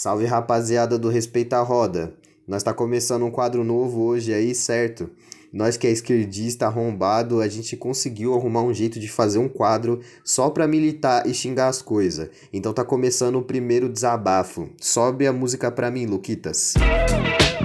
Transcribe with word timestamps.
Salve 0.00 0.26
rapaziada 0.26 0.96
do 0.96 1.08
Respeita 1.08 1.56
a 1.56 1.60
Roda. 1.60 2.14
Nós 2.46 2.62
tá 2.62 2.72
começando 2.72 3.24
um 3.24 3.32
quadro 3.32 3.64
novo 3.64 4.02
hoje 4.02 4.32
aí, 4.32 4.54
certo? 4.54 5.10
Nós 5.52 5.76
que 5.76 5.88
é 5.88 5.90
esquerdista 5.90 6.66
arrombado, 6.66 7.40
a 7.40 7.48
gente 7.48 7.76
conseguiu 7.76 8.32
arrumar 8.32 8.62
um 8.62 8.72
jeito 8.72 9.00
de 9.00 9.08
fazer 9.08 9.40
um 9.40 9.48
quadro 9.48 9.98
só 10.22 10.50
pra 10.50 10.68
militar 10.68 11.26
e 11.26 11.34
xingar 11.34 11.66
as 11.66 11.82
coisas. 11.82 12.30
Então 12.52 12.72
tá 12.72 12.84
começando 12.84 13.40
o 13.40 13.42
primeiro 13.42 13.88
desabafo. 13.88 14.68
Sobe 14.80 15.26
a 15.26 15.32
música 15.32 15.68
pra 15.68 15.90
mim, 15.90 16.06
Luquitas. 16.06 16.74
É 16.76 17.57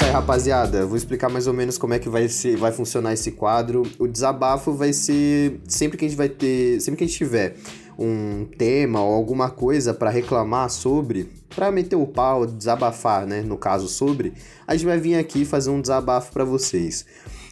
isso 0.00 0.04
aí, 0.04 0.10
rapaziada. 0.10 0.86
Vou 0.86 0.96
explicar 0.96 1.28
mais 1.28 1.46
ou 1.46 1.52
menos 1.52 1.76
como 1.76 1.92
é 1.92 1.98
que 1.98 2.08
vai 2.08 2.26
ser, 2.28 2.56
vai 2.56 2.72
funcionar 2.72 3.12
esse 3.12 3.32
quadro. 3.32 3.82
O 3.98 4.06
desabafo 4.08 4.72
vai 4.72 4.92
ser 4.92 5.60
sempre 5.68 5.98
que 5.98 6.06
a 6.06 6.08
gente 6.08 6.16
vai 6.16 6.28
ter, 6.28 6.80
sempre 6.80 6.98
que 6.98 7.04
a 7.04 7.06
gente 7.06 7.18
tiver 7.18 7.56
um 7.98 8.46
tema 8.56 9.02
ou 9.02 9.12
alguma 9.12 9.50
coisa 9.50 9.92
para 9.92 10.08
reclamar 10.08 10.70
sobre, 10.70 11.30
para 11.54 11.70
meter 11.70 11.96
o 11.96 12.06
pau, 12.06 12.46
desabafar, 12.46 13.26
né, 13.26 13.42
no 13.42 13.58
caso 13.58 13.88
sobre, 13.88 14.32
a 14.66 14.74
gente 14.74 14.86
vai 14.86 14.98
vir 14.98 15.16
aqui 15.16 15.44
fazer 15.44 15.68
um 15.68 15.82
desabafo 15.82 16.32
para 16.32 16.44
vocês. 16.44 17.04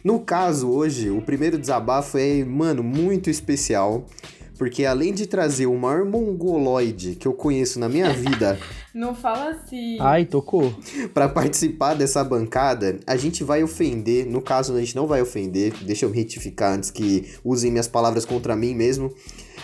No 0.03 0.19
caso 0.19 0.71
hoje, 0.71 1.11
o 1.11 1.21
primeiro 1.21 1.57
desabafo 1.57 2.17
é, 2.17 2.43
mano, 2.43 2.81
muito 2.81 3.29
especial. 3.29 4.07
Porque 4.59 4.83
além 4.83 5.13
de 5.13 5.25
trazer 5.25 5.67
o 5.67 5.77
maior 5.77 6.03
mongoloide 6.03 7.15
que 7.15 7.25
eu 7.25 7.31
conheço 7.31 7.79
na 7.79 7.87
minha 7.87 8.11
vida. 8.11 8.59
Não 8.93 9.15
fala 9.15 9.51
assim. 9.51 9.97
Ai, 10.01 10.25
tocou. 10.25 10.75
para 11.13 11.29
participar 11.29 11.93
dessa 11.93 12.21
bancada, 12.25 12.99
a 13.07 13.15
gente 13.15 13.41
vai 13.41 13.63
ofender. 13.63 14.25
No 14.25 14.41
caso, 14.41 14.75
a 14.75 14.79
gente 14.79 14.95
não 14.95 15.07
vai 15.07 15.21
ofender. 15.21 15.71
Deixa 15.83 16.05
eu 16.05 16.09
me 16.09 16.17
retificar 16.17 16.73
antes 16.73 16.91
que 16.91 17.29
usem 17.45 17.71
minhas 17.71 17.87
palavras 17.87 18.25
contra 18.25 18.55
mim 18.55 18.75
mesmo. 18.75 19.13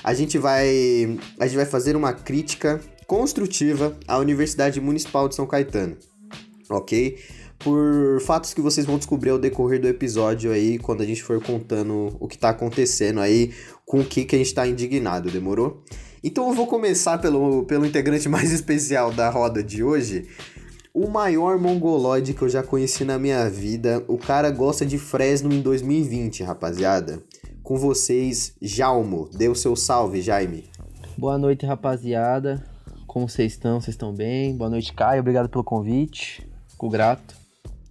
A 0.01 0.13
gente 0.13 0.37
vai. 0.37 1.17
A 1.39 1.45
gente 1.45 1.57
vai 1.57 1.65
fazer 1.65 1.97
uma 1.97 2.13
crítica 2.13 2.79
construtiva 3.05 3.97
à 4.07 4.17
Universidade 4.17 4.79
Municipal 4.79 5.27
de 5.27 5.35
São 5.35 5.45
Caetano. 5.45 5.97
Ok? 6.69 7.17
por 7.59 8.21
fatos 8.21 8.53
que 8.53 8.61
vocês 8.61 8.85
vão 8.85 8.97
descobrir 8.97 9.31
ao 9.31 9.39
decorrer 9.39 9.79
do 9.79 9.87
episódio 9.87 10.51
aí, 10.51 10.77
quando 10.77 11.01
a 11.01 11.05
gente 11.05 11.23
for 11.23 11.41
contando 11.41 12.15
o 12.19 12.27
que 12.27 12.37
tá 12.37 12.49
acontecendo 12.49 13.19
aí, 13.19 13.53
com 13.85 13.99
o 13.99 14.05
que, 14.05 14.25
que 14.25 14.35
a 14.35 14.39
gente 14.39 14.53
tá 14.53 14.67
indignado, 14.67 15.29
demorou? 15.29 15.83
Então 16.23 16.49
eu 16.49 16.55
vou 16.55 16.65
começar 16.65 17.19
pelo, 17.19 17.63
pelo 17.65 17.85
integrante 17.85 18.27
mais 18.27 18.51
especial 18.51 19.11
da 19.11 19.29
roda 19.29 19.63
de 19.63 19.83
hoje. 19.83 20.27
O 20.93 21.07
maior 21.07 21.59
mongoloide 21.59 22.33
que 22.33 22.41
eu 22.41 22.49
já 22.49 22.63
conheci 22.63 23.03
na 23.03 23.19
minha 23.19 23.49
vida. 23.49 24.03
O 24.07 24.17
cara 24.17 24.49
gosta 24.49 24.85
de 24.85 24.97
Fresno 24.97 25.53
em 25.53 25.61
2020, 25.61 26.41
rapaziada. 26.41 27.21
Com 27.61 27.77
vocês, 27.77 28.55
Jalmo. 28.61 29.29
Dê 29.33 29.49
o 29.49 29.55
seu 29.55 29.75
salve, 29.75 30.21
Jaime. 30.21 30.63
Boa 31.17 31.37
noite, 31.37 31.65
rapaziada. 31.65 32.63
Como 33.05 33.27
vocês 33.27 33.53
estão? 33.53 33.79
Vocês 33.79 33.93
estão 33.93 34.13
bem? 34.13 34.55
Boa 34.55 34.69
noite, 34.69 34.93
Caio. 34.93 35.19
Obrigado 35.19 35.49
pelo 35.49 35.63
convite. 35.63 36.47
Fico 36.67 36.89
grato. 36.89 37.44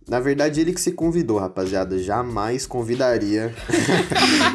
Na 0.06 0.20
verdade, 0.20 0.60
ele 0.60 0.72
que 0.72 0.80
se 0.80 0.92
convidou, 0.92 1.38
rapaziada. 1.38 1.98
Jamais 1.98 2.66
convidaria. 2.66 3.54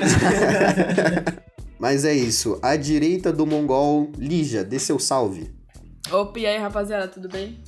Mas 1.79 2.05
é 2.05 2.13
isso. 2.13 2.59
À 2.61 2.75
direita 2.75 3.31
do 3.31 3.45
Mongol, 3.45 4.11
Lígia, 4.17 4.63
dê 4.63 4.77
seu 4.77 4.99
salve. 4.99 5.49
Opa, 6.11 6.39
e 6.39 6.45
aí, 6.45 6.57
rapaziada, 6.57 7.07
tudo 7.07 7.29
bem? 7.29 7.63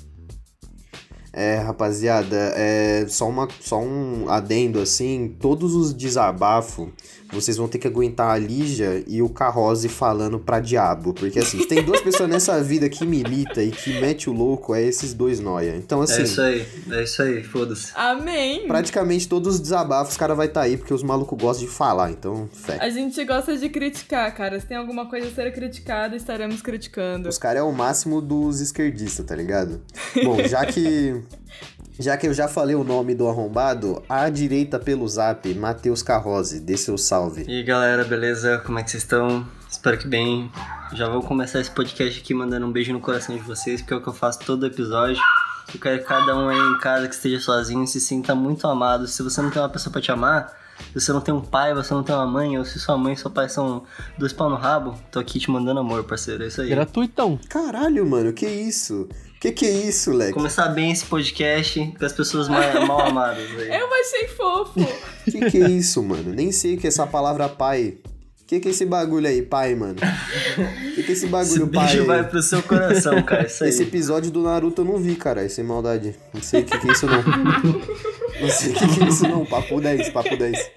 É, 1.34 1.56
rapaziada, 1.56 2.36
é 2.56 3.06
só, 3.08 3.30
uma, 3.30 3.48
só 3.62 3.80
um 3.80 4.30
adendo 4.30 4.82
assim, 4.82 5.38
todos 5.40 5.74
os 5.74 5.94
desabafos 5.94 6.90
vocês 7.32 7.58
vão 7.58 7.68
ter 7.68 7.80
que 7.80 7.88
aguentar 7.88 8.30
a 8.32 8.38
Lígia 8.38 9.04
e 9.08 9.22
o 9.22 9.30
Carrose 9.30 9.90
falando 9.90 10.40
pra 10.40 10.60
diabo. 10.60 11.14
Porque 11.14 11.40
assim, 11.40 11.66
tem 11.66 11.84
duas 11.84 12.02
pessoas 12.02 12.30
nessa 12.30 12.62
vida 12.62 12.90
que 12.90 13.06
milita 13.06 13.64
e 13.64 13.72
que 13.72 14.00
mete 14.00 14.30
o 14.30 14.34
louco, 14.34 14.76
é 14.76 14.84
esses 14.84 15.14
dois 15.14 15.40
noia. 15.40 15.76
Então 15.76 16.02
assim... 16.02 16.22
É 16.22 16.24
isso 16.24 16.42
aí, 16.42 16.66
é 16.92 17.03
isso 17.03 17.22
aí, 17.22 17.44
foda-se. 17.44 17.92
Amém! 17.96 18.68
Praticamente 18.68 19.28
todos 19.28 19.56
os 19.56 19.59
desabafos 19.59 20.12
os 20.12 20.18
cara 20.18 20.36
vai 20.36 20.47
estar 20.47 20.62
tá 20.62 20.66
aí, 20.66 20.78
porque 20.78 20.94
os 20.94 21.03
malucos 21.03 21.38
gostam 21.40 21.66
de 21.66 21.72
falar, 21.72 22.12
então 22.12 22.50
fé. 22.52 22.78
A 22.80 22.90
gente 22.90 23.24
gosta 23.24 23.58
de 23.58 23.69
criticar, 23.69 24.34
cara. 24.36 24.59
Se 24.59 24.66
tem 24.66 24.78
alguma 24.78 25.09
coisa 25.09 25.28
a 25.28 25.31
ser 25.31 25.52
criticada, 25.53 26.16
estaremos 26.16 26.62
criticando. 26.62 27.30
Os 27.30 27.38
caras 27.38 27.62
é 27.62 27.63
o 27.63 27.72
máximo 27.72 28.22
dos 28.22 28.59
esquerdistas, 28.59 29.25
tá 29.25 29.36
ligado? 29.36 29.81
Bom, 30.24 30.38
já 30.48 30.66
que... 30.66 31.22
Já 32.00 32.18
que 32.18 32.28
eu 32.28 32.34
já 32.34 32.47
falei 32.47 32.75
o 32.75 32.84
nome 32.84 33.13
do 33.13 33.28
arrombado, 33.28 34.02
à 34.07 34.29
direita 34.29 34.79
pelo 34.79 35.07
zap, 35.07 35.53
Matheus 35.53 36.02
Carrose, 36.02 36.59
dê 36.59 36.78
seu 36.78 36.97
salve. 36.97 37.46
E 37.47 37.57
aí 37.57 37.63
galera, 37.63 38.03
beleza? 38.03 38.59
Como 38.59 38.79
é 38.79 38.84
que 38.84 38.91
vocês 38.91 39.03
estão? 39.03 39.46
Espero 39.69 39.97
que 39.97 40.07
bem. 40.07 40.51
Já 40.94 41.09
vou 41.09 41.22
começar 41.22 41.59
esse 41.59 41.72
podcast 41.72 42.19
aqui 42.19 42.34
mandando 42.34 42.66
um 42.66 42.72
beijo 42.72 42.91
no 42.91 43.00
coração 43.00 43.35
de 43.35 43.41
vocês, 43.41 43.81
porque 43.81 43.94
é 43.94 43.97
o 43.97 44.01
que 44.01 44.09
eu 44.09 44.13
faço 44.13 44.40
todo 44.40 44.66
episódio. 44.66 45.22
Eu 45.74 45.80
quero 45.80 46.00
que 46.00 46.06
cada 46.06 46.35
um 46.35 46.50
aí 46.50 46.57
em 46.57 46.78
casa 46.80 47.07
que 47.07 47.16
esteja 47.16 47.40
sozinho 47.40 47.85
se 47.88 48.00
sinta 48.00 48.34
muito 48.35 48.68
amado. 48.68 49.07
Se 49.07 49.22
você 49.22 49.41
não 49.41 49.50
tem 49.50 49.62
uma 49.62 49.69
pessoa 49.69 49.91
para 49.91 50.01
te 50.01 50.12
amar, 50.12 50.51
se 50.94 51.00
você 51.00 51.14
não 51.14 51.22
tem 51.22 51.34
um 51.34 51.42
pai, 51.42 51.74
você 51.74 51.94
não 51.94 52.03
tem 52.03 52.16
uma 52.16 52.28
mãe, 52.28 52.58
ou 52.58 52.66
se 52.66 52.80
sua 52.80 52.97
mãe 52.97 53.14
e 53.14 53.18
seu 53.18 53.30
pai 53.30 53.50
são 53.50 53.84
dois 54.18 54.34
pau 54.34 54.50
no 54.50 54.56
rabo, 54.56 54.96
tô 55.12 55.19
aqui 55.19 55.40
te 55.40 55.50
mandando 55.50 55.80
amor, 55.80 56.03
parceiro. 56.03 56.44
É 56.44 56.47
isso 56.47 56.62
aí. 56.62 56.69
Gratuitão. 56.69 57.40
Caralho, 57.50 58.06
mano, 58.06 58.34
que 58.34 58.47
isso? 58.47 59.08
Que 59.42 59.52
que 59.52 59.66
é 59.66 59.72
isso, 59.72 60.12
Leque? 60.12 60.34
Começar 60.34 60.68
bem 60.68 60.92
esse 60.92 61.03
podcast 61.03 61.94
com 61.97 62.06
as 62.06 62.14
pessoas 62.14 62.47
mal, 62.47 62.62
mal 62.86 63.08
amadas. 63.08 63.50
Aí. 63.58 63.69
Eu 63.69 63.88
achei 63.92 64.28
fofo. 64.28 64.80
que 65.25 65.50
que 65.50 65.64
é 65.64 65.68
isso, 65.68 66.03
mano? 66.03 66.31
Nem 66.31 66.52
sei 66.52 66.75
o 66.75 66.78
que 66.78 66.86
é 66.86 66.90
essa 66.90 67.08
palavra 67.08 67.50
pai. 67.50 67.98
Que 68.46 68.59
que 68.59 68.68
é 68.68 68.72
esse 68.72 68.86
bagulho 68.86 69.28
aí, 69.28 69.42
pai, 69.42 69.74
mano? 69.74 69.96
Que 70.94 71.03
que 71.03 71.12
é 71.12 71.13
esse 71.13 71.25
bagulho, 71.25 71.63
esse 71.63 71.72
pai? 71.72 71.86
Esse 71.88 72.02
vai 72.02 72.28
pro 72.28 72.44
seu 72.44 72.62
coração, 72.62 73.24
cara. 73.24 73.48
Isso 73.48 73.63
aí. 73.63 73.69
Esse 73.69 73.84
episódio 73.84 74.30
do 74.30 74.44
Naruto 74.44 74.81
eu 74.81 74.86
não 74.86 74.98
vi, 74.98 75.16
cara. 75.16 75.48
Sem 75.48 75.63
maldade. 75.63 76.13
Não 76.34 76.42
sei 76.42 76.62
o 76.62 76.66
que 76.66 76.78
que 76.78 76.88
é 76.90 76.92
isso, 76.92 77.08
não. 77.08 77.24
não 78.41 78.50
sei 78.50 78.72
o 78.72 78.75
que 78.75 78.88
que 78.88 79.03
é 79.03 79.07
isso, 79.07 79.28
não. 79.28 79.46
Papo 79.46 79.79
10, 79.79 80.09
papo 80.09 80.35
10. 80.35 80.72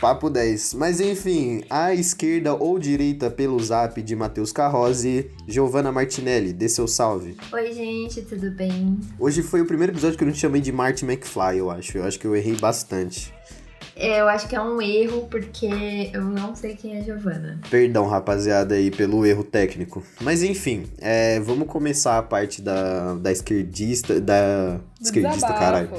Papo 0.00 0.30
10. 0.30 0.74
Mas 0.74 1.00
enfim, 1.00 1.64
à 1.68 1.92
esquerda 1.92 2.54
ou 2.54 2.78
direita 2.78 3.30
pelo 3.30 3.58
zap 3.60 4.00
de 4.00 4.14
Matheus 4.14 4.52
Carrose, 4.52 5.30
Giovanna 5.46 5.90
Martinelli, 5.90 6.52
dê 6.52 6.68
seu 6.68 6.86
salve. 6.86 7.36
Oi, 7.52 7.72
gente, 7.72 8.22
tudo 8.22 8.50
bem? 8.50 8.98
Hoje 9.18 9.42
foi 9.42 9.60
o 9.60 9.66
primeiro 9.66 9.92
episódio 9.92 10.16
que 10.16 10.22
eu 10.22 10.26
não 10.26 10.34
te 10.34 10.40
chamei 10.40 10.60
de 10.60 10.70
Martin 10.70 11.06
McFly, 11.06 11.58
eu 11.58 11.70
acho. 11.70 11.98
Eu 11.98 12.04
acho 12.04 12.18
que 12.18 12.26
eu 12.26 12.36
errei 12.36 12.54
bastante. 12.54 13.34
Eu 13.96 14.28
acho 14.28 14.46
que 14.46 14.54
é 14.54 14.60
um 14.60 14.80
erro 14.80 15.26
porque 15.28 15.66
eu 16.12 16.22
não 16.22 16.54
sei 16.54 16.76
quem 16.76 16.96
é 16.96 17.02
Giovanna. 17.02 17.60
Perdão, 17.68 18.06
rapaziada, 18.06 18.76
aí 18.76 18.92
pelo 18.92 19.26
erro 19.26 19.42
técnico. 19.42 20.04
Mas 20.20 20.44
enfim, 20.44 20.84
é, 20.98 21.40
vamos 21.40 21.66
começar 21.66 22.16
a 22.16 22.22
parte 22.22 22.62
da, 22.62 23.14
da 23.14 23.32
esquerdista. 23.32 24.20
Da. 24.20 24.76
Do 24.76 24.82
esquerdista, 25.02 25.34
desabafo. 25.34 25.60
caralho. 25.60 25.90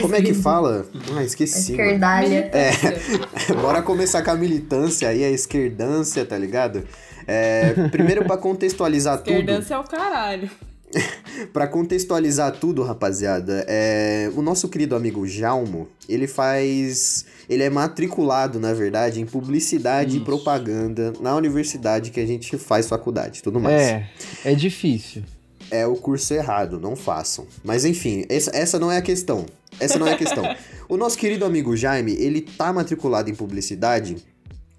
Como 0.00 0.14
é 0.14 0.22
que 0.22 0.32
fala? 0.34 0.86
Ah, 1.16 1.22
esqueci. 1.22 1.72
mano. 1.72 1.82
Esquerdalha. 1.82 2.50
É, 2.52 2.72
bora 3.60 3.82
começar 3.82 4.22
com 4.22 4.30
a 4.30 4.34
militância 4.34 5.08
aí, 5.08 5.22
a 5.22 5.30
esquerdância, 5.30 6.24
tá 6.24 6.38
ligado? 6.38 6.84
É, 7.26 7.72
primeiro, 7.90 8.24
pra 8.24 8.36
contextualizar 8.36 9.18
tudo. 9.18 9.30
Esquerdância 9.30 9.74
é 9.74 9.78
o 9.78 9.84
caralho. 9.84 10.50
Pra 11.52 11.66
contextualizar 11.66 12.52
tudo, 12.52 12.82
rapaziada, 12.82 13.64
é, 13.68 14.30
o 14.34 14.42
nosso 14.42 14.68
querido 14.68 14.94
amigo 14.94 15.26
Jalmo, 15.26 15.88
ele 16.08 16.26
faz. 16.26 17.24
Ele 17.48 17.62
é 17.62 17.70
matriculado, 17.70 18.58
na 18.60 18.72
verdade, 18.72 19.20
em 19.20 19.26
publicidade 19.26 20.14
e 20.14 20.16
Isso. 20.16 20.24
propaganda 20.24 21.12
na 21.20 21.34
universidade 21.34 22.10
que 22.10 22.20
a 22.20 22.26
gente 22.26 22.56
faz 22.56 22.88
faculdade 22.88 23.40
e 23.40 23.42
tudo 23.42 23.60
mais. 23.60 23.82
É, 23.82 24.08
é 24.44 24.54
difícil. 24.54 25.22
É 25.70 25.86
o 25.86 25.96
curso 25.96 26.32
errado, 26.34 26.78
não 26.78 26.94
façam. 26.94 27.46
Mas 27.62 27.84
enfim, 27.84 28.24
essa, 28.28 28.50
essa 28.54 28.78
não 28.78 28.90
é 28.90 28.98
a 28.98 29.02
questão. 29.02 29.46
Essa 29.80 29.98
não 29.98 30.06
é 30.06 30.12
a 30.12 30.18
questão. 30.18 30.44
o 30.88 30.96
nosso 30.96 31.18
querido 31.18 31.44
amigo 31.44 31.76
Jaime, 31.76 32.12
ele 32.12 32.40
tá 32.40 32.72
matriculado 32.72 33.30
em 33.30 33.34
publicidade 33.34 34.16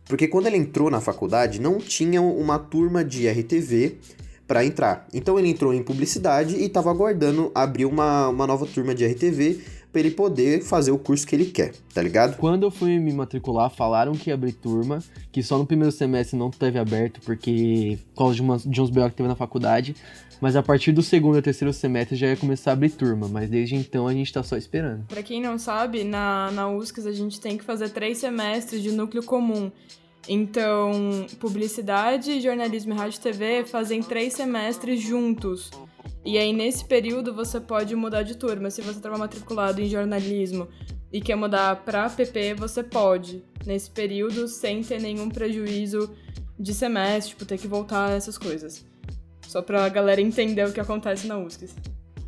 porque 0.08 0.28
quando 0.28 0.48
ele 0.48 0.58
entrou 0.58 0.90
na 0.90 1.02
faculdade 1.02 1.60
não 1.60 1.80
tinha 1.80 2.22
uma 2.22 2.60
turma 2.60 3.04
de 3.04 3.28
RTV 3.28 3.98
para 4.48 4.64
entrar. 4.64 5.08
Então 5.14 5.40
ele 5.40 5.50
entrou 5.50 5.74
em 5.74 5.82
publicidade 5.82 6.56
e 6.56 6.70
tava 6.70 6.92
aguardando 6.92 7.52
abrir 7.56 7.86
uma, 7.86 8.30
uma 8.30 8.46
nova 8.46 8.68
turma 8.68 8.94
de 8.94 9.06
RTV 9.06 9.62
para 9.96 10.02
ele 10.02 10.12
poder 10.12 10.62
fazer 10.62 10.92
o 10.92 10.98
curso 10.98 11.26
que 11.26 11.34
ele 11.34 11.46
quer, 11.46 11.72
tá 11.94 12.02
ligado? 12.02 12.36
Quando 12.36 12.64
eu 12.64 12.70
fui 12.70 13.00
me 13.00 13.14
matricular, 13.14 13.70
falaram 13.70 14.12
que 14.12 14.30
ia 14.30 14.34
abrir 14.34 14.52
turma, 14.52 15.02
que 15.32 15.42
só 15.42 15.58
no 15.58 15.66
primeiro 15.66 15.90
semestre 15.90 16.38
não 16.38 16.52
teve 16.52 16.78
aberto, 16.78 17.22
porque 17.22 17.98
por 18.10 18.18
causa 18.18 18.36
de, 18.36 18.42
umas, 18.42 18.64
de 18.66 18.82
uns 18.82 18.90
BO 18.90 19.10
que 19.10 19.16
teve 19.16 19.30
na 19.30 19.38
faculdade. 19.38 19.96
Mas 20.42 20.58
a 20.58 20.62
partir 20.62 20.92
do 20.92 21.02
segundo 21.02 21.38
e 21.38 21.42
terceiro 21.42 21.72
semestre 21.72 22.18
já 22.18 22.28
ia 22.28 22.36
começar 22.36 22.72
a 22.72 22.74
abrir 22.74 22.90
turma, 22.90 23.30
mas 23.30 23.50
desde 23.50 23.76
então 23.76 24.06
a 24.06 24.12
gente 24.12 24.34
tá 24.34 24.44
só 24.44 24.58
esperando. 24.58 25.06
Pra 25.08 25.24
quem 25.24 25.42
não 25.42 25.58
sabe, 25.58 26.04
na, 26.04 26.52
na 26.52 26.70
USCS 26.70 27.08
a 27.08 27.14
gente 27.14 27.40
tem 27.40 27.58
que 27.58 27.64
fazer 27.64 27.88
três 27.88 28.18
semestres 28.18 28.84
de 28.84 28.92
núcleo 28.92 29.24
comum. 29.24 29.72
Então, 30.28 31.26
publicidade, 31.40 32.42
jornalismo 32.42 32.94
e 32.94 32.98
rádio 32.98 33.18
e 33.18 33.22
TV 33.22 33.64
fazem 33.64 34.04
três 34.04 34.34
semestres 34.34 35.00
juntos. 35.00 35.72
E 36.24 36.38
aí, 36.38 36.52
nesse 36.52 36.84
período, 36.86 37.34
você 37.34 37.60
pode 37.60 37.96
mudar 37.96 38.24
de 38.24 38.36
turma. 38.36 38.70
Se 38.70 38.82
você 38.82 38.98
estava 38.98 39.18
matriculado 39.18 39.82
em 39.82 39.88
jornalismo, 39.88 40.68
e 41.16 41.22
quer 41.22 41.36
mudar 41.36 41.78
para 41.86 42.10
PP, 42.10 42.56
você 42.56 42.84
pode, 42.84 43.42
nesse 43.66 43.90
período, 43.90 44.50
sem 44.50 44.84
ter 44.84 45.00
nenhum 45.00 45.30
prejuízo 45.30 46.14
de 46.60 46.74
semestre, 46.74 47.30
tipo, 47.30 47.46
ter 47.46 47.58
que 47.58 47.70
voltar 47.70 48.12
essas 48.12 48.38
coisas. 48.38 48.84
Só 49.48 49.62
pra 49.62 49.88
galera 49.88 50.20
entender 50.20 50.68
o 50.68 50.74
que 50.74 50.80
acontece 50.82 51.26
na 51.26 51.38
USCS. 51.38 51.74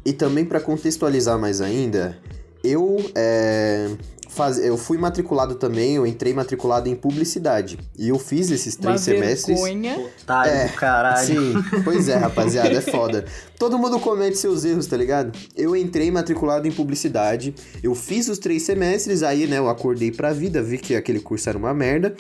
E 0.05 0.13
também 0.13 0.45
para 0.45 0.61
contextualizar 0.61 1.37
mais 1.37 1.59
ainda, 1.59 2.17
eu 2.63 2.95
é, 3.13 3.89
faz, 4.37 4.57
eu 4.59 4.77
fui 4.77 4.97
matriculado 4.97 5.55
também, 5.55 5.95
eu 5.95 6.05
entrei 6.05 6.33
matriculado 6.33 6.87
em 6.87 6.95
publicidade. 6.95 7.77
E 7.97 8.09
eu 8.09 8.19
fiz 8.19 8.49
esses 8.51 8.75
três 8.75 8.91
Uma 8.93 8.97
semestres. 8.99 9.59
vergonha. 9.59 9.97
Otário 10.21 10.51
É, 10.51 10.67
do 10.67 10.73
caralho. 10.73 11.27
Sim, 11.27 11.53
pois 11.83 12.07
é, 12.07 12.15
rapaziada, 12.15 12.69
é 12.69 12.81
foda. 12.81 13.25
Todo 13.57 13.77
mundo 13.77 13.99
comete 13.99 14.37
seus 14.37 14.63
erros, 14.63 14.85
tá 14.85 14.95
ligado? 14.95 15.37
Eu 15.55 15.75
entrei 15.75 16.11
matriculado 16.11 16.67
em 16.67 16.71
publicidade, 16.71 17.53
eu 17.81 17.95
fiz 17.95 18.27
os 18.29 18.37
três 18.37 18.61
semestres, 18.63 19.23
aí, 19.23 19.47
né, 19.47 19.57
eu 19.57 19.67
acordei 19.67 20.11
pra 20.11 20.31
vida, 20.31 20.61
vi 20.61 20.77
que 20.77 20.95
aquele 20.95 21.19
curso 21.19 21.49
era 21.49 21.57
uma 21.57 21.73
merda. 21.73 22.15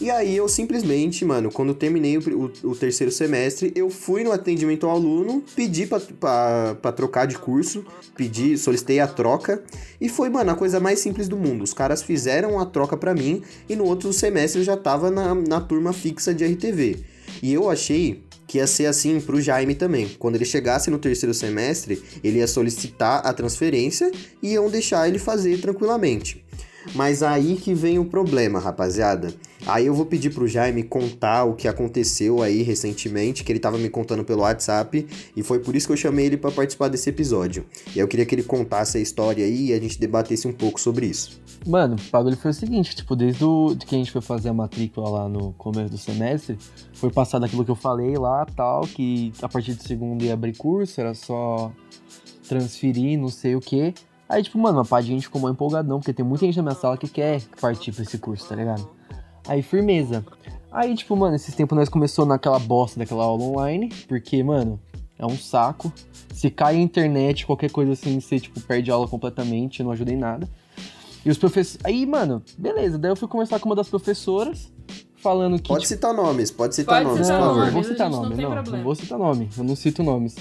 E 0.00 0.10
aí 0.10 0.36
eu 0.36 0.48
simplesmente, 0.48 1.24
mano, 1.24 1.50
quando 1.50 1.72
terminei 1.74 2.18
o, 2.18 2.50
o- 2.64 2.70
o 2.70 2.74
terceiro 2.76 3.12
semestre, 3.12 3.72
eu 3.74 3.88
fui 3.88 4.24
no 4.24 4.32
atendimento 4.32 4.86
ao 4.86 4.92
aluno, 4.92 5.42
pedi 5.54 5.86
pra, 5.86 6.92
trocar 6.92 7.26
de 7.26 7.38
curso, 7.38 7.84
pedi, 8.16 8.58
solicitei 8.58 9.00
a 9.00 9.06
troca, 9.06 9.62
e 10.00 10.08
foi, 10.08 10.28
mano, 10.28 10.50
a 10.50 10.54
coisa 10.54 10.80
mais 10.80 10.98
simples 10.98 11.28
do 11.28 11.36
mundo. 11.36 11.62
Os 11.62 11.72
caras 11.72 12.02
fizeram 12.02 12.58
a 12.58 12.66
troca 12.66 12.96
pra 12.96 13.14
mim, 13.14 13.42
e 13.68 13.76
no 13.76 13.84
outro 13.84 14.12
semestre 14.12 14.60
eu 14.60 14.64
já 14.64 14.76
tava 14.76 15.10
na, 15.10 15.34
na 15.34 15.60
turma 15.60 15.92
fixa 15.92 16.34
de 16.34 16.44
RTV. 16.44 16.98
E 17.42 17.52
eu 17.52 17.70
achei 17.70 18.22
que 18.46 18.58
ia 18.58 18.66
ser 18.66 18.86
assim 18.86 19.20
pro 19.20 19.40
Jaime 19.40 19.74
também. 19.74 20.08
Quando 20.18 20.34
ele 20.36 20.44
chegasse 20.44 20.90
no 20.90 20.98
terceiro 20.98 21.32
semestre, 21.32 22.02
ele 22.22 22.38
ia 22.38 22.46
solicitar 22.46 23.26
a 23.26 23.32
transferência 23.32 24.10
e 24.42 24.52
iam 24.52 24.68
deixar 24.68 25.08
ele 25.08 25.18
fazer 25.18 25.58
tranquilamente. 25.60 26.44
Mas 26.94 27.22
aí 27.22 27.56
que 27.56 27.72
vem 27.72 27.98
o 27.98 28.04
problema, 28.04 28.58
rapaziada. 28.58 29.32
Aí 29.66 29.86
eu 29.86 29.94
vou 29.94 30.04
pedir 30.04 30.30
pro 30.30 30.46
Jaime 30.46 30.82
contar 30.82 31.44
o 31.44 31.54
que 31.54 31.66
aconteceu 31.66 32.42
aí 32.42 32.62
recentemente, 32.62 33.42
que 33.42 33.50
ele 33.50 33.58
tava 33.58 33.78
me 33.78 33.88
contando 33.88 34.22
pelo 34.22 34.42
WhatsApp, 34.42 35.06
e 35.34 35.42
foi 35.42 35.58
por 35.58 35.74
isso 35.74 35.86
que 35.86 35.92
eu 35.94 35.96
chamei 35.96 36.26
ele 36.26 36.36
pra 36.36 36.50
participar 36.50 36.88
desse 36.88 37.08
episódio. 37.08 37.64
E 37.94 37.98
eu 37.98 38.06
queria 38.06 38.26
que 38.26 38.34
ele 38.34 38.42
contasse 38.42 38.98
a 38.98 39.00
história 39.00 39.44
aí 39.44 39.68
e 39.68 39.72
a 39.72 39.80
gente 39.80 39.98
debatesse 39.98 40.46
um 40.46 40.52
pouco 40.52 40.78
sobre 40.78 41.06
isso. 41.06 41.40
Mano, 41.66 41.96
o 41.96 42.10
bagulho 42.10 42.36
foi 42.36 42.50
o 42.50 42.54
seguinte, 42.54 42.94
tipo, 42.94 43.16
desde 43.16 43.42
o, 43.42 43.74
que 43.74 43.94
a 43.94 43.98
gente 43.98 44.12
foi 44.12 44.20
fazer 44.20 44.50
a 44.50 44.52
matrícula 44.52 45.08
lá 45.08 45.28
no 45.28 45.54
começo 45.54 45.90
do 45.90 45.98
semestre, 45.98 46.58
foi 46.92 47.10
passado 47.10 47.44
aquilo 47.44 47.64
que 47.64 47.70
eu 47.70 47.76
falei 47.76 48.16
lá, 48.18 48.44
tal, 48.54 48.82
que 48.82 49.32
a 49.40 49.48
partir 49.48 49.72
do 49.72 49.82
segundo 49.82 50.22
ia 50.22 50.34
abrir 50.34 50.54
curso, 50.56 51.00
era 51.00 51.14
só 51.14 51.72
transferir, 52.46 53.18
não 53.18 53.28
sei 53.28 53.56
o 53.56 53.60
quê. 53.60 53.94
Aí, 54.28 54.42
tipo, 54.42 54.58
mano, 54.58 54.78
uma 54.78 54.84
pá 54.84 55.00
de 55.00 55.08
gente 55.08 55.22
ficou 55.22 55.40
mó 55.40 55.48
empolgadão, 55.48 55.98
porque 56.00 56.12
tem 56.12 56.24
muita 56.24 56.44
gente 56.44 56.56
na 56.56 56.62
minha 56.62 56.74
sala 56.74 56.98
que 56.98 57.08
quer 57.08 57.40
partir 57.60 57.92
pra 57.92 58.02
esse 58.02 58.18
curso, 58.18 58.46
tá 58.46 58.54
ligado? 58.54 58.86
Aí, 59.46 59.62
firmeza. 59.62 60.24
Aí, 60.70 60.94
tipo, 60.94 61.14
mano, 61.16 61.36
esses 61.36 61.54
tempos 61.54 61.76
nós 61.76 61.88
começou 61.88 62.26
naquela 62.26 62.58
bosta 62.58 62.98
daquela 62.98 63.24
aula 63.24 63.44
online, 63.44 63.90
porque, 64.08 64.42
mano, 64.42 64.80
é 65.18 65.24
um 65.24 65.36
saco. 65.36 65.92
Se 66.32 66.50
cai 66.50 66.76
a 66.76 66.80
internet, 66.80 67.46
qualquer 67.46 67.70
coisa 67.70 67.92
assim, 67.92 68.18
você, 68.18 68.40
tipo, 68.40 68.60
perde 68.60 68.90
a 68.90 68.94
aula 68.94 69.06
completamente, 69.06 69.82
não 69.82 69.92
ajuda 69.92 70.12
em 70.12 70.16
nada. 70.16 70.48
E 71.24 71.30
os 71.30 71.38
professores. 71.38 71.78
Aí, 71.84 72.04
mano, 72.04 72.42
beleza. 72.58 72.98
Daí 72.98 73.10
eu 73.10 73.16
fui 73.16 73.28
conversar 73.28 73.58
com 73.58 73.68
uma 73.68 73.76
das 73.76 73.88
professoras, 73.88 74.70
falando 75.16 75.58
que. 75.60 75.68
Pode 75.68 75.84
tipo, 75.84 75.94
citar 75.94 76.12
nomes, 76.12 76.50
pode 76.50 76.74
citar 76.74 76.96
Pode 76.96 77.08
nomes, 77.08 77.26
citar 77.26 77.40
por 77.40 77.46
não, 77.46 77.54
favor. 77.54 77.64
não 77.64 77.72
vou 77.72 77.82
nomes, 77.82 77.86
a 77.86 77.92
citar 77.92 78.10
não 78.10 78.22
nome, 78.22 78.42
não. 78.42 78.54
Não, 78.64 78.82
vou 78.82 78.94
citar 78.94 79.18
nome. 79.18 79.48
Eu 79.56 79.64
não 79.64 79.76
cito 79.76 80.02
nomes. 80.02 80.36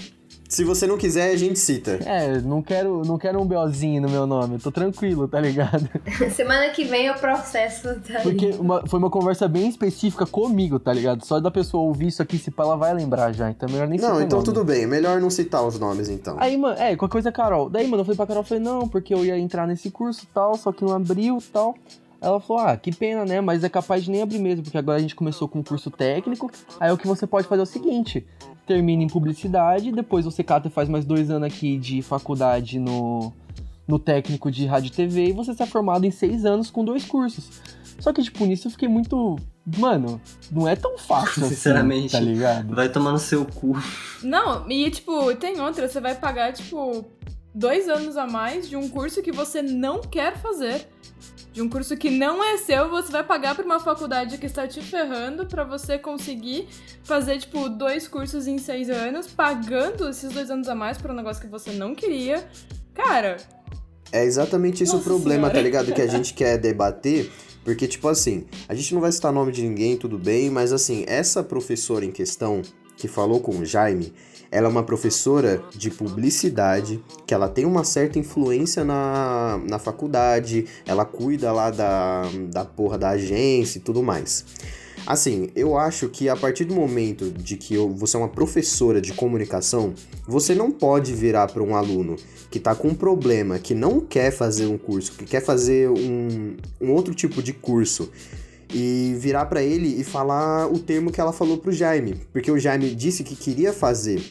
Se 0.54 0.64
você 0.64 0.86
não 0.86 1.00
quiser, 1.00 1.32
a 1.32 1.36
gente 1.36 1.58
cita. 1.58 1.98
É, 2.06 2.40
não 2.40 2.62
quero, 2.62 3.02
não 3.04 3.18
quero 3.18 3.42
um 3.42 3.46
BOzinho 3.48 4.04
no 4.04 4.08
meu 4.08 4.28
nome. 4.28 4.54
Eu 4.54 4.60
tô 4.60 4.72
tranquilo, 4.72 5.28
tá 5.28 5.40
ligado? 5.40 5.90
Semana 6.36 6.70
que 6.70 6.84
vem 6.84 7.08
eu 7.08 7.16
processo 7.16 8.00
tá 8.02 8.20
Porque 8.22 8.50
uma- 8.60 8.86
foi 8.86 9.00
uma 9.00 9.10
conversa 9.10 9.48
bem 9.48 9.68
específica 9.68 10.28
comigo, 10.28 10.78
tá 10.78 10.94
ligado? 10.94 11.26
Só 11.26 11.40
da 11.40 11.50
pessoa 11.50 11.82
ouvir 11.86 12.10
isso 12.10 12.22
aqui, 12.22 12.38
se 12.38 12.52
pá, 12.52 12.62
ela 12.66 12.78
vai 12.78 12.94
lembrar 12.94 13.34
já. 13.34 13.50
Então 13.50 13.68
é 13.68 13.72
melhor 13.72 13.88
nem 13.88 14.00
Não, 14.00 14.22
então 14.22 14.38
nome. 14.42 14.44
tudo 14.46 14.64
bem. 14.64 14.86
Melhor 14.86 15.20
não 15.20 15.32
citar 15.32 15.66
os 15.66 15.80
nomes, 15.80 16.08
então. 16.08 16.36
Aí, 16.40 16.56
mano, 16.56 16.78
é, 16.80 16.96
qualquer 16.96 17.14
coisa, 17.14 17.32
Carol. 17.32 17.68
Daí, 17.68 17.88
mano, 17.88 18.02
eu 18.02 18.06
falei 18.06 18.16
pra 18.18 18.28
Carol, 18.28 18.44
eu 18.44 18.48
falei, 18.48 18.64
não, 18.64 18.88
porque 18.88 19.12
eu 19.12 19.26
ia 19.26 19.36
entrar 19.40 19.66
nesse 19.66 19.90
curso 19.90 20.22
e 20.24 20.28
tal, 20.28 20.56
só 20.56 20.72
que 20.72 20.86
não 20.86 20.94
abriu 20.94 21.40
e 21.40 21.42
tal. 21.52 21.74
Ela 22.22 22.40
falou, 22.40 22.62
ah, 22.62 22.78
que 22.78 22.96
pena, 22.96 23.26
né? 23.26 23.42
Mas 23.42 23.64
é 23.64 23.70
capaz 23.70 24.04
de 24.04 24.12
nem 24.12 24.22
abrir 24.22 24.38
mesmo, 24.38 24.62
porque 24.64 24.78
agora 24.78 25.00
a 25.00 25.02
gente 25.02 25.16
começou 25.16 25.48
com 25.48 25.58
um 25.60 25.64
curso 25.64 25.90
técnico. 25.90 26.52
Aí 26.80 26.92
o 26.92 26.98
que 26.98 27.08
você 27.08 27.26
pode 27.26 27.48
fazer 27.48 27.62
é 27.62 27.64
o 27.64 27.66
seguinte: 27.66 28.24
termina 28.66 29.04
em 29.04 29.08
publicidade, 29.08 29.92
depois 29.92 30.26
você 30.26 30.44
cata 30.44 30.68
e 30.68 30.72
faz 30.72 30.88
mais 30.90 31.06
dois 31.06 31.30
anos 31.30 31.48
aqui 31.48 31.78
de 31.78 32.02
faculdade 32.02 32.80
no, 32.80 33.34
no 33.88 34.00
técnico 34.00 34.50
de 34.52 34.66
rádio 34.66 34.88
e 34.88 34.92
TV, 34.92 35.28
e 35.28 35.32
você 35.32 35.52
está 35.52 35.66
formado 35.66 36.06
em 36.06 36.12
seis 36.12 36.46
anos 36.46 36.70
com 36.72 36.84
dois 36.84 37.06
cursos. 37.06 37.62
Só 38.00 38.12
que, 38.12 38.24
tipo, 38.24 38.46
nisso 38.46 38.68
eu 38.68 38.72
fiquei 38.72 38.88
muito. 38.88 39.38
Mano, 39.78 40.20
não 40.52 40.68
é 40.68 40.76
tão 40.76 40.98
fácil 40.98 41.46
assim, 41.46 41.56
Sinceramente. 41.56 42.12
tá 42.12 42.20
ligado? 42.20 42.76
Vai 42.76 42.90
tomar 42.90 43.12
no 43.12 43.20
seu 43.20 43.46
cu. 43.46 43.78
Não, 44.22 44.70
e 44.70 44.90
tipo, 44.90 45.34
tem 45.36 45.60
outra, 45.62 45.88
você 45.88 46.02
vai 46.02 46.16
pagar, 46.16 46.52
tipo, 46.54 47.06
dois 47.54 47.88
anos 47.90 48.18
a 48.18 48.26
mais 48.26 48.68
de 48.70 48.76
um 48.76 48.88
curso 48.90 49.22
que 49.22 49.32
você 49.32 49.62
não 49.62 50.02
quer 50.02 50.38
fazer. 50.42 50.88
De 51.52 51.62
um 51.62 51.70
curso 51.70 51.96
que 51.96 52.10
não 52.10 52.44
é 52.44 52.58
seu, 52.58 52.90
você 52.90 53.12
vai 53.12 53.24
pagar 53.24 53.54
pra 53.54 53.64
uma 53.64 53.80
faculdade 53.80 54.40
que 54.40 54.48
está 54.48 54.68
te 54.68 54.82
ferrando 54.82 55.46
pra 55.46 55.64
você 55.64 56.00
conseguir 56.00 56.68
fazer, 57.04 57.38
tipo, 57.38 57.70
dois 57.70 58.08
cursos 58.08 58.48
em 58.48 58.58
seis 58.58 58.90
anos, 58.90 59.28
pagando 59.28 60.10
esses 60.10 60.34
dois 60.34 60.50
anos 60.50 60.68
a 60.68 60.74
mais 60.74 60.98
por 60.98 61.12
um 61.12 61.14
negócio 61.14 61.40
que 61.40 61.48
você 61.48 61.72
não 61.72 61.94
queria. 61.94 62.44
Cara, 62.94 63.38
É 64.12 64.24
exatamente 64.24 64.82
esse 64.84 64.92
o 64.94 64.96
Nossa 64.96 65.08
problema, 65.08 65.42
Senhora. 65.48 65.54
tá 65.54 65.62
ligado? 65.62 65.94
Que 65.94 66.02
a 66.02 66.08
gente 66.08 66.34
quer 66.34 66.58
debater. 66.58 67.32
Porque, 67.64 67.88
tipo 67.88 68.08
assim, 68.08 68.46
a 68.68 68.74
gente 68.76 68.94
não 68.94 69.00
vai 69.02 69.12
citar 69.12 69.32
nome 69.32 69.52
de 69.52 69.62
ninguém, 69.62 69.96
tudo 69.96 70.18
bem, 70.18 70.50
mas 70.50 70.74
assim, 70.74 71.06
essa 71.08 71.42
professora 71.44 72.04
em 72.04 72.12
questão 72.12 72.62
que 72.98 73.08
falou 73.08 73.40
com 73.40 73.58
o 73.58 73.66
Jaime, 73.66 74.12
ela 74.54 74.68
é 74.68 74.70
uma 74.70 74.84
professora 74.84 75.62
de 75.76 75.90
publicidade, 75.90 77.04
que 77.26 77.34
ela 77.34 77.50
tem 77.50 77.66
uma 77.66 77.84
certa 77.84 78.20
influência 78.20 78.84
na, 78.86 79.60
na 79.68 79.80
faculdade, 79.80 80.66
ela 80.86 81.04
cuida 81.04 81.52
lá 81.52 81.72
da, 81.72 82.24
da 82.52 82.64
porra 82.64 82.98
da 82.98 83.10
agência 83.10 83.80
e 83.80 83.82
tudo 83.82 84.04
mais. 84.04 84.46
Assim, 85.06 85.50
eu 85.54 85.78
acho 85.78 86.08
que 86.08 86.30
a 86.30 86.36
partir 86.36 86.64
do 86.64 86.76
momento 86.76 87.30
de 87.30 87.58
que 87.58 87.74
eu- 87.74 87.90
você 87.94 88.16
é 88.16 88.20
uma 88.20 88.30
professora 88.30 89.02
de 89.02 89.12
comunicação, 89.12 89.94
você 90.26 90.56
não 90.56 90.72
pode 90.72 91.14
virar 91.14 91.48
para 91.48 91.62
um 91.62 91.76
aluno 91.76 92.16
que 92.50 92.58
tá 92.60 92.74
com 92.74 92.90
um 92.90 92.94
problema, 92.96 93.60
que 93.60 93.74
não 93.74 94.00
quer 94.00 94.32
fazer 94.32 94.68
um 94.68 94.78
curso, 94.78 95.12
que 95.14 95.26
quer 95.26 95.42
fazer 95.42 95.90
um, 95.90 96.56
um 96.80 96.92
outro 96.92 97.14
tipo 97.14 97.42
de 97.44 97.52
curso, 97.52 98.10
e 98.74 99.16
virar 99.20 99.46
para 99.46 99.62
ele 99.62 100.00
e 100.00 100.04
falar 100.04 100.68
o 100.68 100.80
termo 100.80 101.12
que 101.12 101.22
ela 101.22 101.32
falou 101.32 101.58
pro 101.58 101.72
Jaime. 101.72 102.16
Porque 102.32 102.52
o 102.52 102.58
Jaime 102.60 102.94
disse 102.96 103.24
que 103.24 103.36
queria 103.36 103.72
fazer 103.72 104.22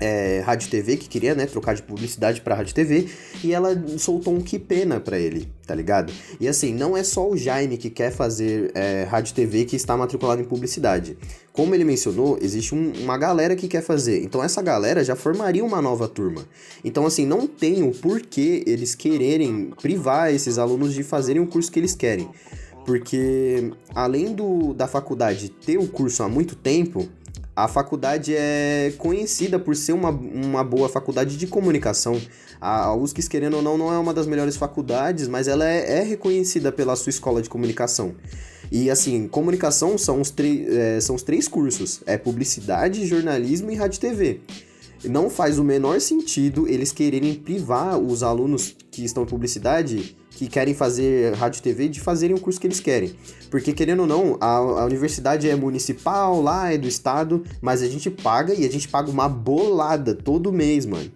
é, 0.00 0.40
rádio 0.44 0.70
TV, 0.70 0.96
que 0.96 1.08
queria, 1.08 1.34
né, 1.34 1.44
trocar 1.46 1.74
de 1.74 1.82
publicidade 1.82 2.40
pra 2.40 2.54
rádio 2.54 2.72
TV, 2.74 3.08
e 3.42 3.52
ela 3.52 3.70
soltou 3.98 4.32
um 4.34 4.40
que 4.40 4.56
pena 4.58 5.00
pra 5.00 5.18
ele, 5.18 5.48
tá 5.66 5.74
ligado? 5.74 6.12
E 6.40 6.46
assim, 6.46 6.72
não 6.72 6.96
é 6.96 7.02
só 7.02 7.28
o 7.28 7.36
Jaime 7.36 7.76
que 7.76 7.90
quer 7.90 8.12
fazer 8.12 8.70
é, 8.74 9.04
rádio 9.04 9.34
TV 9.34 9.64
que 9.64 9.74
está 9.74 9.96
matriculado 9.96 10.40
em 10.40 10.44
publicidade. 10.44 11.18
Como 11.52 11.74
ele 11.74 11.82
mencionou, 11.84 12.38
existe 12.40 12.72
um- 12.76 12.92
uma 13.02 13.18
galera 13.18 13.56
que 13.56 13.66
quer 13.66 13.82
fazer. 13.82 14.22
Então 14.22 14.42
essa 14.44 14.62
galera 14.62 15.02
já 15.02 15.16
formaria 15.16 15.64
uma 15.64 15.82
nova 15.82 16.06
turma. 16.06 16.46
Então 16.84 17.04
assim, 17.04 17.26
não 17.26 17.48
tem 17.48 17.82
o 17.82 17.90
porquê 17.90 18.62
eles 18.68 18.94
quererem 18.94 19.70
privar 19.82 20.32
esses 20.32 20.58
alunos 20.58 20.94
de 20.94 21.02
fazerem 21.02 21.42
o 21.42 21.46
curso 21.48 21.72
que 21.72 21.80
eles 21.80 21.96
querem. 21.96 22.28
Porque 22.88 23.70
além 23.94 24.32
do, 24.32 24.72
da 24.72 24.88
faculdade 24.88 25.50
ter 25.50 25.76
o 25.76 25.86
curso 25.86 26.22
há 26.22 26.28
muito 26.28 26.56
tempo, 26.56 27.06
a 27.54 27.68
faculdade 27.68 28.34
é 28.34 28.94
conhecida 28.96 29.58
por 29.58 29.76
ser 29.76 29.92
uma, 29.92 30.08
uma 30.08 30.64
boa 30.64 30.88
faculdade 30.88 31.36
de 31.36 31.46
comunicação. 31.46 32.18
A, 32.58 32.84
a 32.84 32.96
USCS, 32.96 33.28
querendo 33.28 33.56
ou 33.56 33.62
não, 33.62 33.76
não 33.76 33.92
é 33.92 33.98
uma 33.98 34.14
das 34.14 34.26
melhores 34.26 34.56
faculdades, 34.56 35.28
mas 35.28 35.48
ela 35.48 35.68
é, 35.68 35.98
é 35.98 36.02
reconhecida 36.02 36.72
pela 36.72 36.96
sua 36.96 37.10
escola 37.10 37.42
de 37.42 37.50
comunicação. 37.50 38.14
E 38.72 38.90
assim, 38.90 39.28
comunicação 39.28 39.98
são 39.98 40.22
os, 40.22 40.32
é, 40.38 40.98
são 40.98 41.14
os 41.14 41.22
três 41.22 41.46
cursos: 41.46 42.00
é 42.06 42.16
publicidade, 42.16 43.06
jornalismo 43.06 43.70
e 43.70 43.74
rádio 43.74 44.00
TV. 44.00 44.40
Não 45.04 45.28
faz 45.28 45.58
o 45.58 45.64
menor 45.64 46.00
sentido 46.00 46.66
eles 46.66 46.90
quererem 46.90 47.34
privar 47.34 47.98
os 47.98 48.22
alunos 48.22 48.74
que 48.90 49.04
estão 49.04 49.24
em 49.24 49.26
publicidade, 49.26 50.16
que 50.30 50.46
querem 50.46 50.74
fazer 50.74 51.34
rádio 51.34 51.58
e 51.58 51.62
TV, 51.62 51.88
de 51.88 52.00
fazerem 52.00 52.36
o 52.36 52.40
curso 52.40 52.60
que 52.60 52.66
eles 52.66 52.80
querem. 52.80 53.12
Porque, 53.50 53.72
querendo 53.72 54.00
ou 54.00 54.06
não, 54.06 54.36
a, 54.40 54.56
a 54.56 54.84
universidade 54.84 55.48
é 55.48 55.56
municipal 55.56 56.40
lá, 56.40 56.72
é 56.72 56.78
do 56.78 56.86
estado, 56.86 57.42
mas 57.60 57.82
a 57.82 57.88
gente 57.88 58.10
paga 58.10 58.54
e 58.54 58.64
a 58.64 58.70
gente 58.70 58.88
paga 58.88 59.10
uma 59.10 59.28
bolada 59.28 60.14
todo 60.14 60.52
mês, 60.52 60.86
mano. 60.86 61.10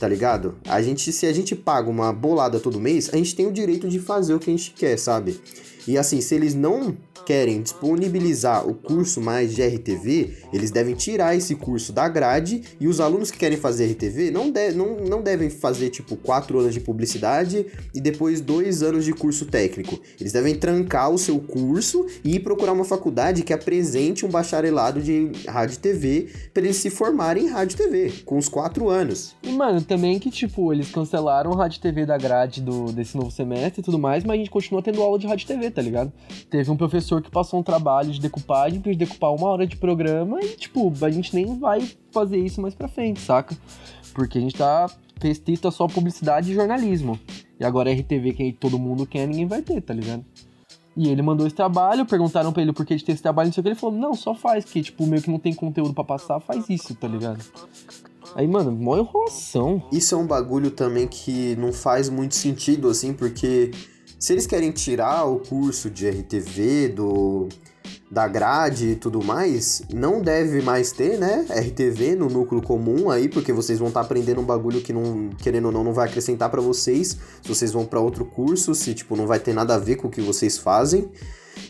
Tá 0.00 0.08
ligado? 0.08 0.56
A 0.66 0.82
gente, 0.82 1.12
se 1.12 1.26
a 1.26 1.32
gente 1.32 1.54
paga 1.54 1.88
uma 1.88 2.12
bolada 2.12 2.58
todo 2.58 2.80
mês, 2.80 3.10
a 3.12 3.16
gente 3.16 3.36
tem 3.36 3.46
o 3.46 3.52
direito 3.52 3.88
de 3.88 3.98
fazer 3.98 4.34
o 4.34 4.38
que 4.38 4.50
a 4.50 4.56
gente 4.56 4.72
quer, 4.72 4.98
sabe? 4.98 5.40
E 5.86 5.98
assim, 5.98 6.20
se 6.20 6.34
eles 6.34 6.54
não 6.54 6.96
querem 7.24 7.62
disponibilizar 7.62 8.66
o 8.66 8.74
curso 8.74 9.20
mais 9.20 9.54
de 9.54 9.62
RTV, 9.62 10.36
eles 10.52 10.70
devem 10.70 10.94
tirar 10.94 11.36
esse 11.36 11.54
curso 11.54 11.92
da 11.92 12.08
grade 12.08 12.62
e 12.80 12.88
os 12.88 13.00
alunos 13.00 13.30
que 13.30 13.38
querem 13.38 13.56
fazer 13.56 13.92
RTV 13.92 14.30
não, 14.30 14.50
de, 14.50 14.72
não, 14.72 14.96
não 14.96 15.22
devem 15.22 15.48
fazer 15.48 15.90
tipo 15.90 16.16
quatro 16.16 16.58
anos 16.58 16.74
de 16.74 16.80
publicidade 16.80 17.66
e 17.94 18.00
depois 18.00 18.40
dois 18.40 18.82
anos 18.82 19.04
de 19.04 19.12
curso 19.12 19.46
técnico. 19.46 20.00
Eles 20.20 20.32
devem 20.32 20.54
trancar 20.54 21.10
o 21.10 21.18
seu 21.18 21.38
curso 21.38 22.06
e 22.24 22.38
procurar 22.38 22.72
uma 22.72 22.84
faculdade 22.84 23.42
que 23.42 23.52
apresente 23.52 24.26
um 24.26 24.28
bacharelado 24.28 25.00
de 25.00 25.30
rádio 25.46 25.76
e 25.76 25.78
TV 25.78 26.28
para 26.52 26.64
eles 26.64 26.76
se 26.76 26.90
formarem 26.90 27.44
em 27.44 27.48
rádio 27.48 27.74
e 27.74 27.76
TV 27.76 28.12
com 28.24 28.36
os 28.36 28.48
quatro 28.48 28.88
anos. 28.88 29.34
E, 29.42 29.50
mano, 29.52 29.80
também 29.82 30.18
que, 30.18 30.30
tipo, 30.30 30.72
eles 30.72 30.90
cancelaram 30.90 31.52
rádio 31.52 31.78
e 31.78 31.80
TV 31.80 32.06
da 32.06 32.16
grade 32.16 32.60
do, 32.60 32.92
desse 32.92 33.16
novo 33.16 33.30
semestre 33.30 33.80
e 33.80 33.84
tudo 33.84 33.98
mais, 33.98 34.24
mas 34.24 34.34
a 34.34 34.38
gente 34.38 34.50
continua 34.50 34.82
tendo 34.82 35.00
aula 35.02 35.18
de 35.18 35.26
rádio 35.26 35.44
e 35.44 35.46
TV, 35.46 35.70
tá 35.70 35.82
ligado? 35.82 36.12
Teve 36.50 36.70
um 36.70 36.76
professor 36.76 37.01
que 37.02 37.30
passou 37.30 37.60
um 37.60 37.62
trabalho 37.62 38.10
de 38.10 38.20
decupagem 38.20 38.80
pra 38.80 38.92
decupar 38.92 39.32
uma 39.32 39.48
hora 39.48 39.66
de 39.66 39.76
programa 39.76 40.40
e, 40.42 40.48
tipo, 40.56 40.92
a 41.02 41.10
gente 41.10 41.34
nem 41.34 41.58
vai 41.58 41.88
fazer 42.10 42.38
isso 42.38 42.60
mais 42.60 42.74
pra 42.74 42.88
frente, 42.88 43.20
saca? 43.20 43.56
Porque 44.14 44.38
a 44.38 44.40
gente 44.40 44.54
tá 44.54 44.90
restrito 45.20 45.68
a 45.68 45.70
só 45.70 45.86
publicidade 45.86 46.50
e 46.50 46.54
jornalismo. 46.54 47.18
E 47.58 47.64
agora 47.64 47.92
RTV 47.92 48.32
que 48.32 48.52
todo 48.52 48.78
mundo 48.78 49.06
quer, 49.06 49.26
ninguém 49.26 49.46
vai 49.46 49.62
ter, 49.62 49.80
tá 49.80 49.94
ligado? 49.94 50.24
E 50.96 51.08
ele 51.08 51.22
mandou 51.22 51.46
esse 51.46 51.56
trabalho, 51.56 52.04
perguntaram 52.04 52.52
pra 52.52 52.60
ele 52.60 52.72
por 52.72 52.84
que 52.84 52.94
de 52.94 53.04
ter 53.04 53.12
esse 53.12 53.22
trabalho, 53.22 53.46
não 53.46 53.52
sei 53.52 53.60
o 53.60 53.64
que, 53.64 53.68
ele 53.70 53.76
falou, 53.76 53.96
não, 53.96 54.14
só 54.14 54.34
faz, 54.34 54.64
que, 54.64 54.82
tipo, 54.82 55.06
meio 55.06 55.22
que 55.22 55.30
não 55.30 55.38
tem 55.38 55.54
conteúdo 55.54 55.94
para 55.94 56.04
passar, 56.04 56.38
faz 56.40 56.68
isso, 56.68 56.94
tá 56.94 57.08
ligado? 57.08 57.42
Aí, 58.34 58.46
mano, 58.46 58.72
mó 58.72 58.98
enrolação. 58.98 59.82
Isso 59.90 60.14
é 60.14 60.18
um 60.18 60.26
bagulho 60.26 60.70
também 60.70 61.06
que 61.06 61.56
não 61.56 61.72
faz 61.72 62.08
muito 62.08 62.34
sentido, 62.34 62.88
assim, 62.88 63.12
porque 63.12 63.70
se 64.22 64.32
eles 64.32 64.46
querem 64.46 64.70
tirar 64.70 65.24
o 65.24 65.40
curso 65.40 65.90
de 65.90 66.08
RTV 66.08 66.90
do 66.90 67.48
da 68.08 68.28
grade 68.28 68.90
e 68.90 68.94
tudo 68.94 69.20
mais, 69.20 69.82
não 69.92 70.22
deve 70.22 70.62
mais 70.62 70.92
ter, 70.92 71.18
né, 71.18 71.44
RTV 71.50 72.14
no 72.14 72.28
núcleo 72.28 72.62
comum 72.62 73.10
aí, 73.10 73.28
porque 73.28 73.52
vocês 73.52 73.80
vão 73.80 73.88
estar 73.88 73.98
tá 73.98 74.06
aprendendo 74.06 74.40
um 74.40 74.44
bagulho 74.44 74.80
que 74.80 74.92
não, 74.92 75.30
querendo 75.30 75.64
ou 75.64 75.72
não, 75.72 75.82
não 75.82 75.92
vai 75.92 76.06
acrescentar 76.08 76.50
para 76.50 76.60
vocês, 76.60 77.18
se 77.42 77.48
vocês 77.48 77.72
vão 77.72 77.84
para 77.84 77.98
outro 77.98 78.24
curso, 78.24 78.76
se 78.76 78.94
tipo 78.94 79.16
não 79.16 79.26
vai 79.26 79.40
ter 79.40 79.52
nada 79.52 79.74
a 79.74 79.78
ver 79.78 79.96
com 79.96 80.06
o 80.06 80.10
que 80.10 80.20
vocês 80.20 80.56
fazem. 80.56 81.10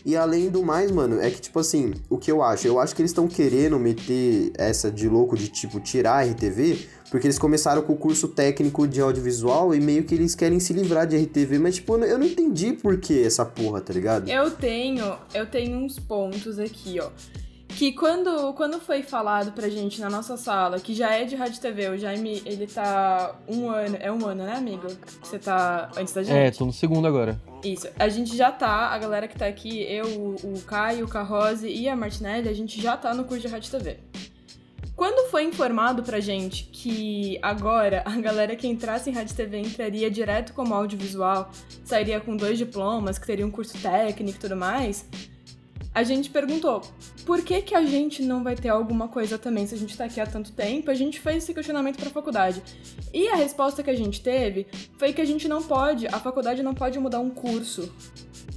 E 0.05 0.15
além 0.15 0.49
do 0.49 0.63
mais, 0.63 0.91
mano, 0.91 1.19
é 1.21 1.29
que, 1.29 1.39
tipo 1.39 1.59
assim, 1.59 1.93
o 2.09 2.17
que 2.17 2.31
eu 2.31 2.41
acho? 2.41 2.67
Eu 2.67 2.79
acho 2.79 2.95
que 2.95 3.01
eles 3.01 3.11
estão 3.11 3.27
querendo 3.27 3.79
meter 3.79 4.51
essa 4.57 4.91
de 4.91 5.07
louco 5.07 5.35
de, 5.35 5.47
tipo, 5.47 5.79
tirar 5.79 6.17
a 6.17 6.23
RTV, 6.23 6.87
porque 7.09 7.27
eles 7.27 7.37
começaram 7.37 7.81
com 7.81 7.93
o 7.93 7.97
curso 7.97 8.27
técnico 8.27 8.87
de 8.87 8.99
audiovisual 8.99 9.73
e 9.73 9.79
meio 9.79 10.03
que 10.03 10.15
eles 10.15 10.35
querem 10.35 10.59
se 10.59 10.73
livrar 10.73 11.07
de 11.07 11.17
RTV, 11.17 11.59
mas, 11.59 11.75
tipo, 11.75 11.95
eu 11.97 12.17
não 12.17 12.25
entendi 12.25 12.73
por 12.73 12.97
que 12.97 13.23
essa 13.23 13.45
porra, 13.45 13.81
tá 13.81 13.93
ligado? 13.93 14.29
Eu 14.29 14.51
tenho, 14.51 15.15
eu 15.33 15.45
tenho 15.45 15.77
uns 15.77 15.99
pontos 15.99 16.59
aqui, 16.59 16.99
ó 16.99 17.09
que 17.77 17.91
quando, 17.91 18.53
quando 18.53 18.79
foi 18.79 19.01
falado 19.01 19.51
pra 19.51 19.69
gente 19.69 19.99
na 19.99 20.09
nossa 20.09 20.37
sala, 20.37 20.79
que 20.79 20.93
já 20.93 21.13
é 21.13 21.25
de 21.25 21.35
rádio 21.35 21.59
TV, 21.59 21.89
o 21.89 21.97
Jaime, 21.97 22.41
ele 22.45 22.67
tá 22.67 23.35
um 23.47 23.69
ano, 23.69 23.97
é 23.99 24.11
um 24.11 24.25
ano, 24.25 24.43
né, 24.43 24.55
amigo? 24.55 24.87
Você 25.21 25.39
tá 25.39 25.89
antes 25.97 26.13
da 26.13 26.23
gente? 26.23 26.35
É, 26.35 26.51
tô 26.51 26.65
no 26.65 26.73
segundo 26.73 27.07
agora. 27.07 27.39
Isso, 27.63 27.87
a 27.97 28.09
gente 28.09 28.35
já 28.35 28.51
tá, 28.51 28.89
a 28.89 28.97
galera 28.97 29.27
que 29.27 29.37
tá 29.37 29.47
aqui, 29.47 29.81
eu, 29.83 30.35
o 30.43 30.61
Caio, 30.65 31.05
o 31.05 31.07
Carrose 31.07 31.67
e 31.67 31.87
a 31.87 31.95
Martinelli, 31.95 32.49
a 32.49 32.53
gente 32.53 32.81
já 32.81 32.97
tá 32.97 33.13
no 33.13 33.23
curso 33.23 33.41
de 33.41 33.47
rádio 33.47 33.71
TV. 33.71 33.99
Quando 34.95 35.29
foi 35.31 35.43
informado 35.43 36.03
pra 36.03 36.19
gente 36.19 36.65
que 36.65 37.39
agora 37.41 38.03
a 38.05 38.15
galera 38.21 38.55
que 38.55 38.67
entrasse 38.67 39.09
em 39.09 39.13
rádio 39.13 39.35
TV 39.35 39.59
entraria 39.59 40.09
direto 40.09 40.53
como 40.53 40.73
audiovisual, 40.73 41.49
sairia 41.83 42.19
com 42.19 42.37
dois 42.37 42.57
diplomas, 42.57 43.17
que 43.17 43.25
teria 43.25 43.45
um 43.45 43.51
curso 43.51 43.75
técnico 43.79 44.37
e 44.37 44.39
tudo 44.39 44.55
mais, 44.55 45.05
a 45.93 46.03
gente 46.03 46.29
perguntou 46.29 46.81
por 47.25 47.41
que, 47.41 47.61
que 47.61 47.75
a 47.75 47.83
gente 47.83 48.23
não 48.23 48.43
vai 48.43 48.55
ter 48.55 48.69
alguma 48.69 49.07
coisa 49.07 49.37
também 49.37 49.67
se 49.67 49.75
a 49.75 49.77
gente 49.77 49.95
tá 49.95 50.05
aqui 50.05 50.19
há 50.19 50.25
tanto 50.25 50.51
tempo? 50.51 50.89
A 50.89 50.93
gente 50.93 51.19
fez 51.19 51.43
esse 51.43 51.53
questionamento 51.53 51.97
pra 51.97 52.09
faculdade. 52.09 52.63
E 53.13 53.27
a 53.27 53.35
resposta 53.35 53.83
que 53.83 53.89
a 53.89 53.95
gente 53.95 54.21
teve 54.21 54.67
foi 54.97 55.13
que 55.13 55.21
a 55.21 55.25
gente 55.25 55.47
não 55.47 55.61
pode, 55.61 56.07
a 56.07 56.19
faculdade 56.19 56.63
não 56.63 56.73
pode 56.73 56.97
mudar 56.99 57.19
um 57.19 57.29
curso, 57.29 57.93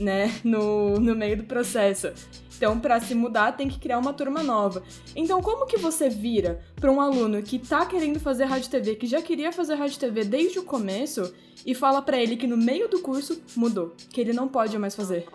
né, 0.00 0.32
no, 0.42 0.98
no 0.98 1.14
meio 1.14 1.36
do 1.36 1.44
processo. 1.44 2.12
Então, 2.56 2.80
para 2.80 2.98
se 3.00 3.14
mudar, 3.14 3.52
tem 3.52 3.68
que 3.68 3.78
criar 3.78 3.98
uma 3.98 4.14
turma 4.14 4.42
nova. 4.42 4.82
Então, 5.14 5.42
como 5.42 5.66
que 5.66 5.76
você 5.76 6.08
vira 6.08 6.64
para 6.76 6.90
um 6.90 7.02
aluno 7.02 7.42
que 7.42 7.58
tá 7.58 7.84
querendo 7.84 8.18
fazer 8.18 8.44
rádio 8.44 8.70
TV, 8.70 8.94
que 8.94 9.06
já 9.06 9.20
queria 9.20 9.52
fazer 9.52 9.74
rádio 9.74 9.98
TV 9.98 10.24
desde 10.24 10.58
o 10.58 10.62
começo, 10.62 11.34
e 11.66 11.74
fala 11.74 12.00
para 12.00 12.18
ele 12.18 12.36
que 12.36 12.46
no 12.46 12.56
meio 12.56 12.88
do 12.88 13.00
curso 13.00 13.42
mudou, 13.54 13.94
que 14.08 14.20
ele 14.20 14.32
não 14.32 14.48
pode 14.48 14.78
mais 14.78 14.96
fazer? 14.96 15.26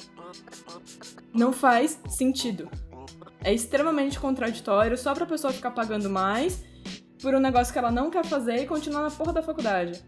Não 1.34 1.52
faz 1.52 2.00
sentido. 2.10 2.70
É 3.44 3.54
extremamente 3.54 4.20
contraditório 4.20 4.98
só 4.98 5.14
pra 5.14 5.26
pessoa 5.26 5.52
ficar 5.52 5.72
pagando 5.72 6.10
mais 6.10 6.64
por 7.22 7.34
um 7.34 7.40
negócio 7.40 7.72
que 7.72 7.80
ela 7.80 7.92
não 7.92 8.10
quer 8.10 8.26
fazer 8.26 8.58
e 8.58 8.66
continuar 8.66 9.02
na 9.02 9.12
porra 9.12 9.34
da 9.34 9.42
faculdade. 9.42 10.04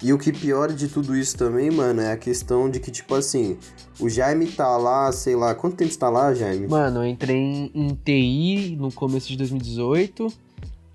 E 0.00 0.12
o 0.12 0.18
que 0.18 0.32
pior 0.32 0.72
de 0.72 0.86
tudo 0.86 1.16
isso 1.16 1.36
também, 1.36 1.72
mano, 1.72 2.00
é 2.00 2.12
a 2.12 2.16
questão 2.16 2.70
de 2.70 2.78
que, 2.78 2.88
tipo 2.88 3.16
assim, 3.16 3.58
o 3.98 4.08
Jaime 4.08 4.46
tá 4.46 4.76
lá, 4.76 5.10
sei 5.10 5.34
lá, 5.34 5.56
quanto 5.56 5.76
tempo 5.76 5.90
você 5.92 5.98
tá 5.98 6.08
lá, 6.08 6.32
Jaime? 6.32 6.68
Mano, 6.68 7.00
eu 7.00 7.06
entrei 7.06 7.36
em, 7.36 7.70
em 7.74 7.94
TI 7.94 8.76
no 8.78 8.92
começo 8.92 9.26
de 9.26 9.36
2018. 9.36 10.32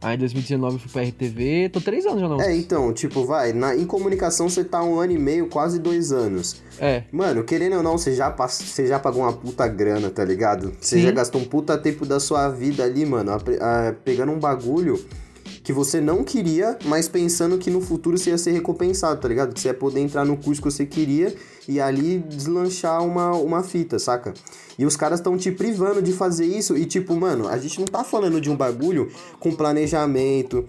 Aí 0.04 0.16
em 0.16 0.20
2019 0.20 0.76
eu 0.76 0.80
fui 0.80 0.92
pra 0.92 1.02
RTV, 1.02 1.70
tô 1.70 1.80
três 1.80 2.06
anos 2.06 2.20
já 2.20 2.28
não. 2.28 2.42
É, 2.42 2.56
então, 2.56 2.92
tipo, 2.94 3.26
vai, 3.26 3.54
na, 3.54 3.76
em 3.76 3.86
comunicação 3.86 4.50
você 4.50 4.64
tá 4.64 4.84
um 4.84 5.00
ano 5.00 5.14
e 5.14 5.18
meio, 5.18 5.48
quase 5.48 5.80
dois 5.80 6.12
anos. 6.12 6.62
É. 6.80 7.04
Mano, 7.12 7.44
querendo 7.44 7.78
ou 7.78 7.84
não, 7.84 7.98
você 7.98 8.14
já, 8.14 8.30
você 8.30 8.86
já 8.86 9.00
pagou 9.00 9.22
uma 9.22 9.34
puta 9.34 9.68
grana, 9.68 10.10
tá 10.10 10.26
ligado? 10.26 10.74
Você 10.80 10.98
Sim. 10.98 11.04
já 11.04 11.12
gastou 11.12 11.42
um 11.42 11.46
puta 11.46 11.78
tempo 11.78 12.06
da 12.06 12.20
sua 12.20 12.50
vida 12.50 12.84
ali, 12.84 13.06
mano, 13.06 13.32
a, 13.32 13.36
a, 13.36 13.94
pegando 13.94 14.32
um 14.32 14.40
bagulho 14.40 15.04
que 15.64 15.72
você 15.72 16.02
não 16.02 16.24
queria, 16.24 16.78
mas 16.86 17.08
pensando 17.08 17.58
que 17.58 17.70
no 17.70 17.80
futuro 17.80 18.18
você 18.18 18.32
ia 18.32 18.38
ser 18.38 18.52
recompensado, 18.52 19.22
tá 19.22 19.28
ligado? 19.28 19.54
Que 19.54 19.62
você 19.62 19.70
ia 19.70 19.74
poder 19.74 20.02
entrar 20.02 20.26
no 20.26 20.36
curso 20.36 20.62
que 20.62 20.70
você 20.70 20.86
queria 20.86 21.34
e 21.68 21.80
ali 21.80 22.20
deslanchar 22.20 23.02
uma, 23.04 23.32
uma 23.32 23.64
fita, 23.64 23.98
saca? 23.98 24.34
E 24.78 24.86
os 24.86 24.98
caras 24.98 25.20
estão 25.20 25.38
te 25.38 25.52
privando 25.52 26.02
de 26.02 26.12
fazer 26.12 26.46
isso 26.46 26.76
e 26.76 26.86
tipo, 26.86 27.16
mano, 27.16 27.48
a 27.48 27.58
gente 27.58 27.80
não 27.80 27.88
tá 27.88 28.04
falando 28.04 28.42
de 28.42 28.50
um 28.50 28.58
bagulho 28.58 29.10
com 29.40 29.56
planejamento, 29.56 30.68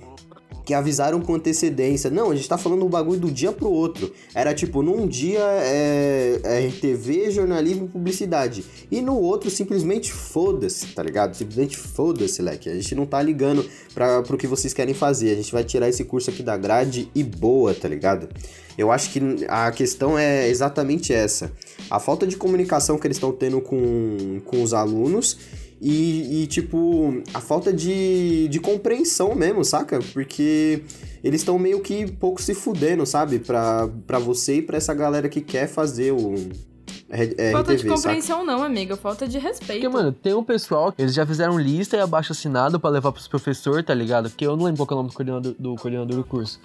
que 0.65 0.75
avisaram 0.75 1.21
com 1.21 1.35
antecedência. 1.35 2.11
Não, 2.11 2.31
a 2.31 2.35
gente 2.35 2.49
tá 2.49 2.59
falando 2.59 2.85
um 2.85 2.89
bagulho 2.89 3.21
do 3.21 3.31
dia 3.31 3.53
pro 3.53 3.71
outro. 3.71 4.13
Era 4.35 4.55
tipo, 4.55 4.83
num 4.83 5.07
dia 5.07 5.41
é, 5.41 6.41
é 6.43 6.67
RTV, 6.67 7.31
jornalismo, 7.31 7.89
publicidade. 7.89 8.65
E 8.91 9.01
no 9.01 9.17
outro, 9.19 9.51
simplesmente 9.51 10.13
foda-se, 10.13 10.87
tá 10.89 11.03
ligado? 11.03 11.35
Simplesmente 11.35 11.77
foda-se, 11.77 12.41
leque. 12.43 12.69
A 12.69 12.75
gente 12.75 12.95
não 12.95 13.07
tá 13.07 13.21
ligando 13.23 13.69
pra, 13.95 14.23
pro 14.23 14.39
que 14.39 14.47
vocês 14.47 14.73
querem 14.73 14.95
fazer. 14.95 15.33
A 15.33 15.37
gente 15.37 15.53
vai 15.53 15.65
tirar 15.65 15.89
esse 15.89 16.05
curso 16.05 16.31
aqui 16.31 16.43
da 16.43 16.57
grade 16.57 17.09
e 17.15 17.23
boa, 17.23 17.75
tá 17.75 17.89
ligado? 17.89 18.29
Eu 18.77 18.91
acho 18.91 19.11
que 19.11 19.21
a 19.49 19.71
questão 19.71 20.19
é 20.19 20.49
exatamente 20.49 21.13
essa. 21.13 21.53
A 21.91 22.01
falta 22.01 22.27
de 22.27 22.37
comunicação 22.37 22.99
que 22.99 23.07
eles 23.07 23.17
estão 23.17 23.31
tendo 23.31 23.61
com, 23.61 24.41
com 24.45 24.63
os 24.63 24.75
alunos 24.75 25.39
e, 25.81 26.43
e, 26.43 26.47
tipo, 26.47 27.23
a 27.33 27.41
falta 27.41 27.73
de, 27.73 28.49
de 28.49 28.61
compreensão 28.61 29.35
mesmo, 29.35 29.65
saca? 29.65 29.99
Porque 30.13 30.83
eles 31.23 31.41
estão 31.41 31.59
meio 31.59 31.81
que 31.81 32.11
pouco 32.13 32.41
se 32.41 32.55
fudendo, 32.55 33.05
sabe? 33.05 33.39
Pra, 33.39 33.89
pra 34.07 34.19
você 34.19 34.57
e 34.57 34.63
pra 34.63 34.77
essa 34.77 34.95
galera 34.95 35.29
que 35.29 35.41
quer 35.41 35.67
fazer 35.67 36.13
o. 36.13 36.35
É, 37.11 37.53
falta 37.53 37.75
RTV, 37.75 37.89
de 37.89 37.95
compreensão 37.95 38.39
saca? 38.41 38.47
não, 38.47 38.63
amiga. 38.63 38.97
Falta 38.97 39.29
de 39.29 39.39
respeito. 39.39 39.83
Porque, 39.83 39.89
mano, 39.89 40.11
tem 40.11 40.35
um 40.35 40.43
pessoal, 40.43 40.93
eles 40.99 41.15
já 41.15 41.25
fizeram 41.25 41.59
lista 41.59 41.97
e 41.97 42.01
abaixo 42.01 42.33
assinado 42.33 42.81
pra 42.81 42.91
levar 42.91 43.13
pros 43.13 43.29
professores, 43.29 43.85
tá 43.85 43.95
ligado? 43.95 44.31
Porque 44.31 44.47
eu 44.47 44.57
não 44.57 44.65
lembro 44.65 44.85
qual 44.85 44.91
é 44.91 44.95
o 44.95 44.97
nome 45.03 45.11
do 45.11 45.15
coordenador 45.15 45.55
do, 45.59 45.77
coordenador 45.77 46.17
do 46.17 46.25
curso. 46.25 46.61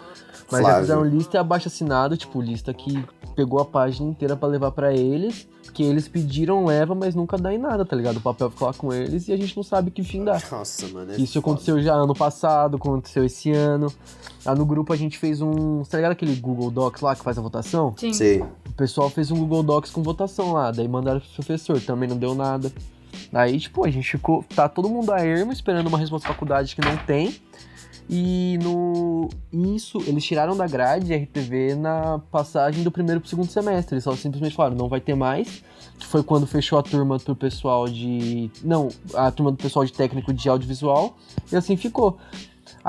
Mas 0.52 0.62
Flávio. 0.62 0.68
já 0.68 0.82
fizeram 0.82 1.06
lista 1.06 1.38
e 1.38 1.40
abaixo 1.40 1.68
assinado, 1.68 2.18
tipo, 2.18 2.42
lista 2.42 2.74
que 2.74 3.04
pegou 3.36 3.60
a 3.60 3.66
página 3.66 4.10
inteira 4.10 4.36
pra 4.36 4.48
levar 4.48 4.72
pra 4.72 4.94
eles, 4.94 5.48
que 5.70 5.84
eles 5.84 6.08
pediram 6.08 6.66
leva, 6.66 6.94
mas 6.96 7.16
nunca 7.16 7.38
dá 7.38 7.54
em 7.54 7.58
nada, 7.58 7.86
tá 7.86 7.96
ligado? 7.96 8.18
O 8.18 8.22
papel 8.22 8.50
fica 8.50 8.66
lá 8.66 8.74
com 8.74 8.92
eles 8.94 9.28
e 9.28 9.34
a 9.34 9.38
gente 9.38 9.56
não 9.56 9.64
sabe 9.64 9.92
que 9.92 10.04
fim 10.04 10.24
dá. 10.24 10.42
Nossa, 10.52 10.88
mano. 10.90 11.12
é 11.12 11.16
Isso 11.16 11.34
foda. 11.34 11.52
aconteceu 11.52 11.82
já 11.82 11.94
ano 11.94 12.14
passado, 12.14 12.78
aconteceu 12.78 13.24
esse 13.24 13.52
ano. 13.52 13.92
Lá 14.46 14.56
no 14.56 14.66
grupo 14.66 14.92
a 14.92 14.96
gente 14.96 15.18
fez 15.18 15.42
um. 15.42 15.84
Tá 15.84 15.98
ligado 15.98 16.12
aquele 16.14 16.36
Google 16.36 16.72
Docs 16.72 17.02
lá 17.02 17.16
que 17.16 17.24
faz 17.24 17.38
a 17.38 17.42
votação? 17.42 17.94
Sim. 17.98 18.14
Sei. 18.14 18.42
O 18.42 18.74
pessoal 18.76 19.10
fez 19.10 19.32
um 19.32 19.38
Google 19.38 19.64
Docs 19.64 19.92
com 19.92 20.02
votação 20.02 20.54
lá, 20.54 20.72
daí 20.72 20.88
mandaram 20.88 21.20
pro 21.20 21.30
professor, 21.30 21.80
também 21.82 22.08
não 22.10 22.18
deu 22.18 22.34
nada. 22.34 22.72
Daí, 23.32 23.60
tipo, 23.60 23.86
a 23.86 23.90
gente 23.90 24.10
ficou. 24.10 24.44
Tá 24.56 24.68
todo 24.68 24.90
mundo 24.90 25.12
a 25.12 25.20
ermo 25.20 25.52
esperando 25.52 25.88
uma 25.88 25.98
resposta 25.98 26.28
da 26.28 26.34
faculdade 26.34 26.76
que 26.76 26.82
não 26.82 26.96
tem. 26.98 27.36
E 28.10 28.58
no. 28.64 29.30
Isso, 29.54 30.00
eles 30.08 30.26
tiraram 30.26 30.58
da 30.58 30.66
grade 30.66 31.14
RTV 31.14 31.76
na 31.76 32.20
passagem 32.32 32.84
do 32.84 32.90
primeiro 32.90 33.22
pro 33.22 33.30
segundo 33.30 33.52
semestre. 33.52 33.94
Eles 33.96 34.04
só 34.04 34.16
simplesmente 34.16 34.56
falaram, 34.56 34.76
não 34.76 34.90
vai 34.90 35.00
ter 35.00 35.14
mais. 35.14 35.64
Que 36.00 36.08
foi 36.08 36.24
quando 36.24 36.48
fechou 36.48 36.80
a 36.80 36.84
turma 36.84 37.20
pro 37.20 37.36
pessoal 37.36 37.88
de. 37.88 38.50
Não, 38.64 38.88
a 39.14 39.30
turma 39.30 39.52
do 39.52 39.58
pessoal 39.58 39.86
de 39.86 39.94
técnico 39.94 40.34
de 40.34 40.50
audiovisual. 40.50 41.18
E 41.52 41.56
assim 41.56 41.78
ficou. 41.78 42.18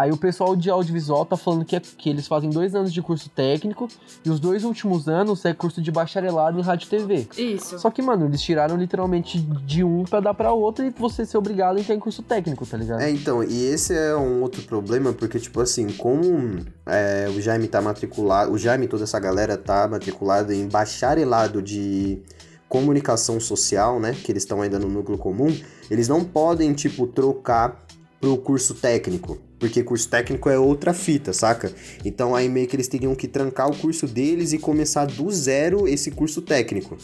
Aí 0.01 0.11
o 0.11 0.17
pessoal 0.17 0.57
de 0.57 0.71
audiovisual 0.71 1.27
tá 1.27 1.37
falando 1.37 1.63
que, 1.63 1.77
é, 1.77 1.81
que 1.81 2.09
eles 2.09 2.27
fazem 2.27 2.49
dois 2.49 2.75
anos 2.75 2.91
de 2.91 3.03
curso 3.03 3.29
técnico 3.29 3.87
e 4.25 4.31
os 4.31 4.41
dois 4.41 4.65
últimos 4.65 5.09
anos 5.09 5.45
é 5.45 5.53
curso 5.53 5.83
de 5.83 5.91
bacharelado 5.91 6.59
em 6.59 6.63
rádio 6.63 6.87
e 6.87 6.89
TV. 6.89 7.29
Isso. 7.37 7.79
Só 7.79 7.91
que, 7.91 8.01
mano, 8.01 8.25
eles 8.25 8.41
tiraram 8.41 8.77
literalmente 8.77 9.39
de 9.39 9.85
um 9.85 10.05
pra 10.05 10.21
dar 10.21 10.33
pra 10.33 10.55
outro 10.55 10.87
e 10.87 10.91
você 10.91 11.27
ser 11.27 11.37
obrigado 11.37 11.77
a 11.77 11.81
entrar 11.81 11.95
em 11.95 11.99
curso 11.99 12.23
técnico, 12.23 12.65
tá 12.65 12.79
ligado? 12.79 13.03
É, 13.03 13.11
então, 13.11 13.45
e 13.45 13.67
esse 13.67 13.95
é 13.95 14.17
um 14.17 14.41
outro 14.41 14.63
problema, 14.63 15.13
porque, 15.13 15.39
tipo 15.39 15.61
assim, 15.61 15.89
como 15.89 16.65
é, 16.87 17.29
o 17.29 17.39
Jaime 17.39 17.69
tá 17.69 17.83
matriculado, 17.83 18.53
o 18.53 18.57
Jaime 18.57 18.87
e 18.87 18.89
toda 18.89 19.05
essa 19.05 19.21
galera 19.21 19.59
tá 19.59 19.87
matriculado 19.87 20.51
em 20.51 20.67
bacharelado 20.67 21.61
de 21.61 22.23
comunicação 22.71 23.39
social, 23.39 24.01
né, 24.01 24.15
que 24.15 24.33
eles 24.33 24.45
estão 24.45 24.63
ainda 24.63 24.79
no 24.79 24.89
núcleo 24.89 25.19
comum, 25.19 25.55
eles 25.91 26.09
não 26.09 26.25
podem, 26.25 26.73
tipo, 26.73 27.07
trocar 27.07 27.85
pro 28.21 28.37
curso 28.37 28.75
técnico, 28.75 29.39
porque 29.59 29.83
curso 29.83 30.09
técnico 30.09 30.51
é 30.51 30.59
outra 30.59 30.93
fita, 30.93 31.33
saca? 31.33 31.73
Então 32.05 32.35
aí 32.35 32.49
meio 32.49 32.69
que 32.69 32.77
eles 32.77 32.87
teriam 32.87 33.15
que 33.15 33.27
trancar 33.27 33.71
o 33.71 33.77
curso 33.77 34.07
deles 34.07 34.53
e 34.53 34.59
começar 34.59 35.07
do 35.07 35.31
zero 35.31 35.89
esse 35.89 36.11
curso 36.11 36.43
técnico. 36.43 36.99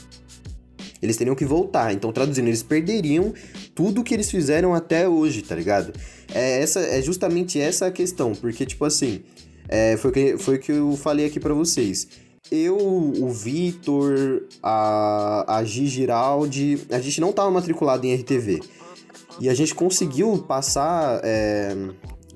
Eles 1.01 1.17
teriam 1.17 1.37
que 1.37 1.45
voltar. 1.45 1.93
Então, 1.93 2.13
traduzindo, 2.13 2.49
eles 2.49 2.63
perderiam 2.63 3.33
tudo 3.75 4.03
que 4.03 4.15
eles 4.15 4.31
fizeram 4.31 4.75
até 4.75 5.09
hoje, 5.09 5.43
tá 5.43 5.55
ligado? 5.55 5.93
É, 6.35 6.61
essa, 6.61 6.81
é 6.81 7.01
justamente 7.03 7.61
essa 7.61 7.87
a 7.87 7.91
questão, 7.91 8.35
porque, 8.35 8.65
tipo 8.65 8.85
assim, 8.85 9.23
é, 9.69 9.97
foi 9.97 10.13
que, 10.13 10.39
foi 10.39 10.59
que 10.59 10.73
eu 10.73 10.97
falei 10.97 11.27
aqui 11.27 11.39
para 11.39 11.55
vocês. 11.55 12.09
Eu, 12.51 12.77
o 12.79 13.29
Vitor, 13.29 14.45
a, 14.63 15.59
a 15.59 15.65
Gi 15.65 15.87
Giraldi, 15.87 16.79
a 16.91 17.01
gente 17.01 17.21
não 17.21 17.33
tava 17.33 17.51
matriculado 17.51 18.07
em 18.07 18.15
RTV. 18.15 18.61
E 19.41 19.49
a 19.49 19.55
gente 19.55 19.75
conseguiu 19.75 20.39
passar. 20.39 21.21
é, 21.23 21.75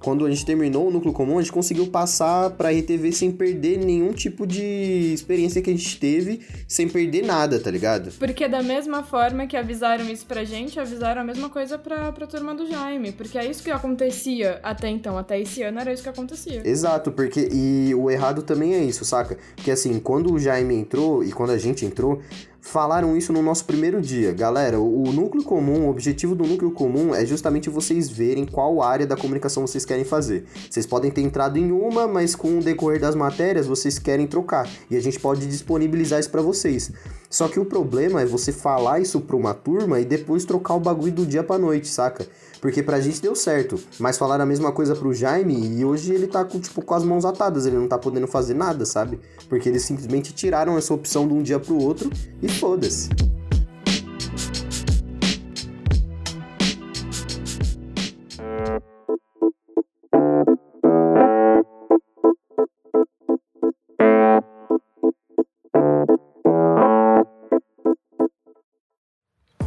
quando 0.00 0.25
a 0.25 0.30
gente 0.30 0.45
terminou 0.45 0.88
o 0.88 0.90
núcleo 0.90 1.12
comum, 1.12 1.38
a 1.38 1.42
gente 1.42 1.52
conseguiu 1.52 1.87
passar 1.87 2.50
pra 2.50 2.71
RTV 2.71 3.12
sem 3.12 3.30
perder 3.30 3.78
nenhum 3.78 4.12
tipo 4.12 4.47
de 4.47 5.12
experiência 5.12 5.61
que 5.61 5.71
a 5.71 5.73
gente 5.73 6.00
teve, 6.00 6.40
sem 6.66 6.88
perder 6.88 7.25
nada, 7.25 7.61
tá 7.61 7.71
ligado? 7.71 8.11
Porque 8.19 8.49
da 8.49 8.62
mesma 8.62 9.02
forma 9.02 9.47
que 9.47 9.57
avisaram 9.57 10.09
isso 10.09 10.25
pra 10.25 10.42
gente, 10.42 10.80
avisaram 10.80 11.21
a 11.21 11.25
mesma 11.25 11.50
coisa 11.50 11.78
pra, 11.78 12.11
pra 12.12 12.26
turma 12.26 12.54
do 12.54 12.66
Jaime. 12.66 13.12
Porque 13.12 13.37
é 13.37 13.45
isso 13.45 13.62
que 13.62 13.71
acontecia 13.71 14.59
até 14.62 14.88
então, 14.88 15.19
até 15.19 15.38
esse 15.38 15.62
ano 15.62 15.78
era 15.78 15.92
isso 15.92 16.02
que 16.02 16.09
acontecia. 16.09 16.62
Exato, 16.64 17.12
porque. 17.12 17.49
E 17.52 17.95
o 17.95 18.11
errado 18.11 18.42
também 18.42 18.75
é 18.75 18.83
isso, 18.83 19.04
saca? 19.04 19.37
Porque 19.54 19.71
assim, 19.71 20.00
quando 20.00 20.33
o 20.33 20.38
Jaime 20.38 20.75
entrou 20.75 21.23
e 21.23 21.30
quando 21.30 21.50
a 21.50 21.59
gente 21.59 21.85
entrou, 21.85 22.21
falaram 22.61 23.17
isso 23.17 23.33
no 23.33 23.43
nosso 23.43 23.64
primeiro 23.64 24.00
dia. 24.00 24.33
Galera, 24.33 24.79
o, 24.79 25.12
núcleo 25.12 25.43
comum, 25.43 25.87
o 25.87 25.90
objetivo 25.90 26.35
do 26.35 26.45
núcleo 26.45 26.71
comum 26.71 27.14
é 27.14 27.25
justamente 27.25 27.71
vocês 27.71 28.09
verem 28.09 28.45
qual 28.45 28.83
área 28.83 29.07
da 29.07 29.17
comunicação 29.17 29.67
vocês 29.67 29.85
querem 29.85 30.05
fazer. 30.05 30.45
Vocês 30.71 30.87
podem 30.87 31.11
ter 31.11 31.23
entrado 31.23 31.59
em 31.59 31.73
uma, 31.73 32.07
mas 32.07 32.35
com 32.35 32.59
o 32.59 32.62
decorrer 32.62 33.00
das 33.00 33.14
matérias 33.14 33.67
vocês 33.67 33.99
querem 33.99 34.26
trocar. 34.26 34.69
E 34.90 34.97
a 34.97 35.00
gente 35.00 35.19
pode 35.19 35.47
disponibilizar 35.47 36.21
isso 36.21 36.31
pra 36.31 36.43
vocês. 36.43 36.93
Só 37.31 37.47
que 37.47 37.61
o 37.61 37.65
problema 37.65 38.21
é 38.21 38.27
você 38.27 38.51
falar 38.51 38.99
isso 38.99 39.21
pra 39.21 39.37
uma 39.37 39.55
turma 39.55 40.01
e 40.01 40.05
depois 40.05 40.45
trocar 40.45 40.75
o 40.75 40.81
bagulho 40.81 41.13
do 41.13 41.25
dia 41.25 41.45
pra 41.45 41.57
noite, 41.57 41.87
saca? 41.87 42.27
Porque 42.61 42.83
pra 42.83 43.01
gente 43.01 43.23
deu 43.23 43.37
certo, 43.37 43.79
mas 44.01 44.19
falaram 44.19 44.43
a 44.43 44.47
mesma 44.47 44.73
coisa 44.73 44.97
pro 44.97 45.15
Jaime 45.15 45.79
e 45.79 45.85
hoje 45.85 46.13
ele 46.13 46.27
tá 46.27 46.45
com, 46.45 46.59
tipo, 46.59 46.83
com 46.83 46.93
as 46.93 47.05
mãos 47.05 47.25
atadas, 47.25 47.67
ele 47.67 47.77
não 47.77 47.87
tá 47.87 47.97
podendo 47.97 48.27
fazer 48.27 48.55
nada, 48.55 48.85
sabe? 48.85 49.21
Porque 49.49 49.69
eles 49.69 49.83
simplesmente 49.83 50.35
tiraram 50.35 50.77
essa 50.77 50.93
opção 50.93 51.29
de 51.29 51.33
um 51.33 51.43
dia 51.43 51.61
pro 51.61 51.81
outro 51.81 52.11
e 52.43 52.49
foda-se. 52.49 53.09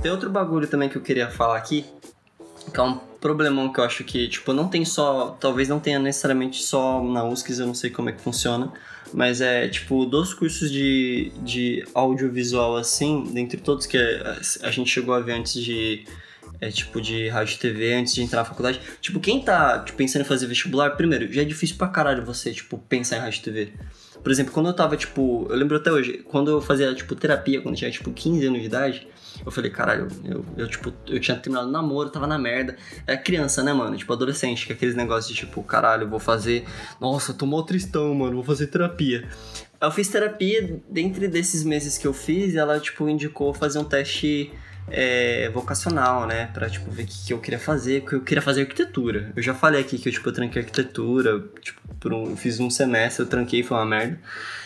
Tem 0.03 0.11
outro 0.11 0.29
bagulho 0.29 0.67
também 0.67 0.89
que 0.89 0.97
eu 0.97 1.01
queria 1.01 1.29
falar 1.29 1.55
aqui, 1.55 1.85
que 2.73 2.77
é 2.77 2.83
um 2.83 2.97
problemão 3.21 3.71
que 3.71 3.79
eu 3.79 3.85
acho 3.85 4.03
que, 4.03 4.27
tipo, 4.27 4.51
não 4.51 4.67
tem 4.67 4.83
só. 4.83 5.37
Talvez 5.39 5.69
não 5.69 5.79
tenha 5.79 5.97
necessariamente 5.97 6.61
só 6.61 7.01
na 7.01 7.23
USCS, 7.23 7.59
eu 7.59 7.67
não 7.67 7.73
sei 7.73 7.89
como 7.89 8.09
é 8.09 8.11
que 8.11 8.21
funciona. 8.21 8.69
Mas 9.13 9.39
é, 9.39 9.69
tipo, 9.69 10.05
dos 10.05 10.33
cursos 10.33 10.69
de, 10.69 11.31
de 11.41 11.87
audiovisual, 11.93 12.75
assim, 12.75 13.23
dentre 13.33 13.61
todos 13.61 13.85
que 13.85 13.97
a, 13.97 14.71
gente 14.71 14.89
chegou 14.89 15.15
a 15.15 15.21
ver 15.21 15.33
antes 15.33 15.53
de. 15.53 16.05
É, 16.59 16.69
tipo, 16.69 16.99
de 16.99 17.29
rádio 17.29 17.57
TV, 17.57 17.93
antes 17.93 18.13
de 18.13 18.23
entrar 18.23 18.39
na 18.39 18.45
faculdade. 18.45 18.81
Tipo, 18.99 19.21
quem 19.21 19.41
tá 19.41 19.79
tipo, 19.79 19.97
pensando 19.97 20.23
em 20.23 20.25
fazer 20.25 20.47
vestibular, 20.47 20.91
primeiro, 20.97 21.31
já 21.31 21.43
é 21.43 21.45
difícil 21.45 21.77
pra 21.77 21.87
caralho 21.87 22.25
você, 22.25 22.51
tipo, 22.51 22.77
pensar 22.77 23.17
em 23.17 23.19
rádio 23.19 23.41
TV. 23.41 23.71
Por 24.23 24.31
exemplo, 24.31 24.53
quando 24.53 24.67
eu 24.67 24.73
tava, 24.73 24.95
tipo, 24.95 25.45
eu 25.49 25.55
lembro 25.55 25.75
até 25.75 25.91
hoje, 25.91 26.19
quando 26.19 26.49
eu 26.49 26.61
fazia, 26.61 26.95
tipo, 26.95 27.13
terapia, 27.13 27.61
quando 27.61 27.75
eu 27.75 27.79
tinha, 27.79 27.91
tipo, 27.91 28.09
15 28.11 28.47
anos 28.47 28.61
de 28.61 28.65
idade, 28.65 29.07
eu 29.45 29.51
falei, 29.51 29.69
caralho, 29.69 30.07
eu, 30.23 30.45
eu, 30.55 30.67
tipo, 30.67 30.93
eu 31.07 31.19
tinha 31.19 31.35
terminado 31.35 31.67
o 31.67 31.71
namoro, 31.71 32.09
tava 32.09 32.25
na 32.25 32.39
merda. 32.39 32.77
É 33.05 33.17
criança, 33.17 33.61
né, 33.61 33.73
mano? 33.73 33.97
Tipo, 33.97 34.13
adolescente, 34.13 34.65
que 34.65 34.71
é 34.71 34.75
aqueles 34.75 34.95
negócios 34.95 35.27
de, 35.27 35.45
tipo, 35.45 35.61
caralho, 35.63 36.03
eu 36.03 36.09
vou 36.09 36.19
fazer. 36.19 36.65
Nossa, 37.01 37.33
tô 37.33 37.45
mó 37.45 37.61
tristão, 37.63 38.13
mano, 38.15 38.35
vou 38.35 38.43
fazer 38.43 38.67
terapia. 38.67 39.27
Eu 39.81 39.91
fiz 39.91 40.07
terapia, 40.07 40.81
dentre 40.89 41.27
desses 41.27 41.63
meses 41.63 41.97
que 41.97 42.07
eu 42.07 42.13
fiz, 42.13 42.55
ela, 42.55 42.79
tipo, 42.79 43.09
indicou 43.09 43.53
fazer 43.53 43.79
um 43.79 43.83
teste 43.83 44.53
é, 44.89 45.49
vocacional, 45.49 46.27
né? 46.27 46.47
Pra, 46.53 46.69
tipo, 46.69 46.89
ver 46.91 47.03
o 47.03 47.07
que, 47.07 47.25
que 47.27 47.33
eu 47.33 47.39
queria 47.39 47.59
fazer, 47.59 48.01
porque 48.01 48.15
eu 48.15 48.21
queria 48.21 48.41
fazer 48.41 48.61
arquitetura. 48.61 49.31
Eu 49.35 49.41
já 49.41 49.53
falei 49.53 49.81
aqui 49.81 49.97
que 49.97 50.09
eu, 50.09 50.13
tipo, 50.13 50.29
eu 50.29 50.33
tranquei 50.33 50.61
arquitetura, 50.61 51.43
tipo, 51.61 51.81
por 51.99 52.13
um, 52.13 52.31
eu 52.31 52.37
fiz 52.37 52.59
um 52.59 52.69
semestre, 52.69 53.23
eu 53.23 53.29
tranquei, 53.29 53.63
foi 53.63 53.77
uma 53.77 53.85
merda. 53.85 54.19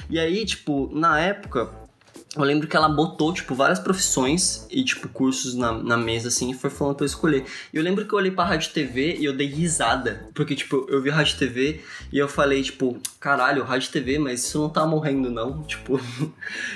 E 0.10 0.20
aí, 0.20 0.46
tipo, 0.46 0.90
na 0.94 1.20
época, 1.20 1.70
eu 2.36 2.44
lembro 2.44 2.68
que 2.68 2.76
ela 2.76 2.88
botou, 2.88 3.34
tipo, 3.34 3.56
várias 3.56 3.80
profissões 3.80 4.68
e, 4.70 4.84
tipo, 4.84 5.10
cursos 5.10 5.56
na, 5.56 5.72
na 5.72 5.98
mesa, 5.98 6.28
assim, 6.28 6.52
e 6.52 6.54
foi 6.54 6.70
falando 6.70 6.96
pra 6.96 7.04
eu 7.04 7.08
escolher. 7.08 7.46
E 7.74 7.78
eu 7.78 7.84
lembro 7.84 8.06
que 8.06 8.14
eu 8.14 8.18
olhei 8.18 8.32
pra 8.32 8.46
Rádio 8.46 8.72
TV 8.72 9.16
e 9.16 9.26
eu 9.26 9.36
dei 9.36 9.48
risada. 9.48 10.30
Porque, 10.36 10.56
tipo, 10.56 10.86
eu 10.90 11.02
vi 11.02 11.10
Rádio 11.10 11.38
TV 11.38 11.82
e 12.12 12.18
eu 12.18 12.28
falei, 12.28 12.62
tipo, 12.62 13.00
caralho, 13.20 13.64
Rádio 13.64 13.92
TV, 13.92 14.20
mas 14.20 14.44
isso 14.44 14.60
não 14.60 14.70
tá 14.70 14.86
morrendo, 14.86 15.32
não. 15.32 15.64
Tipo. 15.68 16.00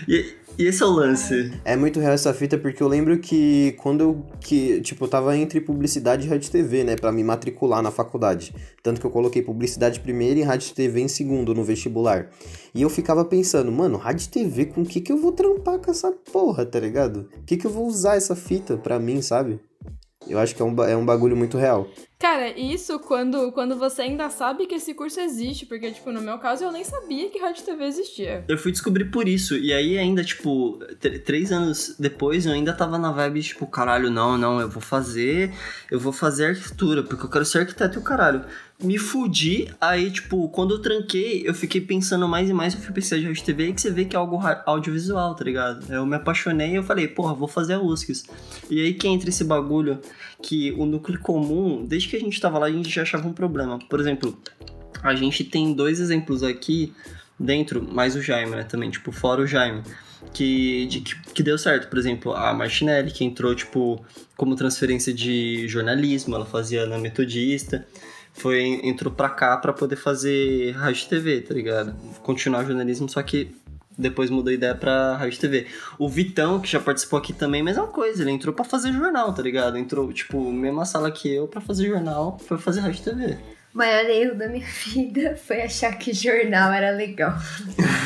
e, 0.08 0.34
e 0.58 0.66
esse 0.66 0.84
é 0.84 0.86
o 0.86 0.90
lance. 0.90 1.52
É 1.64 1.76
muito 1.76 2.00
real 2.00 2.14
essa 2.14 2.34
fita 2.34 2.58
porque 2.58 2.82
eu 2.82 2.88
lembro 2.88 3.18
que 3.20 3.74
quando 3.82 4.02
eu, 4.02 4.26
que, 4.40 4.82
tipo, 4.82 5.06
eu 5.06 5.10
tava 5.10 5.36
entre 5.36 5.62
publicidade 5.62 6.26
e 6.26 6.30
rádio 6.30 6.52
TV, 6.52 6.84
né, 6.84 6.96
Pra 6.96 7.12
me 7.12 7.24
matricular 7.24 7.82
na 7.82 7.92
faculdade. 7.92 8.54
Tanto 8.84 9.00
que 9.00 9.08
eu 9.08 9.12
coloquei 9.12 9.42
publicidade 9.42 10.00
primeiro 10.00 10.40
e 10.40 10.44
rádio 10.44 10.74
TV 10.74 11.02
em 11.02 11.08
segundo 11.08 11.54
no 11.54 11.64
vestibular. 11.64 12.30
E 12.74 12.82
eu 12.82 12.90
ficava 12.90 13.26
pensando, 13.26 13.72
mano, 13.72 13.98
rádio 13.98 14.30
TV, 14.30 14.66
com 14.66 14.82
o 14.82 14.86
que 14.86 15.02
que 15.02 15.12
eu 15.12 15.18
vou 15.18 15.32
trampar 15.32 15.80
com 15.80 15.90
essa 15.90 16.12
porra, 16.12 16.66
tá 16.66 16.80
ligado? 16.80 17.30
O 17.38 17.44
que 17.44 17.58
que 17.58 17.66
eu 17.66 17.72
vou 17.72 17.88
usar 17.88 18.16
essa 18.16 18.36
fita 18.36 18.78
pra 18.78 19.00
mim, 19.00 19.22
sabe? 19.22 19.60
Eu 20.32 20.40
acho 20.40 20.56
que 20.56 20.62
é 20.62 20.66
um, 20.66 20.84
é 20.84 20.96
um 20.96 21.06
bagulho 21.06 21.36
muito 21.36 21.58
real. 21.58 21.88
Cara, 22.20 22.50
isso 22.58 23.00
quando, 23.00 23.52
quando 23.52 23.76
você 23.76 24.04
ainda 24.04 24.30
sabe 24.30 24.68
que 24.68 24.76
esse 24.76 24.94
curso 24.94 25.20
existe, 25.20 25.66
porque, 25.66 25.90
tipo, 25.90 26.12
no 26.12 26.22
meu 26.22 26.38
caso 26.38 26.64
eu 26.64 26.72
nem 26.72 26.84
sabia 26.84 27.30
que 27.30 27.40
Rádio 27.40 27.64
TV 27.66 27.84
existia. 27.86 28.46
Eu 28.48 28.60
fui 28.60 28.72
descobrir 28.72 29.06
por 29.06 29.28
isso. 29.28 29.58
E 29.58 29.74
aí, 29.74 29.98
ainda, 29.98 30.24
tipo, 30.24 30.78
tr- 31.00 31.18
três 31.26 31.52
anos 31.52 31.96
depois, 31.98 32.46
eu 32.46 32.52
ainda 32.54 32.74
tava 32.74 33.00
na 33.00 33.12
vibe, 33.12 33.42
tipo, 33.42 33.66
caralho, 33.66 34.12
não, 34.12 34.38
não, 34.38 34.62
eu 34.62 34.70
vou 34.70 34.82
fazer. 34.82 35.52
Eu 35.90 36.00
vou 36.00 36.14
fazer 36.14 36.46
arquitetura, 36.46 37.02
porque 37.02 37.26
eu 37.26 37.30
quero 37.30 37.44
ser 37.46 37.60
arquiteto 37.60 37.98
e 37.98 38.02
o 38.02 38.04
caralho. 38.04 38.46
Me 38.84 38.98
fudi, 38.98 39.68
aí, 39.80 40.10
tipo, 40.10 40.50
quando 40.50 40.74
eu 40.74 40.80
tranquei, 40.82 41.44
eu 41.46 41.54
fiquei 41.54 41.80
pensando 41.80 42.28
mais 42.28 42.50
e 42.50 42.54
mais, 42.54 42.74
fui 42.74 42.92
pesquisar 42.94 43.18
de 43.20 43.28
rádio 43.28 43.44
TV 43.44 43.74
que 43.74 43.82
você 43.82 43.92
vê 43.92 44.06
que 44.06 44.16
é 44.16 44.20
algo 44.20 44.40
audiovisual, 44.66 45.36
tá 45.36 45.44
ligado? 45.44 45.86
Eu 45.94 46.04
me 46.06 46.16
apaixonei 46.16 46.72
e 46.72 46.76
eu 46.76 46.84
falei, 46.84 47.08
porra, 47.08 47.34
vou 47.36 47.48
fazer 47.48 47.74
a 47.76 47.80
USCS. 47.82 48.24
E 48.70 48.82
aí 48.82 48.94
que 48.96 49.08
entra 49.08 49.30
esse 49.30 49.44
bagulho 49.44 50.00
que 50.42 50.72
o 50.72 50.86
núcleo 50.86 51.20
comum, 51.20 51.86
desde 51.86 52.10
que 52.10 52.16
a 52.16 52.20
gente 52.20 52.42
tava 52.42 52.58
lá, 52.58 52.66
a 52.66 52.72
gente 52.72 52.90
já 52.90 53.04
achava 53.04 53.28
um 53.28 53.34
problema. 53.34 53.78
Por 53.88 54.00
exemplo, 54.00 54.36
a 55.04 55.14
gente 55.14 55.44
tem 55.44 55.74
dois 55.74 56.00
exemplos 56.00 56.42
aqui 56.42 56.92
dentro, 57.40 57.84
mais 57.84 58.16
o 58.16 58.22
Jaime, 58.22 58.52
né, 58.56 58.64
também, 58.64 58.90
tipo, 58.90 59.12
fora 59.12 59.42
o 59.42 59.48
Jaime, 59.48 59.84
que, 60.34 60.86
de- 60.88 61.02
que, 61.02 61.16
que 61.34 61.44
deu 61.44 61.58
certo. 61.58 61.88
Por 61.88 62.00
exemplo, 62.00 62.34
a 62.34 62.52
Martinelli, 62.54 63.12
que 63.12 63.24
entrou, 63.24 63.54
tipo, 63.54 64.04
como 64.36 64.56
transferência 64.56 65.14
de 65.14 65.68
jornalismo, 65.68 66.36
ela 66.36 66.46
fazia 66.46 66.86
na 66.88 66.98
Metodista, 66.98 67.86
foi, 68.34 68.80
entrou 68.84 69.14
pra 69.14 69.30
cá 69.30 69.58
pra 69.58 69.74
poder 69.74 69.96
fazer 69.96 70.72
rádio 70.72 71.08
TV, 71.08 71.42
tá 71.42 71.54
ligado? 71.54 71.96
Continuar 72.24 72.64
jornalismo, 72.66 73.10
só 73.10 73.22
que 73.22 73.54
depois 73.98 74.30
mudou 74.30 74.52
a 74.52 74.54
ideia 74.54 74.74
pra 74.74 75.16
rádio 75.18 75.40
TV. 75.40 75.68
O 76.00 76.10
Vitão, 76.10 76.60
que 76.60 76.68
já 76.68 76.80
participou 76.80 77.20
aqui 77.20 77.34
também, 77.34 77.62
mesma 77.62 77.88
coisa, 77.88 78.24
ele 78.24 78.32
entrou 78.32 78.54
pra 78.54 78.66
fazer 78.66 78.92
jornal, 78.92 79.34
tá 79.34 79.42
ligado? 79.42 79.78
Entrou, 79.78 80.12
tipo, 80.12 80.52
mesma 80.52 80.86
sala 80.86 81.12
que 81.12 81.34
eu 81.34 81.48
pra 81.48 81.62
fazer 81.62 81.88
jornal, 81.88 82.38
foi 82.40 82.58
fazer 82.58 82.80
rádio 82.82 83.04
TV. 83.04 83.38
O 83.74 83.78
maior 83.78 84.04
erro 84.06 84.36
da 84.36 84.48
minha 84.48 84.66
vida 84.94 85.38
foi 85.38 85.62
achar 85.62 85.98
que 85.98 86.14
jornal 86.14 86.74
era 86.74 86.92
legal. 86.92 87.34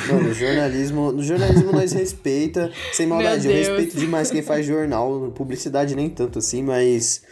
Mano, 0.08 0.34
jornalismo, 0.34 1.12
no 1.12 1.24
jornalismo 1.24 1.72
nós 1.72 1.92
respeita, 1.94 2.72
sem 2.94 3.08
maldade, 3.08 3.48
eu 3.48 3.54
respeito 3.54 3.98
demais 3.98 4.30
quem 4.30 4.44
faz 4.44 4.66
jornal, 4.66 5.32
publicidade 5.36 5.96
nem 5.96 6.10
tanto 6.10 6.40
assim, 6.40 6.62
mas 6.62 7.24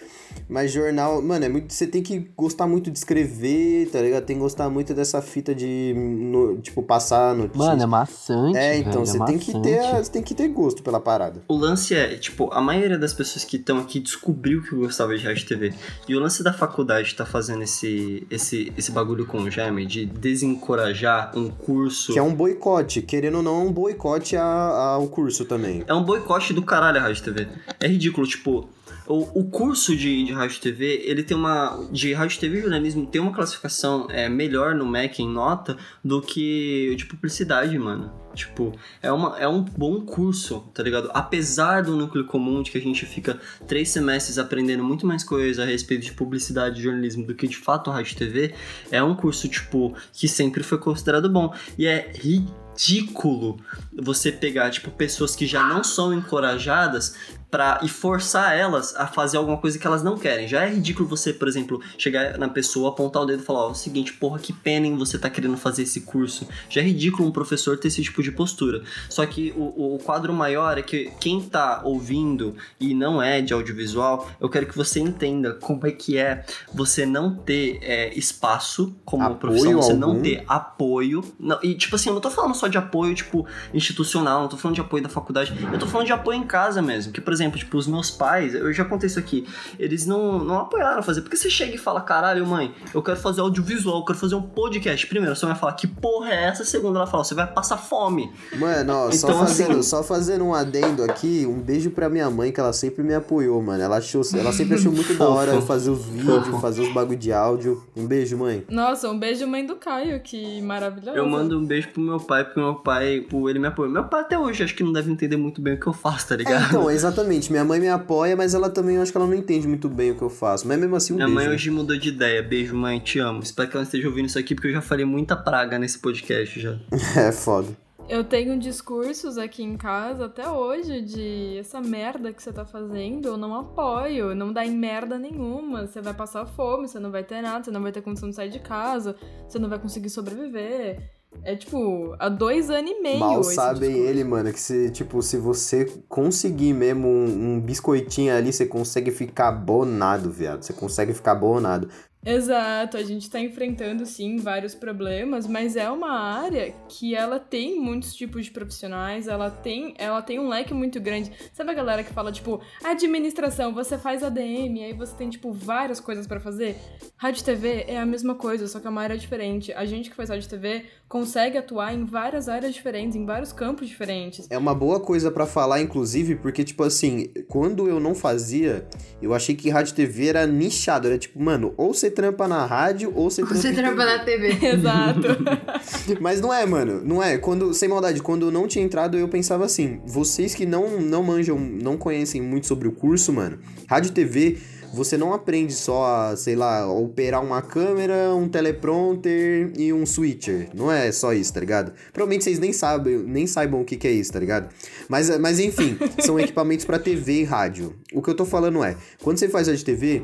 Mas 0.50 0.72
jornal, 0.72 1.22
mano, 1.22 1.46
é 1.46 1.50
muito. 1.50 1.74
Você 1.74 1.88
tem 1.88 2.02
que 2.04 2.30
gostar 2.38 2.68
muito 2.68 2.92
de 2.92 2.98
escrever, 2.98 3.90
tá 3.92 4.00
ligado? 4.02 4.24
Tem 4.26 4.36
que 4.36 4.42
gostar 4.42 4.70
muito 4.70 4.94
dessa 4.94 5.22
fita 5.22 5.54
de, 5.56 5.94
no- 5.96 6.58
tipo, 6.62 6.84
passar 6.84 7.34
notícias. 7.36 7.68
Mano, 7.68 7.82
é 7.84 7.86
maçante. 7.86 8.58
É, 8.58 8.78
então, 8.78 8.92
velho, 9.04 9.06
você 9.06 9.22
é 9.22 9.26
tem 9.26 9.38
que 9.40 9.52
ter, 9.62 9.82
você 10.04 10.12
tem 10.12 10.22
que 10.22 10.34
ter 10.36 10.48
gosto 10.50 10.84
pela 10.84 11.00
parada. 11.00 11.42
O 11.48 11.56
lance 11.56 11.96
é, 11.96 12.16
tipo, 12.18 12.50
a 12.54 12.62
maioria 12.62 12.98
das 12.98 13.14
pessoas 13.14 13.44
que 13.44 13.58
estão 13.58 13.80
aqui 13.80 14.00
descobriu 14.00 14.62
que 14.62 14.74
eu 14.74 14.80
gostava 14.80 15.18
de 15.18 15.24
rádio 15.26 15.44
e 15.44 15.48
TV. 15.48 15.74
E 16.08 16.16
o 16.16 16.20
lance 16.20 16.44
da 16.44 16.54
faculdade 16.54 17.16
tá 17.16 17.26
fazendo 17.26 17.64
esse, 17.64 18.28
esse, 18.30 18.72
esse 18.78 18.92
bagulho 18.92 19.26
com 19.26 19.40
o 19.40 19.50
Jaime 19.50 19.86
de 19.86 20.06
desencorajar 20.54 21.32
um 21.36 21.50
curso. 21.50 22.14
Que 22.14 22.20
é 22.20 22.24
um 22.24 22.34
boicote, 22.34 23.02
querendo 23.02 23.38
ou 23.38 23.44
não, 23.44 23.62
é 23.62 23.64
um 23.66 23.72
boicote 23.72 24.36
a- 24.36 24.44
ao 24.44 25.08
curso 25.08 25.46
também. 25.46 25.84
É 25.88 25.94
um 25.94 26.04
boicote 26.04 26.54
do 26.54 26.62
caralho 26.62 26.98
a 27.00 27.02
rádio 27.02 27.22
e 27.22 27.24
TV. 27.24 27.48
É 27.80 27.88
ridículo, 27.88 28.28
tipo. 28.28 28.68
O, 29.08 29.42
o 29.42 29.44
curso 29.50 29.96
de, 29.96 30.24
de 30.24 30.32
rádio 30.32 30.62
TV, 30.62 31.02
ele 31.06 31.24
tem 31.24 31.36
uma. 31.36 31.88
De 31.92 32.14
rádio 32.14 32.40
TV 32.40 32.58
e 32.58 32.62
jornalismo 32.62 33.06
tem 33.06 33.22
uma 33.22 33.34
classificação 33.34 34.08
é, 34.10 34.30
melhor 34.30 34.74
no 34.76 34.86
MEC 34.86 35.22
em 35.22 35.30
nota 35.30 35.78
do 36.04 36.22
que 36.22 36.96
de 36.96 37.06
publicidade, 37.06 37.78
mano. 37.78 38.23
Tipo, 38.34 38.74
é, 39.02 39.12
uma, 39.12 39.38
é 39.40 39.48
um 39.48 39.62
bom 39.62 40.02
curso, 40.02 40.62
tá 40.74 40.82
ligado? 40.82 41.10
Apesar 41.14 41.84
do 41.84 41.96
núcleo 41.96 42.26
comum 42.26 42.64
de 42.64 42.72
que 42.72 42.78
a 42.78 42.82
gente 42.82 43.06
fica 43.06 43.40
três 43.68 43.90
semestres 43.90 44.38
aprendendo 44.38 44.84
muito 44.84 45.06
mais 45.06 45.24
coisa 45.24 45.64
a 45.64 45.66
respeito 45.66 46.04
de 46.04 46.12
publicidade 46.12 46.80
e 46.80 46.84
jornalismo 46.84 47.26
do 47.26 47.36
que 47.36 47.48
de 47.48 47.58
fato 47.58 47.92
rádio 47.92 48.14
e 48.14 48.16
TV, 48.16 48.54
é 48.92 49.04
um 49.04 49.16
curso, 49.16 49.48
tipo, 49.48 49.96
que 50.12 50.28
sempre 50.28 50.64
foi 50.64 50.78
considerado 50.78 51.30
bom. 51.30 51.54
E 51.78 51.86
é 51.86 52.12
ridículo 52.16 53.60
você 53.96 54.32
pegar, 54.32 54.70
tipo, 54.72 54.90
pessoas 54.92 55.36
que 55.36 55.46
já 55.46 55.64
não 55.64 55.84
são 55.84 56.14
encorajadas 56.14 57.16
pra, 57.54 57.80
e 57.84 57.88
forçar 57.88 58.58
elas 58.58 58.96
a 58.96 59.06
fazer 59.06 59.38
alguma 59.38 59.58
coisa 59.58 59.78
que 59.78 59.86
elas 59.86 60.02
não 60.02 60.18
querem. 60.18 60.48
Já 60.48 60.64
é 60.64 60.74
ridículo 60.74 61.08
você, 61.08 61.32
por 61.32 61.48
exemplo, 61.48 61.80
chegar 62.00 62.36
na 62.40 62.50
pessoa, 62.50 62.90
apontar 62.90 63.22
o 63.22 63.26
dedo 63.28 63.44
e 63.44 63.46
falar, 63.46 63.66
ó, 63.66 63.68
é 63.68 63.72
o 63.74 63.76
seguinte, 63.76 64.12
porra, 64.14 64.40
que 64.40 64.52
pena 64.52 64.88
em 64.88 64.98
você 64.98 65.20
tá 65.20 65.30
querendo 65.30 65.56
fazer 65.56 65.84
esse 65.84 66.02
curso. 66.02 66.48
Já 66.68 66.82
é 66.82 66.84
ridículo 66.84 67.30
um 67.30 67.32
professor 67.32 67.78
ter 67.78 67.90
esse 67.90 68.02
tipo 68.02 68.23
de 68.24 68.32
postura. 68.32 68.84
Só 69.10 69.26
que 69.26 69.54
o, 69.56 69.96
o 69.96 70.00
quadro 70.00 70.34
maior 70.34 70.78
é 70.78 70.82
que 70.82 71.12
quem 71.20 71.42
tá 71.42 71.82
ouvindo 71.84 72.56
e 72.80 72.94
não 72.94 73.22
é 73.22 73.42
de 73.42 73.54
audiovisual, 73.54 74.30
eu 74.40 74.50
quero 74.50 74.66
que 74.66 74.76
você 74.76 75.00
entenda 75.00 75.54
como 75.54 75.86
é 75.86 75.92
que 75.92 76.18
é 76.18 76.46
você 76.74 77.06
não 77.06 77.36
ter 77.36 77.80
é, 77.82 78.14
espaço 78.18 78.96
como 79.06 79.24
Apoio 79.24 79.40
profissão, 79.40 79.82
você 79.82 79.94
não 79.94 80.10
algum. 80.10 80.22
ter 80.22 80.44
apoio. 80.48 81.24
Não, 81.40 81.60
e 81.62 81.76
tipo 81.76 81.96
assim, 81.96 82.10
eu 82.10 82.14
não 82.14 82.22
tô 82.22 82.30
falando 82.30 82.56
só 82.56 82.68
de 82.68 82.78
apoio, 82.78 83.14
tipo, 83.14 83.46
institucional, 83.74 84.42
não 84.42 84.48
tô 84.48 84.58
falando 84.58 84.76
de 84.76 84.82
apoio 84.82 85.04
da 85.04 85.10
faculdade, 85.10 85.54
eu 85.72 85.80
tô 85.80 85.88
falando 85.88 86.08
de 86.08 86.14
apoio 86.14 86.40
em 86.40 86.44
casa 86.44 86.82
mesmo. 86.82 87.12
Que, 87.12 87.22
por 87.22 87.34
exemplo, 87.34 87.58
tipo, 87.58 87.78
os 87.78 87.88
meus 87.88 88.10
pais, 88.10 88.56
eu 88.56 88.72
já 88.74 88.86
contei 88.86 89.08
isso 89.08 89.20
aqui, 89.20 89.48
eles 89.78 90.06
não, 90.06 90.40
não 90.40 90.60
apoiaram 90.60 91.04
fazer. 91.04 91.22
Porque 91.22 91.38
você 91.38 91.50
chega 91.50 91.76
e 91.76 91.78
fala, 91.78 92.02
caralho, 92.02 92.46
mãe, 92.46 92.74
eu 92.94 93.02
quero 93.02 93.18
fazer 93.18 93.42
audiovisual, 93.42 93.98
eu 94.00 94.06
quero 94.06 94.20
fazer 94.20 94.36
um 94.36 94.42
podcast. 94.42 95.06
Primeiro, 95.08 95.36
você 95.36 95.46
vai 95.46 95.56
falar, 95.56 95.74
que 95.74 95.88
porra 95.88 96.30
é 96.30 96.44
essa? 96.46 96.64
Segundo, 96.66 96.96
ela 96.98 97.08
fala, 97.08 97.24
você 97.24 97.36
vai 97.36 97.48
passar 97.48 97.78
fome. 97.78 98.13
Mano, 98.58 98.94
ó, 98.94 99.12
só, 99.12 99.28
Então, 99.28 99.40
fazendo, 99.40 99.72
assim- 99.72 99.84
só 99.84 100.04
fazendo 100.04 100.44
um 100.46 100.54
adendo 100.54 101.04
aqui, 101.04 101.46
um 101.48 101.60
beijo 101.60 101.90
pra 101.92 102.10
minha 102.10 102.30
mãe, 102.30 102.52
que 102.52 102.60
ela 102.60 102.74
sempre 102.74 103.04
me 103.04 103.14
apoiou, 103.14 103.62
mano. 103.62 103.82
Ela, 103.82 103.98
achou, 103.98 104.22
ela 104.38 104.52
sempre 104.52 104.76
achou 104.76 104.92
muito 104.92 105.14
da 105.16 105.28
hora 105.28 105.62
fazer 105.62 105.90
os 105.90 106.06
vídeos, 106.06 106.48
fazer 106.62 106.82
os 106.82 106.94
bagulho 106.94 107.18
de 107.18 107.32
áudio. 107.32 107.84
Um 107.96 108.06
beijo, 108.06 108.38
mãe. 108.38 108.64
Nossa, 108.70 109.10
um 109.10 109.18
beijo 109.18 109.46
mãe 109.48 109.66
do 109.66 109.76
Caio, 109.76 110.20
que 110.22 110.62
maravilhoso. 110.62 111.18
Eu 111.18 111.28
mando 111.28 111.60
um 111.60 111.66
beijo 111.66 111.90
pro 111.90 112.02
meu 112.02 112.20
pai, 112.20 112.44
porque 112.46 112.60
meu 112.60 112.76
pai, 112.76 113.22
pô, 113.30 113.50
ele 113.50 113.60
me 113.60 113.68
apoia. 113.68 113.90
Meu 113.90 114.04
pai 114.06 114.22
até 114.22 114.38
hoje 114.38 114.64
acho 114.64 114.76
que 114.76 114.84
não 114.84 114.92
deve 114.94 115.12
entender 115.12 115.38
muito 115.38 115.62
bem 115.62 115.74
o 115.76 115.80
que 115.80 115.88
eu 115.88 115.94
faço, 115.94 116.28
tá 116.28 116.36
É, 116.36 116.38
ligado? 116.38 116.66
então, 116.68 116.90
exatamente. 116.92 117.52
Minha 117.52 117.64
mãe 117.66 117.80
me 117.80 117.90
apoia, 117.90 118.36
mas 118.36 118.54
ela 118.54 118.70
também, 118.70 118.96
eu 118.96 119.02
acho 119.02 119.12
que 119.12 119.18
ela 119.18 119.28
não 119.28 119.34
entende 119.36 119.68
muito 119.68 119.88
bem 119.90 120.12
o 120.12 120.16
que 120.16 120.22
eu 120.22 120.30
faço. 120.30 120.68
Mas 120.68 120.78
mesmo 120.80 120.96
assim, 120.96 121.14
um 121.14 121.16
Minha 121.18 121.28
beijo. 121.28 121.36
mãe 121.40 121.48
né? 121.48 121.54
hoje 121.54 121.70
mudou 121.72 121.98
de 121.98 122.10
ideia. 122.10 122.42
Beijo, 122.44 122.76
mãe, 122.76 123.00
te 123.00 123.20
amo. 123.20 123.42
Espero 123.42 123.70
que 123.70 123.76
ela 123.76 123.84
esteja 123.84 124.08
ouvindo 124.08 124.26
isso 124.28 124.38
aqui, 124.40 124.54
porque 124.56 124.68
eu 124.70 124.74
já 124.74 124.82
falei 124.82 125.06
muita 125.06 125.36
praga 125.36 125.78
nesse 125.80 126.00
podcast 126.00 126.60
já. 126.60 126.78
É 127.16 127.32
foda. 127.32 127.68
Eu 128.10 128.24
tenho 128.24 128.60
discursos 128.60 129.38
aqui 129.38 129.64
em 129.64 129.78
casa 129.78 130.26
até 130.26 130.50
hoje 130.50 131.02
de 131.02 131.58
essa 131.58 131.82
merda 131.82 132.34
que 132.34 132.44
você 132.44 132.52
tá 132.52 132.66
fazendo, 132.66 133.30
eu 133.30 133.38
não 133.38 133.56
apoio, 133.56 134.36
não 134.36 134.52
dá 134.52 134.66
em 134.66 134.76
merda 134.76 135.18
nenhuma. 135.18 135.88
Você 135.88 136.02
vai 136.02 136.14
passar 136.14 136.46
fome, 136.46 136.88
você 136.88 137.00
não 137.00 137.12
vai 137.12 137.24
ter 137.24 137.42
nada, 137.42 137.64
você 137.64 137.72
não 137.72 137.82
vai 137.82 137.92
ter 137.92 138.02
condição 138.02 138.30
de 138.30 138.36
sair 138.36 138.50
de 138.50 138.60
casa, 138.60 139.16
você 139.48 139.58
não 139.58 139.70
vai 139.70 139.80
conseguir 139.80 140.10
sobreviver. 140.10 141.10
É 141.44 141.56
tipo, 141.56 142.16
há 142.20 142.30
dois 142.30 142.70
anos 142.70 142.92
e 142.92 143.02
meio. 143.02 143.20
Mal 143.20 143.44
sabem 143.44 143.90
discurso. 143.90 144.10
ele, 144.10 144.24
mano, 144.24 144.54
que 144.54 144.60
se, 144.60 144.92
tipo, 144.92 145.22
se 145.22 145.38
você 145.38 145.86
conseguir 146.08 146.74
mesmo 146.74 147.08
um, 147.08 147.54
um 147.54 147.60
biscoitinho 147.60 148.36
ali, 148.36 148.54
você 148.54 148.66
consegue 148.66 149.12
ficar 149.12 149.52
bonado, 149.52 150.30
viado. 150.30 150.62
Você 150.62 150.74
consegue 150.74 151.14
ficar 151.14 151.36
bonado. 151.36 151.90
Exato, 152.26 152.96
a 152.96 153.04
gente 153.04 153.30
tá 153.30 153.40
enfrentando 153.40 154.06
sim 154.06 154.38
vários 154.38 154.74
problemas, 154.74 155.46
mas 155.46 155.76
é 155.76 155.90
uma 155.90 156.12
área 156.12 156.74
que 156.88 157.14
ela 157.14 157.38
tem 157.40 157.80
muitos 157.80 158.16
tipos 158.16 158.46
de 158.46 158.52
profissionais, 158.52 159.28
ela 159.28 159.50
tem, 159.52 159.94
ela 159.98 160.22
tem 160.22 160.40
um 160.40 160.48
leque 160.48 160.74
muito 160.74 161.00
grande. 161.02 161.32
Sabe 161.54 161.72
a 161.72 161.74
galera 161.74 162.04
que 162.04 162.14
fala 162.14 162.32
tipo, 162.32 162.62
administração, 162.84 163.74
você 163.74 163.98
faz 163.98 164.24
ADM, 164.24 164.84
aí 164.84 164.94
você 164.94 165.14
tem 165.16 165.30
tipo 165.30 165.52
várias 165.52 166.00
coisas 166.00 166.26
pra 166.26 166.40
fazer? 166.40 166.78
Rádio 167.18 167.44
TV 167.44 167.86
é 167.88 168.00
a 168.00 168.06
mesma 168.06 168.36
coisa, 168.36 168.68
só 168.68 168.80
que 168.80 168.88
é 168.88 168.90
uma 168.90 169.02
área 169.02 169.18
diferente. 169.18 169.74
A 169.74 169.86
gente 169.86 170.10
que 170.10 170.16
faz 170.16 170.30
rádio 170.30 170.48
TV 170.48 170.86
consegue 171.08 171.58
atuar 171.58 171.94
em 171.94 172.06
várias 172.06 172.50
áreas 172.50 172.74
diferentes, 172.74 173.16
em 173.16 173.26
vários 173.26 173.52
campos 173.54 173.88
diferentes. 173.88 174.48
É 174.50 174.58
uma 174.58 174.74
boa 174.74 175.00
coisa 175.00 175.30
pra 175.30 175.46
falar, 175.46 175.82
inclusive, 175.82 176.36
porque, 176.36 176.64
tipo 176.64 176.84
assim, 176.84 177.28
quando 177.48 177.88
eu 177.88 178.00
não 178.00 178.16
fazia, 178.16 178.88
eu 179.22 179.34
achei 179.34 179.56
que 179.56 179.70
rádio 179.70 179.94
TV 179.94 180.28
era 180.28 180.48
nichado. 180.48 181.08
Era 181.08 181.18
tipo, 181.18 181.42
mano, 181.42 181.74
ou 181.78 181.94
você 181.94 182.13
trampa 182.14 182.48
na 182.48 182.66
rádio, 182.66 183.12
ou 183.16 183.30
você 183.30 183.42
trampa 183.42 183.56
Você 183.56 183.74
trampa 183.74 184.06
na 184.06 184.20
TV. 184.20 184.58
Exato. 184.66 185.28
Mas 186.22 186.40
não 186.40 186.54
é, 186.54 186.66
mano. 186.66 187.02
Não 187.04 187.22
é. 187.22 187.38
Quando, 187.38 187.74
sem 187.74 187.90
maldade, 187.90 188.22
quando 188.22 188.48
eu 188.48 188.52
não 188.52 188.68
tinha 188.68 188.84
entrado, 188.84 189.18
eu 189.18 189.28
pensava 189.28 189.66
assim: 189.66 190.00
vocês 190.06 190.54
que 190.56 190.66
não, 190.66 191.02
não 191.02 191.24
manjam, 191.24 191.60
não 191.60 191.98
conhecem 191.98 192.42
muito 192.42 192.68
sobre 192.68 192.88
o 192.88 192.92
curso, 192.92 193.34
mano, 193.34 193.60
rádio 193.88 194.10
e 194.10 194.14
TV. 194.14 194.58
Você 194.94 195.18
não 195.18 195.34
aprende 195.34 195.74
só 195.74 196.06
a, 196.06 196.36
sei 196.38 196.56
lá, 196.56 196.88
operar 196.88 197.44
uma 197.44 197.64
câmera, 197.64 198.36
um 198.36 198.48
teleprompter 198.48 199.74
e 199.76 199.92
um 199.92 200.06
switcher. 200.06 200.70
Não 200.72 200.92
é 200.92 201.12
só 201.12 201.34
isso, 201.34 201.52
tá 201.52 201.60
ligado? 201.60 201.94
Provavelmente 202.14 202.44
vocês 202.44 202.60
nem 202.60 202.72
sabem, 202.72 203.18
nem 203.24 203.48
saibam 203.48 203.82
o 203.82 203.86
que, 203.86 203.98
que 203.98 204.08
é 204.08 204.12
isso, 204.12 204.32
tá 204.32 204.40
ligado? 204.40 204.70
Mas, 205.10 205.36
mas 205.40 205.60
enfim, 205.60 205.98
são 206.20 206.38
equipamentos 206.40 206.86
pra 206.86 207.00
TV 207.00 207.42
e 207.42 207.44
rádio. 207.44 207.96
O 208.14 208.22
que 208.22 208.30
eu 208.30 208.36
tô 208.36 208.46
falando 208.46 208.84
é, 208.84 208.96
quando 209.24 209.40
você 209.40 209.50
faz 209.50 209.68
rádio 209.68 209.84
TV, 209.84 210.22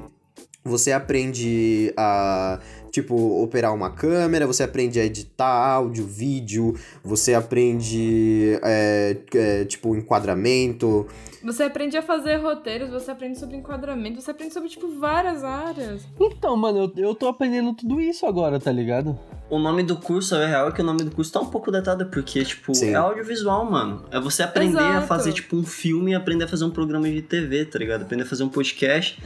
você 0.63 0.91
aprende 0.91 1.93
a, 1.97 2.59
tipo, 2.91 3.15
operar 3.41 3.73
uma 3.73 3.89
câmera, 3.89 4.45
você 4.45 4.63
aprende 4.63 4.99
a 4.99 5.05
editar 5.05 5.47
áudio, 5.47 6.05
vídeo, 6.05 6.75
você 7.03 7.33
aprende, 7.33 8.59
é, 8.63 9.17
é, 9.33 9.65
tipo, 9.65 9.95
enquadramento. 9.95 11.07
Você 11.43 11.63
aprende 11.63 11.95
a 11.95 12.01
fazer 12.01 12.35
roteiros, 12.35 12.89
você 12.89 13.11
aprende 13.11 13.39
sobre 13.39 13.55
enquadramento, 13.55 14.21
você 14.21 14.31
aprende 14.31 14.53
sobre, 14.53 14.69
tipo, 14.69 14.99
várias 14.99 15.43
áreas. 15.43 16.05
Então, 16.19 16.57
mano, 16.57 16.91
eu, 16.95 17.03
eu 17.05 17.15
tô 17.15 17.27
aprendendo 17.27 17.73
tudo 17.73 18.01
isso 18.01 18.25
agora, 18.25 18.59
tá 18.59 18.71
ligado? 18.71 19.17
O 19.49 19.57
nome 19.57 19.81
do 19.81 19.95
curso, 19.95 20.35
é 20.35 20.45
real, 20.45 20.67
é 20.67 20.71
que 20.71 20.81
o 20.81 20.83
nome 20.83 21.03
do 21.03 21.09
curso 21.09 21.31
tá 21.31 21.39
um 21.39 21.47
pouco 21.47 21.71
datado, 21.71 22.05
porque, 22.07 22.43
tipo, 22.43 22.75
Sim. 22.75 22.91
é 22.91 22.95
audiovisual, 22.95 23.65
mano. 23.65 24.03
É 24.11 24.19
você 24.19 24.43
aprender 24.43 24.77
a 24.77 24.89
Exato. 24.91 25.07
fazer, 25.07 25.33
tipo, 25.33 25.55
um 25.55 25.63
filme 25.63 26.11
e 26.11 26.15
aprender 26.15 26.43
a 26.43 26.47
fazer 26.47 26.65
um 26.65 26.69
programa 26.69 27.09
de 27.09 27.21
TV, 27.21 27.65
tá 27.65 27.79
ligado? 27.79 28.03
Aprender 28.03 28.23
a 28.23 28.27
fazer 28.27 28.43
um 28.43 28.49
podcast. 28.49 29.19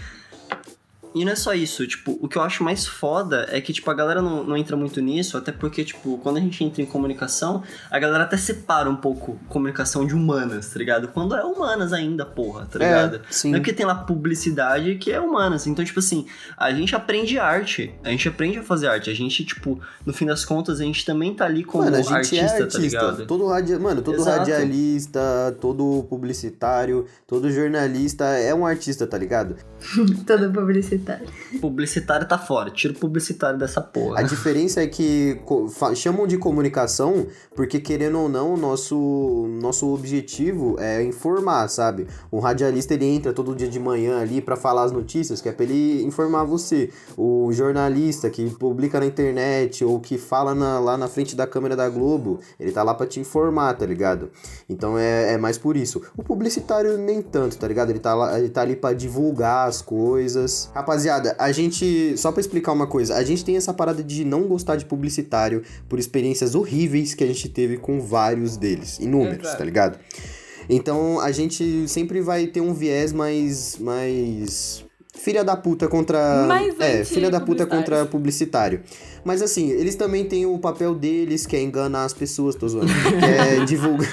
E 1.16 1.24
não 1.24 1.32
é 1.32 1.36
só 1.36 1.54
isso, 1.54 1.86
tipo, 1.88 2.18
o 2.20 2.28
que 2.28 2.38
eu 2.38 2.42
acho 2.42 2.64
mais 2.64 2.88
foda 2.88 3.48
é 3.50 3.62
que, 3.62 3.72
tipo, 3.72 3.90
a 3.90 3.94
galera 3.94 4.22
não, 4.22 4.44
não 4.44 4.58
entra 4.58 4.76
muito 4.76 5.00
nisso, 5.00 5.38
até 5.38 5.52
porque, 5.52 5.84
tipo, 5.84 6.18
quando 6.20 6.38
a 6.38 6.40
gente 6.40 6.64
entra 6.64 6.82
em 6.82 6.86
comunicação, 6.86 7.64
a 7.90 8.00
galera 8.00 8.24
até 8.24 8.38
separa 8.38 8.90
um 8.90 8.96
pouco 8.96 9.40
comunicação 9.48 10.06
de 10.06 10.16
humanas, 10.16 10.70
tá 10.70 10.80
ligado? 10.80 11.08
Quando 11.10 11.36
é 11.36 11.44
humanas 11.44 11.94
ainda, 11.94 12.26
porra, 12.26 12.66
tá 12.66 12.80
ligado? 12.80 13.22
sim. 13.30 13.52
Não 13.52 13.58
é 13.58 13.60
porque 13.60 13.74
tem 13.74 13.86
lá 13.86 13.96
publicidade 13.96 14.96
que 14.96 15.12
é 15.12 15.20
humanas. 15.20 15.68
Então, 15.68 15.86
tipo 15.86 16.00
assim, 16.00 16.26
a 16.58 16.72
gente 16.74 16.96
aprende 16.96 17.38
arte. 17.38 17.94
A 18.04 18.10
gente 18.10 18.28
aprende 18.28 18.58
a 18.58 18.64
fazer 18.64 18.88
arte. 18.88 19.10
A 19.10 19.14
gente, 19.14 19.46
tipo, 19.46 19.80
no 20.06 20.14
fim 20.14 20.26
das 20.26 20.44
contas, 20.44 20.80
a 20.80 20.84
gente 20.84 21.06
também 21.06 21.34
tá 21.34 21.46
ali 21.46 21.64
como 21.64 21.84
Mano, 21.84 21.98
a 21.98 22.02
gente 22.02 22.14
artista, 22.14 22.44
é 22.44 22.48
tá 22.48 22.64
artista. 22.64 22.80
ligado? 22.80 23.26
todo 23.26 23.48
radi... 23.48 23.78
Mano, 23.78 24.02
todo 24.02 24.16
Exato. 24.16 24.40
radialista, 24.40 25.56
todo 25.62 26.06
publicitário, 26.10 27.06
todo 27.28 27.52
jornalista 27.52 28.26
é 28.26 28.54
um 28.54 28.66
artista, 28.66 29.06
tá 29.06 29.18
ligado? 29.18 29.56
Todo 30.26 30.52
publicitário. 30.52 31.03
Publicitário. 31.04 31.28
Publicitário 31.62 32.28
tá 32.28 32.38
fora, 32.38 32.70
tira 32.70 32.94
o 32.94 32.98
publicitário 32.98 33.58
dessa 33.60 33.82
porra. 33.82 34.20
A 34.20 34.24
diferença 34.24 34.82
é 34.82 34.88
que 34.88 35.40
chamam 35.96 36.26
de 36.28 36.38
comunicação 36.38 37.28
porque, 37.56 37.80
querendo 37.80 38.20
ou 38.20 38.30
não, 38.30 38.54
o 38.54 38.58
nosso, 38.58 39.48
nosso 39.62 39.94
objetivo 39.94 40.76
é 40.80 41.04
informar, 41.04 41.68
sabe? 41.68 42.08
Um 42.32 42.40
radialista, 42.40 42.94
ele 42.94 43.06
entra 43.06 43.34
todo 43.34 43.56
dia 43.56 43.68
de 43.68 43.80
manhã 43.80 44.20
ali 44.20 44.42
pra 44.42 44.56
falar 44.56 44.84
as 44.84 44.92
notícias, 44.92 45.42
que 45.42 45.50
é 45.50 45.52
pra 45.52 45.64
ele 45.66 46.04
informar 46.04 46.44
você. 46.44 46.90
O 47.18 47.50
jornalista 47.52 48.30
que 48.30 48.50
publica 48.52 49.00
na 49.00 49.06
internet 49.06 49.84
ou 49.84 50.00
que 50.00 50.18
fala 50.18 50.56
na- 50.56 50.80
lá 50.80 50.98
na 50.98 51.08
frente 51.08 51.36
da 51.36 51.46
câmera 51.46 51.76
da 51.76 51.88
Globo, 51.90 52.40
ele 52.60 52.72
tá 52.72 52.82
lá 52.84 52.94
pra 52.94 53.06
te 53.06 53.20
informar, 53.20 53.74
tá 53.76 53.86
ligado? 53.86 54.30
Então 54.70 54.98
é, 54.98 55.34
é 55.34 55.38
mais 55.38 55.58
por 55.58 55.76
isso. 55.78 56.02
O 56.18 56.24
publicitário 56.24 56.98
nem 56.98 57.22
tanto, 57.22 57.58
tá 57.58 57.68
ligado? 57.68 57.90
Ele 57.92 58.00
tá, 58.00 58.14
lá, 58.14 58.38
ele 58.40 58.50
tá 58.50 58.62
ali 58.62 58.76
pra 58.76 58.94
divulgar 58.94 59.68
as 59.68 59.82
coisas. 59.82 60.70
Rapaziada, 60.94 61.36
a 61.40 61.52
gente. 61.52 62.16
Só 62.18 62.32
pra 62.32 62.40
explicar 62.40 62.72
uma 62.72 62.86
coisa, 62.86 63.16
a 63.16 63.24
gente 63.24 63.44
tem 63.44 63.58
essa 63.58 63.74
parada 63.74 64.04
de 64.04 64.24
não 64.24 64.44
gostar 64.44 64.76
de 64.76 64.86
publicitário 64.86 65.64
por 65.90 65.98
experiências 65.98 66.54
horríveis 66.54 67.16
que 67.16 67.24
a 67.24 67.28
gente 67.28 67.50
teve 67.50 67.78
com 67.78 68.00
vários 68.00 68.58
deles. 68.58 69.00
Inúmeros, 69.00 69.52
tá 69.54 69.64
ligado? 69.64 69.98
Então 70.70 71.20
a 71.20 71.32
gente 71.32 71.88
sempre 71.88 72.22
vai 72.22 72.46
ter 72.48 72.62
um 72.62 72.74
viés 72.74 73.12
mais. 73.12 73.78
mais. 73.80 74.86
Filha 75.16 75.44
da 75.44 75.56
puta 75.56 75.88
contra. 75.88 76.46
Mais 76.46 76.80
é, 76.80 77.04
filha 77.04 77.30
da 77.30 77.40
puta 77.40 77.66
contra 77.66 78.06
publicitário. 78.06 78.82
Mas 79.24 79.42
assim, 79.42 79.70
eles 79.70 79.96
também 79.96 80.26
têm 80.26 80.46
o 80.46 80.60
papel 80.60 80.94
deles, 80.94 81.46
que 81.46 81.56
é 81.56 81.62
enganar 81.62 82.04
as 82.04 82.14
pessoas, 82.14 82.56
tô 82.56 82.68
zoando. 82.68 82.92
que 82.94 83.26
é 83.26 83.66
divulgar. 83.66 84.10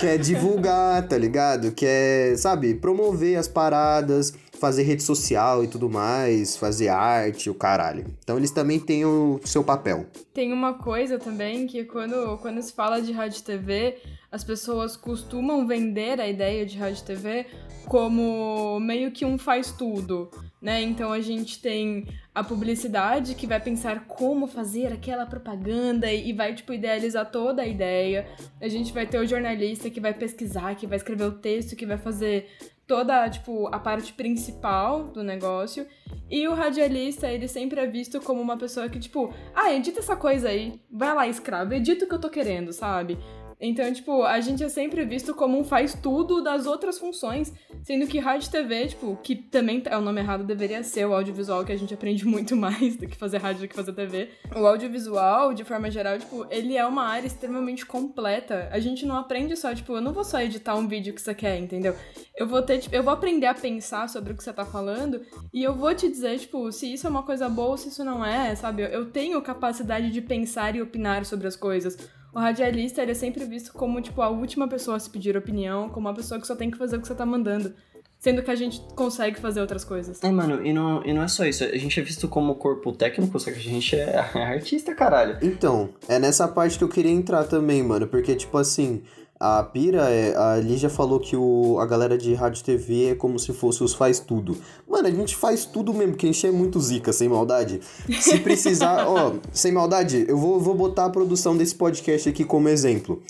quer 0.00 0.18
divulgar, 0.18 1.06
tá 1.06 1.16
ligado? 1.16 1.72
Quer, 1.72 2.36
sabe, 2.36 2.74
promover 2.74 3.36
as 3.36 3.46
paradas, 3.46 4.32
fazer 4.60 4.82
rede 4.82 5.02
social 5.02 5.64
e 5.64 5.66
tudo 5.66 5.88
mais, 5.88 6.56
fazer 6.56 6.88
arte, 6.88 7.48
o 7.48 7.54
caralho. 7.54 8.06
Então 8.22 8.36
eles 8.36 8.50
também 8.50 8.78
têm 8.78 9.04
o 9.04 9.40
seu 9.44 9.64
papel. 9.64 10.06
Tem 10.34 10.52
uma 10.52 10.74
coisa 10.74 11.18
também 11.18 11.66
que 11.66 11.84
quando, 11.84 12.38
quando 12.38 12.62
se 12.62 12.72
fala 12.72 13.00
de 13.00 13.10
rádio 13.10 13.40
e 13.40 13.42
TV, 13.42 13.96
as 14.30 14.44
pessoas 14.44 14.96
costumam 14.96 15.66
vender 15.66 16.20
a 16.20 16.28
ideia 16.28 16.64
de 16.64 16.78
rádio 16.78 17.00
e 17.02 17.04
TV 17.04 17.46
como 17.86 18.78
meio 18.78 19.10
que 19.10 19.24
um 19.24 19.36
faz 19.36 19.72
tudo, 19.72 20.30
né? 20.62 20.80
Então 20.80 21.10
a 21.10 21.20
gente 21.20 21.60
tem 21.60 22.06
a 22.32 22.44
publicidade 22.44 23.34
que 23.34 23.46
vai 23.46 23.58
pensar 23.58 24.06
como 24.06 24.46
fazer 24.46 24.92
aquela 24.92 25.26
propaganda 25.26 26.12
e 26.12 26.32
vai 26.32 26.54
tipo 26.54 26.72
idealizar 26.72 27.28
toda 27.30 27.62
a 27.62 27.66
ideia. 27.66 28.28
A 28.60 28.68
gente 28.68 28.92
vai 28.92 29.06
ter 29.06 29.18
o 29.18 29.26
jornalista 29.26 29.90
que 29.90 30.00
vai 30.00 30.14
pesquisar, 30.14 30.76
que 30.76 30.86
vai 30.86 30.98
escrever 30.98 31.24
o 31.24 31.32
texto, 31.32 31.74
que 31.74 31.84
vai 31.84 31.98
fazer 31.98 32.46
toda 32.90 33.30
tipo 33.30 33.68
a 33.68 33.78
parte 33.78 34.12
principal 34.12 35.04
do 35.04 35.22
negócio. 35.22 35.86
E 36.28 36.48
o 36.48 36.54
radialista, 36.54 37.28
ele 37.28 37.46
sempre 37.46 37.80
é 37.80 37.86
visto 37.86 38.20
como 38.20 38.40
uma 38.40 38.56
pessoa 38.56 38.88
que, 38.88 38.98
tipo, 38.98 39.32
ah, 39.54 39.72
edita 39.72 40.00
essa 40.00 40.16
coisa 40.16 40.48
aí, 40.48 40.80
vai 40.90 41.14
lá, 41.14 41.28
escravo, 41.28 41.72
edita 41.72 42.04
o 42.04 42.08
que 42.08 42.14
eu 42.14 42.20
tô 42.20 42.28
querendo, 42.28 42.72
sabe? 42.72 43.16
Então, 43.60 43.92
tipo, 43.92 44.22
a 44.22 44.40
gente 44.40 44.64
é 44.64 44.68
sempre 44.68 45.04
visto 45.04 45.34
como 45.34 45.58
um 45.58 45.64
faz 45.64 45.94
tudo 45.94 46.42
das 46.42 46.66
outras 46.66 46.98
funções, 46.98 47.52
sendo 47.82 48.06
que 48.06 48.18
rádio 48.18 48.48
e 48.48 48.50
TV, 48.50 48.86
tipo, 48.88 49.18
que 49.22 49.36
também 49.36 49.82
é 49.84 49.96
o 49.96 50.00
nome 50.00 50.20
errado, 50.20 50.44
deveria 50.44 50.82
ser 50.82 51.06
o 51.06 51.12
audiovisual, 51.12 51.64
que 51.64 51.72
a 51.72 51.76
gente 51.76 51.92
aprende 51.92 52.24
muito 52.26 52.56
mais 52.56 52.96
do 52.96 53.06
que 53.06 53.16
fazer 53.16 53.38
rádio 53.38 53.62
do 53.62 53.68
que 53.68 53.74
fazer 53.74 53.92
TV. 53.92 54.30
O 54.56 54.66
audiovisual, 54.66 55.52
de 55.52 55.64
forma 55.64 55.90
geral, 55.90 56.18
tipo, 56.18 56.46
ele 56.50 56.76
é 56.76 56.86
uma 56.86 57.04
área 57.04 57.26
extremamente 57.26 57.84
completa. 57.84 58.68
A 58.72 58.80
gente 58.80 59.04
não 59.04 59.16
aprende 59.16 59.54
só, 59.56 59.74
tipo, 59.74 59.92
eu 59.92 60.00
não 60.00 60.12
vou 60.12 60.24
só 60.24 60.40
editar 60.40 60.74
um 60.74 60.88
vídeo 60.88 61.12
que 61.12 61.20
você 61.20 61.34
quer, 61.34 61.58
entendeu? 61.58 61.94
Eu 62.36 62.46
vou 62.46 62.62
ter, 62.62 62.78
tipo, 62.78 62.94
eu 62.94 63.02
vou 63.02 63.12
aprender 63.12 63.46
a 63.46 63.54
pensar 63.54 64.08
sobre 64.08 64.32
o 64.32 64.36
que 64.36 64.42
você 64.42 64.52
tá 64.52 64.64
falando 64.64 65.20
e 65.52 65.62
eu 65.62 65.74
vou 65.74 65.94
te 65.94 66.08
dizer, 66.08 66.38
tipo, 66.38 66.72
se 66.72 66.90
isso 66.90 67.06
é 67.06 67.10
uma 67.10 67.22
coisa 67.22 67.48
boa 67.48 67.70
ou 67.70 67.76
se 67.76 67.88
isso 67.88 68.02
não 68.02 68.24
é, 68.24 68.54
sabe? 68.54 68.82
Eu 68.82 69.10
tenho 69.10 69.40
capacidade 69.42 70.10
de 70.10 70.22
pensar 70.22 70.74
e 70.74 70.80
opinar 70.80 71.26
sobre 71.26 71.46
as 71.46 71.56
coisas. 71.56 71.98
O 72.32 72.38
radialista, 72.38 73.02
ele 73.02 73.12
é 73.12 73.14
sempre 73.14 73.44
visto 73.44 73.72
como, 73.72 74.00
tipo, 74.00 74.22
a 74.22 74.28
última 74.28 74.68
pessoa 74.68 74.96
a 74.96 75.00
se 75.00 75.10
pedir 75.10 75.36
opinião, 75.36 75.88
como 75.88 76.08
uma 76.08 76.14
pessoa 76.14 76.40
que 76.40 76.46
só 76.46 76.54
tem 76.54 76.70
que 76.70 76.78
fazer 76.78 76.96
o 76.96 77.00
que 77.00 77.08
você 77.08 77.14
tá 77.14 77.26
mandando. 77.26 77.74
Sendo 78.18 78.42
que 78.42 78.50
a 78.50 78.54
gente 78.54 78.82
consegue 78.94 79.40
fazer 79.40 79.62
outras 79.62 79.82
coisas. 79.82 80.22
É, 80.22 80.30
mano, 80.30 80.64
e 80.64 80.74
não, 80.74 81.02
e 81.06 81.12
não 81.12 81.22
é 81.22 81.28
só 81.28 81.46
isso. 81.46 81.64
A 81.64 81.78
gente 81.78 81.98
é 81.98 82.02
visto 82.02 82.28
como 82.28 82.54
corpo 82.54 82.92
técnico, 82.92 83.38
só 83.40 83.50
que 83.50 83.58
a 83.58 83.62
gente 83.62 83.96
é 83.96 84.18
artista, 84.38 84.94
caralho. 84.94 85.38
Então, 85.40 85.88
é 86.06 86.18
nessa 86.18 86.46
parte 86.46 86.76
que 86.76 86.84
eu 86.84 86.88
queria 86.88 87.10
entrar 87.10 87.44
também, 87.44 87.82
mano, 87.82 88.06
porque, 88.06 88.36
tipo 88.36 88.58
assim, 88.58 89.02
a 89.42 89.62
Pira, 89.62 90.10
é, 90.10 90.36
a 90.36 90.56
Lígia 90.56 90.90
falou 90.90 91.18
que 91.18 91.34
o, 91.34 91.78
a 91.80 91.86
galera 91.86 92.18
de 92.18 92.34
rádio 92.34 92.60
e 92.60 92.64
TV 92.64 93.04
é 93.06 93.14
como 93.14 93.38
se 93.38 93.54
fosse 93.54 93.82
os 93.82 93.94
faz 93.94 94.20
tudo. 94.20 94.54
Mano, 94.86 95.08
a 95.08 95.10
gente 95.10 95.34
faz 95.34 95.64
tudo 95.64 95.94
mesmo, 95.94 96.12
porque 96.12 96.26
a 96.26 96.32
gente 96.32 96.46
é 96.46 96.50
muito 96.50 96.78
zica, 96.78 97.10
sem 97.10 97.26
maldade. 97.26 97.80
Se 98.20 98.38
precisar, 98.40 99.06
ó, 99.08 99.32
sem 99.50 99.72
maldade, 99.72 100.26
eu 100.28 100.36
vou, 100.36 100.60
vou 100.60 100.74
botar 100.74 101.06
a 101.06 101.10
produção 101.10 101.56
desse 101.56 101.74
podcast 101.74 102.28
aqui 102.28 102.44
como 102.44 102.68
exemplo. 102.68 103.22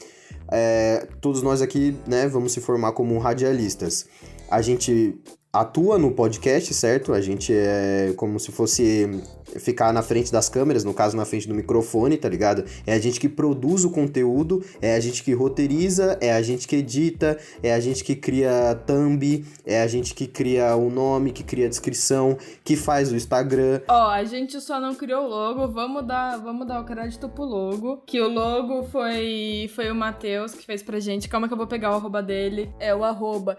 É, 0.50 1.06
todos 1.20 1.42
nós 1.42 1.62
aqui, 1.62 1.96
né, 2.08 2.26
vamos 2.26 2.50
se 2.50 2.60
formar 2.60 2.90
como 2.90 3.16
radialistas. 3.20 4.06
A 4.50 4.60
gente 4.60 5.16
atua 5.52 5.96
no 5.96 6.10
podcast, 6.10 6.74
certo? 6.74 7.12
A 7.12 7.20
gente 7.20 7.52
é 7.52 8.12
como 8.16 8.40
se 8.40 8.50
fosse 8.50 9.22
ficar 9.58 9.92
na 9.92 10.02
frente 10.02 10.30
das 10.30 10.48
câmeras, 10.48 10.84
no 10.84 10.94
caso 10.94 11.16
na 11.16 11.24
frente 11.24 11.48
do 11.48 11.54
microfone, 11.54 12.16
tá 12.16 12.28
ligado? 12.28 12.64
É 12.86 12.94
a 12.94 12.98
gente 12.98 13.18
que 13.18 13.28
produz 13.28 13.84
o 13.84 13.90
conteúdo, 13.90 14.64
é 14.80 14.94
a 14.94 15.00
gente 15.00 15.22
que 15.22 15.32
roteiriza, 15.32 16.18
é 16.20 16.32
a 16.32 16.42
gente 16.42 16.68
que 16.68 16.76
edita, 16.76 17.38
é 17.62 17.72
a 17.72 17.80
gente 17.80 18.04
que 18.04 18.14
cria 18.14 18.74
thumb, 18.86 19.44
é 19.64 19.82
a 19.82 19.86
gente 19.86 20.14
que 20.14 20.26
cria 20.26 20.74
o 20.76 20.90
nome, 20.90 21.32
que 21.32 21.42
cria 21.42 21.66
a 21.66 21.68
descrição, 21.68 22.36
que 22.64 22.76
faz 22.76 23.10
o 23.12 23.16
Instagram. 23.16 23.80
Ó, 23.88 24.10
a 24.10 24.24
gente 24.24 24.60
só 24.60 24.80
não 24.80 24.94
criou 24.94 25.24
o 25.24 25.28
logo, 25.28 25.68
vamos 25.68 26.06
dar, 26.06 26.36
vamos 26.38 26.66
dar 26.66 26.80
o 26.80 26.84
crédito 26.84 27.28
pro 27.28 27.44
logo. 27.44 27.98
Que 28.06 28.20
o 28.20 28.28
logo 28.28 28.84
foi, 28.84 29.70
foi 29.74 29.90
o 29.90 29.94
Matheus 29.94 30.54
que 30.54 30.64
fez 30.64 30.82
pra 30.82 31.00
gente. 31.00 31.28
Calma 31.28 31.48
que 31.48 31.54
eu 31.54 31.58
vou 31.58 31.66
pegar 31.66 31.90
o 31.90 31.94
arroba 31.94 32.22
dele. 32.22 32.72
É 32.78 32.94
o 32.94 33.04
arroba 33.04 33.58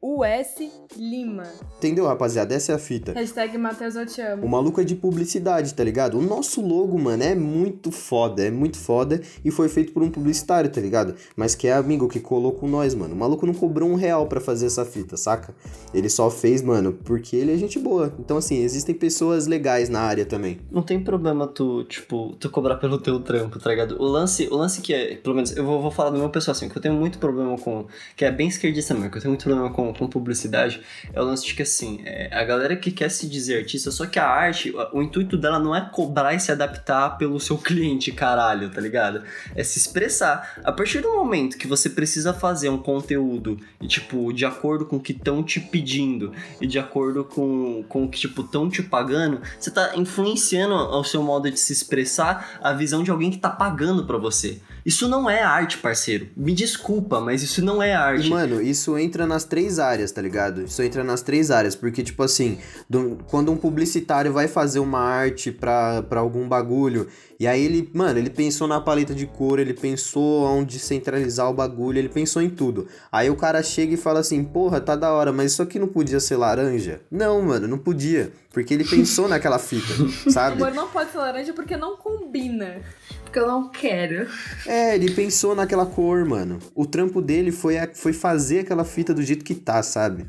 MXTHEUS 0.00 0.96
Lima. 0.96 1.42
Entendeu, 1.78 2.06
rapaziada? 2.06 2.54
Essa 2.54 2.72
é 2.72 2.74
a 2.76 2.78
fita. 2.78 3.12
Hashtag 3.12 3.58
Matheus 3.58 3.96
eu 3.96 4.06
te 4.06 4.20
O 4.20 4.32
amo. 4.32 4.48
maluco 4.48 4.80
é 4.80 4.84
de 4.84 4.94
publicidade, 4.94 5.74
tá 5.74 5.82
ligado? 5.82 6.16
O 6.18 6.22
nosso 6.22 6.60
logo, 6.60 6.96
mano, 6.98 7.22
é 7.24 7.34
muito 7.34 7.90
foda, 7.90 8.44
é 8.44 8.50
muito 8.50 8.78
foda 8.78 9.20
e 9.44 9.50
foi 9.50 9.68
feito 9.68 9.92
por 9.92 10.02
um 10.04 10.10
publicitário, 10.10 10.70
tá 10.70 10.80
ligado? 10.80 11.16
Mas 11.36 11.56
que 11.56 11.66
é 11.66 11.72
amigo 11.72 12.08
que 12.08 12.20
colou 12.20 12.52
com 12.52 12.68
nós, 12.68 12.94
mano. 12.94 13.12
O 13.14 13.18
maluco 13.18 13.44
não 13.44 13.52
cobrou 13.52 13.88
um 13.90 13.96
real 13.96 14.26
pra 14.28 14.40
fazer 14.40 14.66
essa 14.66 14.84
fita, 14.84 15.16
saca? 15.16 15.52
Ele 15.92 16.08
só 16.08 16.30
fez, 16.30 16.62
mano, 16.62 16.92
porque 16.92 17.34
ele 17.34 17.52
é 17.52 17.56
gente 17.56 17.78
boa. 17.78 18.14
Então, 18.20 18.36
assim, 18.36 18.62
existem 18.62 18.94
pessoas 18.94 19.48
legais 19.48 19.88
na 19.88 20.00
área 20.00 20.24
também. 20.24 20.60
Não 20.70 20.82
tem 20.82 21.02
problema 21.02 21.46
tu, 21.48 21.82
tipo, 21.84 22.36
tu 22.38 22.48
cobrar 22.50 22.76
pelo 22.76 22.98
teu 22.98 23.18
trampo, 23.20 23.58
tá 23.58 23.70
ligado? 23.70 23.96
O 24.00 24.04
lance, 24.04 24.46
o 24.48 24.54
lance 24.56 24.80
que 24.80 24.94
é, 24.94 25.16
pelo 25.16 25.34
menos, 25.34 25.56
eu 25.56 25.64
vou, 25.64 25.82
vou 25.82 25.90
falar 25.90 26.10
do 26.10 26.18
meu 26.18 26.30
pessoal 26.30 26.52
assim, 26.52 26.68
que 26.68 26.78
eu 26.78 26.82
tenho 26.82 26.94
muito 26.94 27.18
problema 27.18 27.56
com, 27.58 27.86
que 28.16 28.24
é 28.24 28.30
bem 28.30 28.46
esquerdista 28.48 28.94
mesmo, 28.94 29.10
que 29.10 29.18
eu 29.18 29.22
tenho 29.22 29.32
muito 29.32 29.42
problema 29.44 29.70
com, 29.72 29.87
com 29.92 30.06
publicidade, 30.06 30.80
é 31.12 31.20
o 31.20 31.24
lance 31.24 31.46
de 31.46 31.54
que 31.54 31.62
assim, 31.62 32.00
é, 32.04 32.28
a 32.32 32.44
galera 32.44 32.76
que 32.76 32.90
quer 32.90 33.10
se 33.10 33.28
dizer 33.28 33.58
artista, 33.58 33.90
só 33.90 34.06
que 34.06 34.18
a 34.18 34.26
arte, 34.26 34.70
o, 34.70 34.98
o 34.98 35.02
intuito 35.02 35.36
dela 35.36 35.58
não 35.58 35.74
é 35.74 35.80
cobrar 35.80 36.34
e 36.34 36.40
se 36.40 36.52
adaptar 36.52 37.16
pelo 37.18 37.38
seu 37.40 37.56
cliente, 37.58 38.12
caralho, 38.12 38.70
tá 38.70 38.80
ligado? 38.80 39.22
É 39.54 39.62
se 39.62 39.78
expressar. 39.78 40.60
A 40.64 40.72
partir 40.72 41.00
do 41.00 41.12
momento 41.12 41.58
que 41.58 41.66
você 41.66 41.90
precisa 41.90 42.32
fazer 42.32 42.68
um 42.68 42.78
conteúdo, 42.78 43.58
e, 43.80 43.86
tipo, 43.86 44.32
de 44.32 44.44
acordo 44.44 44.86
com 44.86 44.96
o 44.96 45.00
que 45.00 45.12
estão 45.12 45.42
te 45.42 45.60
pedindo, 45.60 46.32
e 46.60 46.66
de 46.66 46.78
acordo 46.78 47.24
com, 47.24 47.84
com 47.88 48.04
o 48.04 48.08
que, 48.08 48.18
tipo, 48.18 48.42
estão 48.42 48.68
te 48.68 48.82
pagando, 48.82 49.40
você 49.58 49.70
tá 49.70 49.92
influenciando 49.96 50.74
o 50.74 51.04
seu 51.04 51.22
modo 51.22 51.50
de 51.50 51.58
se 51.58 51.72
expressar 51.72 52.58
a 52.62 52.72
visão 52.72 53.02
de 53.02 53.10
alguém 53.10 53.30
que 53.30 53.38
tá 53.38 53.50
pagando 53.50 54.04
pra 54.06 54.16
você. 54.16 54.60
Isso 54.88 55.06
não 55.06 55.28
é 55.28 55.42
arte, 55.42 55.76
parceiro. 55.76 56.28
Me 56.34 56.54
desculpa, 56.54 57.20
mas 57.20 57.42
isso 57.42 57.62
não 57.62 57.82
é 57.82 57.90
E, 57.90 57.92
arte. 57.92 58.30
mano, 58.30 58.62
isso 58.62 58.96
entra 58.96 59.26
nas 59.26 59.44
três 59.44 59.78
áreas, 59.78 60.10
tá 60.10 60.22
ligado? 60.22 60.62
Isso 60.62 60.82
entra 60.82 61.04
nas 61.04 61.20
três 61.20 61.50
áreas, 61.50 61.76
porque, 61.76 62.02
tipo 62.02 62.22
assim, 62.22 62.56
do- 62.88 63.18
quando 63.28 63.52
um 63.52 63.56
publicitário 63.56 64.32
vai 64.32 64.48
fazer 64.48 64.78
uma 64.80 64.98
arte 65.00 65.52
pra, 65.52 66.02
pra 66.04 66.20
algum 66.20 66.48
bagulho, 66.48 67.06
e 67.38 67.46
aí 67.46 67.62
ele, 67.62 67.90
mano, 67.92 68.18
ele 68.18 68.30
pensou 68.30 68.66
na 68.66 68.80
paleta 68.80 69.14
de 69.14 69.26
cor, 69.26 69.58
ele 69.58 69.74
pensou 69.74 70.44
onde 70.46 70.78
centralizar 70.78 71.50
o 71.50 71.52
bagulho, 71.52 71.98
ele 71.98 72.08
pensou 72.08 72.40
em 72.40 72.48
tudo. 72.48 72.86
Aí 73.12 73.28
o 73.28 73.36
cara 73.36 73.62
chega 73.62 73.92
e 73.92 73.96
fala 73.98 74.20
assim, 74.20 74.42
porra, 74.42 74.80
tá 74.80 74.96
da 74.96 75.12
hora, 75.12 75.30
mas 75.32 75.52
isso 75.52 75.62
aqui 75.62 75.78
não 75.78 75.86
podia 75.88 76.18
ser 76.18 76.36
laranja? 76.36 77.02
Não, 77.10 77.42
mano, 77.42 77.68
não 77.68 77.78
podia, 77.78 78.32
porque 78.52 78.72
ele 78.72 78.84
pensou 78.84 79.28
naquela 79.28 79.58
fita, 79.58 79.92
sabe? 80.32 80.62
Amor, 80.62 80.74
não 80.74 80.88
pode 80.88 81.12
ser 81.12 81.18
laranja 81.18 81.52
porque 81.52 81.76
não 81.76 81.96
combina. 81.96 82.80
Porque 83.28 83.38
eu 83.38 83.46
não 83.46 83.68
quero. 83.68 84.26
É, 84.66 84.94
ele 84.94 85.12
pensou 85.12 85.54
naquela 85.54 85.84
cor, 85.84 86.24
mano. 86.24 86.58
O 86.74 86.86
trampo 86.86 87.20
dele 87.20 87.52
foi, 87.52 87.74
foi 87.94 88.14
fazer 88.14 88.60
aquela 88.60 88.84
fita 88.84 89.12
do 89.12 89.22
jeito 89.22 89.44
que 89.44 89.54
tá, 89.54 89.82
sabe? 89.82 90.26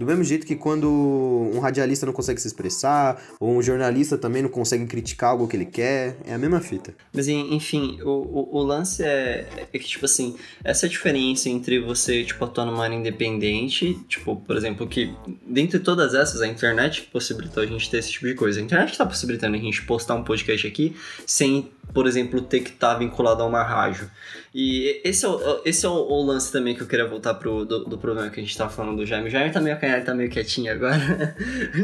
Do 0.00 0.06
mesmo 0.06 0.24
jeito 0.24 0.46
que 0.46 0.56
quando 0.56 0.90
um 0.90 1.58
radialista 1.58 2.06
não 2.06 2.12
consegue 2.14 2.40
se 2.40 2.48
expressar, 2.48 3.22
ou 3.38 3.54
um 3.54 3.60
jornalista 3.60 4.16
também 4.16 4.40
não 4.40 4.48
consegue 4.48 4.86
criticar 4.86 5.32
algo 5.32 5.46
que 5.46 5.54
ele 5.54 5.66
quer, 5.66 6.16
é 6.24 6.32
a 6.32 6.38
mesma 6.38 6.58
fita. 6.58 6.94
Mas 7.12 7.28
enfim, 7.28 8.00
o, 8.00 8.08
o, 8.08 8.56
o 8.56 8.62
lance 8.62 9.02
é, 9.04 9.46
é, 9.70 9.78
que, 9.78 9.86
tipo 9.86 10.06
assim, 10.06 10.36
essa 10.64 10.88
diferença 10.88 11.50
entre 11.50 11.78
você, 11.80 12.24
tipo, 12.24 12.42
atuar 12.42 12.64
numa 12.64 12.82
área 12.82 12.94
independente, 12.94 13.92
tipo, 14.08 14.36
por 14.36 14.56
exemplo, 14.56 14.86
que 14.86 15.14
dentre 15.46 15.78
todas 15.78 16.14
essas, 16.14 16.40
a 16.40 16.46
internet 16.46 17.02
possibilitou 17.12 17.62
a 17.62 17.66
gente 17.66 17.90
ter 17.90 17.98
esse 17.98 18.10
tipo 18.10 18.26
de 18.26 18.34
coisa. 18.34 18.58
A 18.58 18.62
internet 18.62 18.96
tá 18.96 19.04
possibilitando 19.04 19.54
a 19.54 19.60
gente 19.60 19.82
postar 19.82 20.14
um 20.14 20.24
podcast 20.24 20.66
aqui 20.66 20.96
sem, 21.26 21.70
por 21.92 22.06
exemplo, 22.06 22.40
ter 22.40 22.60
que 22.60 22.70
estar 22.70 22.94
tá 22.94 22.98
vinculado 22.98 23.42
a 23.42 23.46
uma 23.46 23.62
rádio. 23.62 24.10
E 24.52 25.00
esse 25.04 25.24
é, 25.24 25.28
o, 25.28 25.62
esse 25.64 25.86
é 25.86 25.88
o, 25.88 25.92
o, 25.92 26.24
lance 26.24 26.50
também 26.50 26.74
que 26.74 26.82
eu 26.82 26.86
queria 26.86 27.06
voltar 27.06 27.34
pro 27.34 27.64
do, 27.64 27.84
do, 27.84 27.96
problema 27.96 28.28
que 28.30 28.40
a 28.40 28.42
gente 28.42 28.56
tava 28.56 28.70
falando 28.70 28.96
do 28.96 29.06
Jaime. 29.06 29.28
O 29.28 29.30
Jaime 29.30 29.52
tá 29.52 29.60
meio, 29.90 30.04
tá 30.04 30.14
meio 30.14 30.30
quietinho 30.30 30.72
agora. 30.72 31.34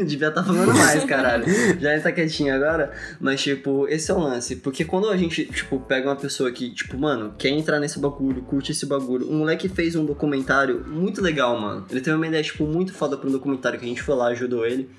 Devia 0.05 0.29
estar 0.29 0.31
tá 0.31 0.43
falando 0.43 0.73
mais, 0.73 1.03
caralho. 1.05 1.45
O 1.45 1.79
Jaime 1.79 2.01
tá 2.01 2.11
quietinho 2.11 2.53
agora. 2.53 2.91
Mas, 3.19 3.41
tipo, 3.41 3.87
esse 3.87 4.11
é 4.11 4.13
o 4.13 4.19
lance. 4.19 4.57
Porque 4.57 4.85
quando 4.85 5.09
a 5.09 5.17
gente, 5.17 5.45
tipo, 5.45 5.79
pega 5.79 6.09
uma 6.09 6.15
pessoa 6.15 6.51
que, 6.51 6.69
tipo, 6.69 6.97
mano, 6.97 7.33
quer 7.37 7.49
entrar 7.49 7.79
nesse 7.79 7.99
bagulho, 7.99 8.41
curte 8.43 8.71
esse 8.71 8.85
bagulho. 8.85 9.29
Um 9.29 9.39
moleque 9.39 9.69
fez 9.69 9.95
um 9.95 10.05
documentário 10.05 10.85
muito 10.87 11.21
legal, 11.21 11.59
mano. 11.59 11.85
Ele 11.89 12.01
teve 12.01 12.15
uma 12.15 12.27
ideia, 12.27 12.43
tipo, 12.43 12.65
muito 12.65 12.93
foda 12.93 13.17
pra 13.17 13.27
um 13.27 13.31
documentário 13.31 13.79
que 13.79 13.85
a 13.85 13.89
gente 13.89 14.01
foi 14.01 14.15
lá, 14.15 14.27
ajudou 14.27 14.65
ele. 14.65 14.89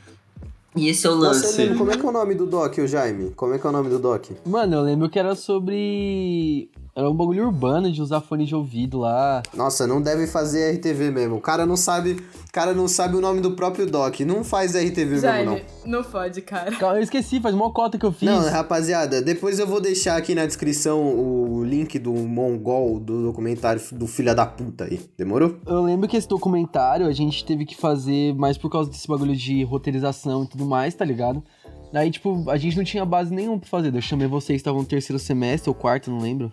E 0.77 0.89
esse 0.89 1.07
é 1.07 1.11
o 1.11 1.15
lance. 1.15 1.47
Você 1.47 1.63
lembra, 1.63 1.79
como 1.79 1.91
é 1.91 1.97
que 1.97 2.07
é 2.07 2.09
o 2.09 2.13
nome 2.13 2.35
do 2.35 2.47
Doc, 2.47 2.79
o 2.79 2.87
Jaime? 2.87 3.33
Como 3.35 3.55
é 3.55 3.59
que 3.59 3.67
é 3.67 3.71
o 3.71 3.73
nome 3.73 3.89
do 3.89 3.99
Doc? 3.99 4.27
Mano, 4.47 4.77
eu 4.77 4.83
lembro 4.83 5.09
que 5.09 5.19
era 5.19 5.35
sobre 5.35 6.71
era 6.99 7.09
um 7.09 7.15
bagulho 7.15 7.47
urbano 7.47 7.93
de 7.93 8.03
usar 8.03 8.21
fone 8.21 8.45
de 8.45 8.57
ouvido 8.57 8.99
lá. 8.99 9.41
Nossa, 9.55 9.87
não 9.87 10.03
deve 10.03 10.27
fazer 10.27 10.73
RTV 10.73 11.13
mesmo. 11.13 11.37
O 11.37 11.41
cara 11.41 11.65
não 11.65 11.77
sabe, 11.77 12.21
cara 12.51 12.75
não 12.75 12.89
sabe 12.89 13.17
o 13.17 13.21
nome 13.21 13.41
do 13.41 13.53
próprio 13.53 13.87
doc. 13.87 14.19
Não 14.23 14.43
faz 14.43 14.75
RTV 14.75 15.21
Jaime, 15.21 15.49
mesmo, 15.49 15.67
não. 15.87 15.99
Não 15.99 16.03
fode, 16.03 16.43
cara. 16.43 16.75
Eu 16.97 17.01
esqueci, 17.01 17.39
faz 17.39 17.55
uma 17.55 17.71
cota 17.71 17.97
que 17.97 18.05
eu 18.05 18.11
fiz. 18.11 18.29
Não, 18.29 18.51
rapaziada, 18.51 19.23
depois 19.23 19.61
eu 19.61 19.67
vou 19.67 19.81
deixar 19.81 20.17
aqui 20.17 20.35
na 20.35 20.45
descrição 20.45 21.01
o 21.01 21.63
link 21.63 22.01
do 22.01 22.13
mongol 22.13 22.99
do 22.99 23.23
documentário 23.23 23.81
do 23.93 24.09
filho 24.09 24.35
da 24.35 24.45
puta 24.45 24.83
aí. 24.83 25.01
Demorou? 25.17 25.55
Eu 25.69 25.83
lembro 25.83 26.09
que 26.09 26.17
esse 26.17 26.27
documentário 26.27 27.07
a 27.07 27.13
gente 27.13 27.45
teve 27.45 27.65
que 27.65 27.77
fazer 27.77 28.35
mais 28.35 28.59
por 28.59 28.73
causa 28.73 28.91
desse 28.91 29.07
bagulho 29.07 29.37
de 29.37 29.63
roteirização 29.63 30.43
e 30.43 30.49
tudo 30.49 30.67
mais, 30.67 30.97
tá 30.97 31.05
ligado? 31.05 31.45
Daí, 31.93 32.11
tipo, 32.11 32.51
a 32.51 32.57
gente 32.57 32.77
não 32.77 32.83
tinha 32.83 33.05
base 33.05 33.33
nenhuma 33.33 33.61
pra 33.61 33.69
fazer. 33.69 33.95
Eu 33.95 34.03
chamei 34.03 34.27
vocês 34.27 34.57
que 34.57 34.63
estavam 34.63 34.81
no 34.81 34.87
terceiro 34.87 35.17
semestre 35.21 35.71
ou 35.71 35.75
quarto, 35.77 36.11
não 36.11 36.19
lembro. 36.19 36.53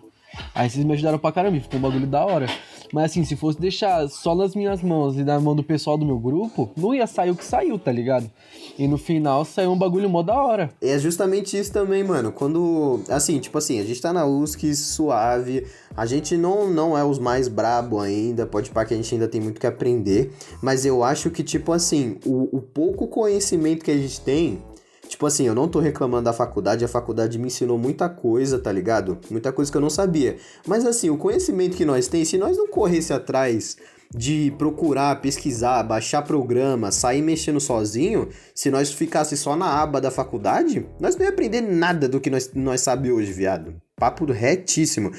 Aí 0.54 0.68
vocês 0.68 0.84
me 0.84 0.92
ajudaram 0.92 1.18
pra 1.18 1.32
caramba, 1.32 1.60
ficou 1.60 1.78
um 1.78 1.82
bagulho 1.82 2.06
da 2.06 2.24
hora. 2.24 2.46
Mas 2.92 3.10
assim, 3.10 3.24
se 3.24 3.36
fosse 3.36 3.60
deixar 3.60 4.08
só 4.08 4.34
nas 4.34 4.54
minhas 4.54 4.82
mãos 4.82 5.16
e 5.16 5.24
na 5.24 5.38
mão 5.40 5.54
do 5.54 5.62
pessoal 5.62 5.98
do 5.98 6.06
meu 6.06 6.18
grupo, 6.18 6.70
não 6.76 6.94
ia 6.94 7.06
sair 7.06 7.30
o 7.30 7.36
que 7.36 7.44
saiu, 7.44 7.78
tá 7.78 7.90
ligado? 7.90 8.30
E 8.78 8.86
no 8.86 8.98
final 8.98 9.44
saiu 9.44 9.72
um 9.72 9.78
bagulho 9.78 10.08
mó 10.08 10.22
da 10.22 10.34
hora. 10.34 10.70
É 10.80 10.98
justamente 10.98 11.58
isso 11.58 11.72
também, 11.72 12.04
mano. 12.04 12.30
Quando. 12.30 13.00
Assim, 13.08 13.38
tipo 13.38 13.58
assim, 13.58 13.80
a 13.80 13.84
gente 13.84 14.00
tá 14.00 14.12
na 14.12 14.26
USC 14.26 14.74
suave. 14.74 15.66
A 15.96 16.04
gente 16.04 16.36
não, 16.36 16.68
não 16.70 16.96
é 16.96 17.04
os 17.04 17.18
mais 17.18 17.48
brabo 17.48 18.00
ainda. 18.00 18.46
Pode 18.46 18.70
parar 18.70 18.86
que 18.86 18.94
a 18.94 18.96
gente 18.96 19.14
ainda 19.14 19.26
tem 19.26 19.40
muito 19.40 19.60
que 19.60 19.66
aprender. 19.66 20.32
Mas 20.62 20.84
eu 20.84 21.02
acho 21.02 21.30
que, 21.30 21.42
tipo 21.42 21.72
assim, 21.72 22.18
o, 22.24 22.56
o 22.56 22.60
pouco 22.60 23.08
conhecimento 23.08 23.84
que 23.84 23.90
a 23.90 23.96
gente 23.96 24.20
tem 24.20 24.62
Tipo 25.08 25.26
assim, 25.26 25.46
eu 25.46 25.54
não 25.54 25.68
tô 25.68 25.78
reclamando 25.78 26.24
da 26.24 26.32
faculdade, 26.32 26.84
a 26.84 26.88
faculdade 26.88 27.38
me 27.38 27.46
ensinou 27.46 27.78
muita 27.78 28.08
coisa, 28.08 28.58
tá 28.58 28.70
ligado? 28.70 29.18
Muita 29.30 29.52
coisa 29.52 29.70
que 29.70 29.76
eu 29.76 29.80
não 29.80 29.90
sabia. 29.90 30.36
Mas 30.66 30.84
assim, 30.84 31.10
o 31.10 31.16
conhecimento 31.16 31.76
que 31.76 31.84
nós 31.84 32.08
tem, 32.08 32.24
se 32.24 32.36
nós 32.36 32.56
não 32.56 32.68
corresse 32.68 33.12
atrás 33.12 33.76
de 34.14 34.52
procurar, 34.56 35.20
pesquisar, 35.20 35.82
baixar 35.82 36.22
programa, 36.22 36.92
sair 36.92 37.22
mexendo 37.22 37.60
sozinho, 37.60 38.28
se 38.54 38.70
nós 38.70 38.92
ficasse 38.92 39.36
só 39.36 39.56
na 39.56 39.82
aba 39.82 40.00
da 40.00 40.10
faculdade, 40.10 40.86
nós 41.00 41.16
não 41.16 41.24
ia 41.24 41.30
aprender 41.30 41.60
nada 41.60 42.08
do 42.08 42.20
que 42.20 42.30
nós, 42.30 42.50
nós 42.54 42.80
sabe 42.80 43.10
hoje, 43.10 43.32
viado. 43.32 43.74
Papo 43.96 44.24
retíssimo. 44.26 45.10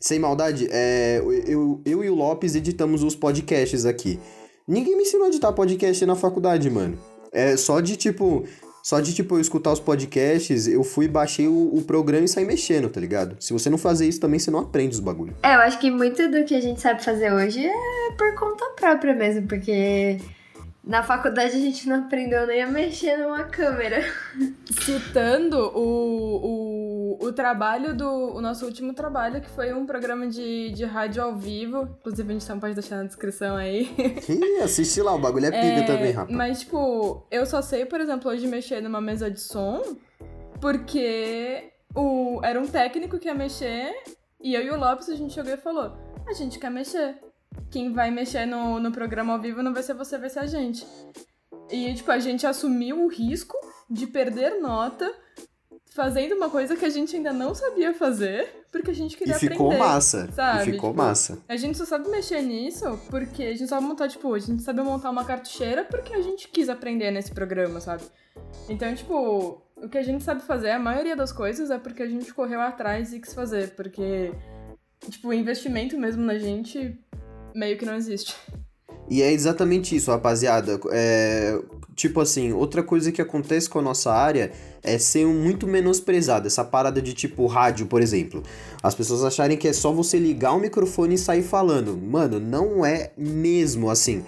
Sem 0.00 0.18
maldade, 0.18 0.68
é, 0.70 1.22
eu, 1.46 1.80
eu 1.84 2.04
e 2.04 2.10
o 2.10 2.14
Lopes 2.14 2.54
editamos 2.54 3.02
os 3.02 3.14
podcasts 3.14 3.86
aqui. 3.86 4.18
Ninguém 4.66 4.96
me 4.96 5.02
ensinou 5.02 5.26
a 5.26 5.28
editar 5.28 5.52
podcast 5.52 6.04
na 6.04 6.16
faculdade, 6.16 6.68
mano. 6.70 6.98
É 7.32 7.56
só 7.56 7.80
de 7.80 7.96
tipo, 7.96 8.44
só 8.84 9.00
de, 9.00 9.14
tipo, 9.14 9.36
eu 9.36 9.40
escutar 9.40 9.72
os 9.72 9.80
podcasts, 9.80 10.68
eu 10.68 10.84
fui, 10.84 11.08
baixei 11.08 11.48
o, 11.48 11.74
o, 11.74 11.82
programa 11.86 12.26
e 12.26 12.28
saí 12.28 12.44
mexendo, 12.44 12.90
tá 12.90 13.00
ligado? 13.00 13.34
Se 13.40 13.50
você 13.50 13.70
não 13.70 13.78
fazer 13.78 14.06
isso 14.06 14.20
também, 14.20 14.38
você 14.38 14.50
não 14.50 14.58
aprende 14.58 14.92
os 14.92 15.00
bagulhos. 15.00 15.34
É, 15.42 15.54
eu 15.54 15.60
acho 15.60 15.78
que 15.78 15.90
muito 15.90 16.30
do 16.30 16.44
que 16.44 16.54
a 16.54 16.60
gente 16.60 16.82
sabe 16.82 17.02
fazer 17.02 17.32
hoje 17.32 17.64
é 17.64 18.12
por 18.18 18.34
conta 18.34 18.66
própria 18.76 19.14
mesmo, 19.14 19.48
porque 19.48 20.18
na 20.86 21.02
faculdade 21.02 21.56
a 21.56 21.60
gente 21.60 21.88
não 21.88 22.00
aprendeu 22.00 22.46
nem 22.46 22.62
a 22.62 22.66
mexer 22.66 23.16
numa 23.16 23.44
câmera. 23.44 24.04
Citando 24.70 25.56
o, 25.56 25.80
o, 26.44 26.73
o 27.26 27.32
trabalho 27.32 27.96
do. 27.96 28.08
O 28.34 28.40
nosso 28.40 28.64
último 28.64 28.92
trabalho, 28.94 29.40
que 29.40 29.48
foi 29.50 29.72
um 29.72 29.86
programa 29.86 30.26
de, 30.26 30.70
de 30.70 30.84
rádio 30.84 31.22
ao 31.22 31.34
vivo. 31.34 31.88
Inclusive, 32.00 32.28
a 32.28 32.32
gente 32.32 32.46
também 32.46 32.60
pode 32.60 32.74
deixar 32.74 32.96
na 32.96 33.04
descrição 33.04 33.56
aí. 33.56 33.88
Ih, 34.28 34.62
assiste 34.62 35.00
lá, 35.00 35.14
o 35.14 35.18
bagulho 35.18 35.46
é 35.46 35.50
pica 35.50 35.80
é, 35.80 35.86
também, 35.86 36.12
rapaz. 36.12 36.36
Mas, 36.36 36.60
tipo, 36.60 37.26
eu 37.30 37.44
só 37.46 37.62
sei, 37.62 37.84
por 37.84 38.00
exemplo, 38.00 38.30
hoje 38.30 38.46
mexer 38.46 38.80
numa 38.80 39.00
mesa 39.00 39.30
de 39.30 39.40
som, 39.40 39.82
porque 40.60 41.70
o, 41.94 42.40
era 42.42 42.60
um 42.60 42.66
técnico 42.66 43.18
que 43.18 43.28
ia 43.28 43.34
mexer, 43.34 43.92
e 44.40 44.54
eu 44.54 44.62
e 44.62 44.70
o 44.70 44.78
Lopes 44.78 45.08
a 45.08 45.14
gente 45.14 45.32
chegou 45.32 45.52
e 45.52 45.56
falou: 45.56 45.92
a 46.26 46.32
gente 46.32 46.58
quer 46.58 46.70
mexer 46.70 47.16
quem 47.70 47.92
vai 47.92 48.10
mexer 48.10 48.46
no, 48.46 48.78
no 48.78 48.92
programa 48.92 49.32
ao 49.32 49.40
vivo 49.40 49.62
não 49.62 49.72
vai 49.72 49.82
ser 49.82 49.94
você, 49.94 50.18
vai 50.18 50.30
ser 50.30 50.40
a 50.40 50.46
gente. 50.46 50.86
E, 51.70 51.94
tipo, 51.94 52.10
a 52.10 52.18
gente 52.18 52.46
assumiu 52.46 53.04
o 53.04 53.08
risco 53.08 53.56
de 53.90 54.06
perder 54.06 54.60
nota 54.60 55.12
fazendo 55.94 56.34
uma 56.34 56.50
coisa 56.50 56.74
que 56.74 56.84
a 56.84 56.90
gente 56.90 57.14
ainda 57.14 57.32
não 57.32 57.54
sabia 57.54 57.94
fazer, 57.94 58.66
porque 58.72 58.90
a 58.90 58.94
gente 58.94 59.16
queria 59.16 59.36
e 59.36 59.38
ficou 59.38 59.68
aprender, 59.68 59.84
massa. 59.84 60.28
Sabe? 60.32 60.62
E 60.62 60.72
ficou 60.72 60.90
tipo, 60.90 61.02
massa. 61.02 61.38
A 61.48 61.56
gente 61.56 61.78
só 61.78 61.84
sabe 61.84 62.08
mexer 62.08 62.42
nisso 62.42 62.98
porque 63.08 63.44
a 63.44 63.54
gente 63.54 63.68
sabe 63.68 63.86
montar, 63.86 64.08
tipo, 64.08 64.34
a 64.34 64.38
gente 64.40 64.60
sabe 64.64 64.82
montar 64.82 65.10
uma 65.10 65.24
cartucheira 65.24 65.84
porque 65.84 66.12
a 66.12 66.20
gente 66.20 66.48
quis 66.48 66.68
aprender 66.68 67.12
nesse 67.12 67.30
programa, 67.30 67.80
sabe? 67.80 68.02
Então, 68.68 68.92
tipo, 68.92 69.62
o 69.76 69.88
que 69.88 69.96
a 69.96 70.02
gente 70.02 70.24
sabe 70.24 70.42
fazer, 70.42 70.70
a 70.70 70.80
maioria 70.80 71.14
das 71.14 71.30
coisas 71.30 71.70
é 71.70 71.78
porque 71.78 72.02
a 72.02 72.08
gente 72.08 72.34
correu 72.34 72.60
atrás 72.60 73.12
e 73.12 73.20
quis 73.20 73.32
fazer, 73.32 73.70
porque, 73.76 74.32
tipo, 75.08 75.28
o 75.28 75.32
investimento 75.32 75.96
mesmo 75.96 76.24
na 76.24 76.36
gente 76.36 76.98
meio 77.54 77.78
que 77.78 77.84
não 77.84 77.94
existe. 77.94 78.34
E 79.08 79.22
é 79.22 79.30
exatamente 79.30 79.94
isso, 79.94 80.10
rapaziada. 80.10 80.80
É, 80.90 81.56
tipo 81.94 82.20
assim, 82.20 82.52
outra 82.52 82.82
coisa 82.82 83.12
que 83.12 83.22
acontece 83.22 83.70
com 83.70 83.78
a 83.78 83.82
nossa 83.82 84.12
área 84.12 84.50
é 84.84 84.98
ser 84.98 85.26
muito 85.26 85.66
menosprezada. 85.66 86.46
Essa 86.46 86.64
parada 86.64 87.02
de 87.02 87.12
tipo 87.12 87.46
rádio, 87.46 87.86
por 87.86 88.00
exemplo. 88.02 88.42
As 88.82 88.94
pessoas 88.94 89.24
acharem 89.24 89.56
que 89.56 89.66
é 89.66 89.72
só 89.72 89.92
você 89.92 90.18
ligar 90.18 90.52
o 90.52 90.60
microfone 90.60 91.14
e 91.14 91.18
sair 91.18 91.42
falando. 91.42 91.96
Mano, 91.96 92.38
não 92.38 92.84
é 92.84 93.10
mesmo 93.16 93.90
assim. 93.90 94.22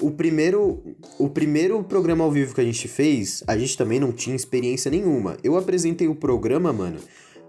O 0.00 0.10
primeiro, 0.10 0.82
o 1.18 1.28
primeiro 1.28 1.82
programa 1.82 2.22
ao 2.22 2.30
vivo 2.30 2.54
que 2.54 2.60
a 2.60 2.64
gente 2.64 2.86
fez, 2.86 3.42
a 3.46 3.56
gente 3.58 3.76
também 3.76 3.98
não 3.98 4.12
tinha 4.12 4.36
experiência 4.36 4.90
nenhuma. 4.90 5.36
Eu 5.42 5.56
apresentei 5.56 6.06
o 6.06 6.14
programa, 6.14 6.72
mano 6.72 6.98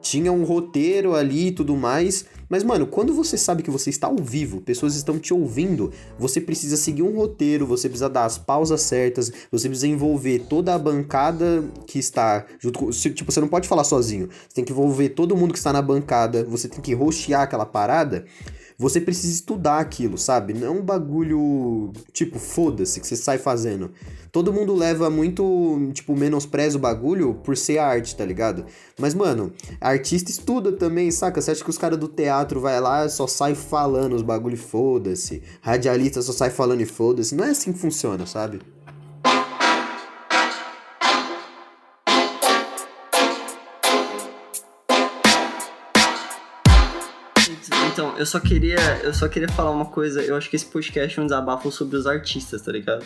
tinha 0.09 0.31
um 0.31 0.43
roteiro 0.43 1.15
ali 1.15 1.47
e 1.47 1.51
tudo 1.51 1.75
mais. 1.75 2.25
Mas, 2.49 2.63
mano, 2.63 2.87
quando 2.87 3.13
você 3.13 3.37
sabe 3.37 3.61
que 3.61 3.69
você 3.69 3.89
está 3.89 4.07
ao 4.07 4.15
vivo, 4.15 4.61
pessoas 4.61 4.95
estão 4.95 5.19
te 5.19 5.33
ouvindo, 5.33 5.91
você 6.17 6.39
precisa 6.39 6.77
seguir 6.77 7.03
um 7.03 7.13
roteiro, 7.13 7.67
você 7.67 7.89
precisa 7.89 8.09
dar 8.09 8.23
as 8.23 8.37
pausas 8.37 8.81
certas, 8.81 9.31
você 9.51 9.67
precisa 9.67 9.87
envolver 9.87 10.45
toda 10.47 10.73
a 10.73 10.79
bancada 10.79 11.63
que 11.85 11.99
está 11.99 12.45
junto 12.57 12.79
com. 12.79 12.89
Tipo, 12.89 13.31
você 13.31 13.41
não 13.41 13.49
pode 13.49 13.67
falar 13.67 13.83
sozinho. 13.83 14.29
Você 14.47 14.55
tem 14.55 14.63
que 14.63 14.71
envolver 14.71 15.09
todo 15.09 15.35
mundo 15.35 15.51
que 15.51 15.57
está 15.57 15.73
na 15.73 15.81
bancada, 15.81 16.45
você 16.45 16.69
tem 16.69 16.79
que 16.79 16.93
rostear 16.93 17.41
aquela 17.41 17.65
parada 17.65 18.25
você 18.79 19.01
precisa 19.01 19.33
estudar 19.33 19.79
aquilo, 19.79 20.17
sabe? 20.17 20.53
Não 20.53 20.67
é 20.67 20.69
um 20.69 20.81
bagulho, 20.83 21.91
tipo, 22.13 22.37
foda-se, 22.37 22.99
que 22.99 23.07
você 23.07 23.15
sai 23.15 23.39
fazendo. 23.39 23.91
Todo 24.31 24.53
mundo 24.53 24.75
leva 24.75 25.09
muito, 25.09 25.89
tipo, 25.93 26.15
menospreza 26.15 26.77
o 26.77 26.79
bagulho 26.79 27.33
por 27.43 27.57
ser 27.57 27.79
arte, 27.79 28.15
tá 28.15 28.23
ligado? 28.23 28.65
Mas, 28.99 29.15
mano, 29.15 29.51
artista 29.81 30.29
estuda 30.29 30.71
também, 30.71 31.09
saca? 31.09 31.41
Você 31.41 31.51
acha 31.51 31.63
que 31.63 31.69
os 31.69 31.77
caras 31.77 31.97
do 31.97 32.07
teatro 32.07 32.59
vai 32.59 32.79
lá 32.79 33.09
só 33.09 33.25
sai 33.25 33.55
falando 33.55 34.13
os 34.13 34.21
bagulho 34.21 34.57
foda-se? 34.57 35.41
Radialista 35.59 36.21
só 36.21 36.31
sai 36.31 36.51
falando 36.51 36.81
e 36.81 36.85
foda-se? 36.85 37.33
Não 37.33 37.45
é 37.45 37.49
assim 37.49 37.73
que 37.73 37.79
funciona, 37.79 38.27
sabe? 38.27 38.59
Eu 48.17 48.25
só 48.25 48.39
queria, 48.39 48.79
eu 49.03 49.13
só 49.13 49.27
queria 49.27 49.49
falar 49.49 49.71
uma 49.71 49.85
coisa. 49.85 50.21
Eu 50.21 50.35
acho 50.35 50.49
que 50.49 50.55
esse 50.55 50.65
podcast 50.65 51.19
é 51.19 51.21
um 51.21 51.25
desabafo 51.25 51.71
sobre 51.71 51.97
os 51.97 52.07
artistas, 52.07 52.61
tá 52.61 52.71
ligado? 52.71 53.05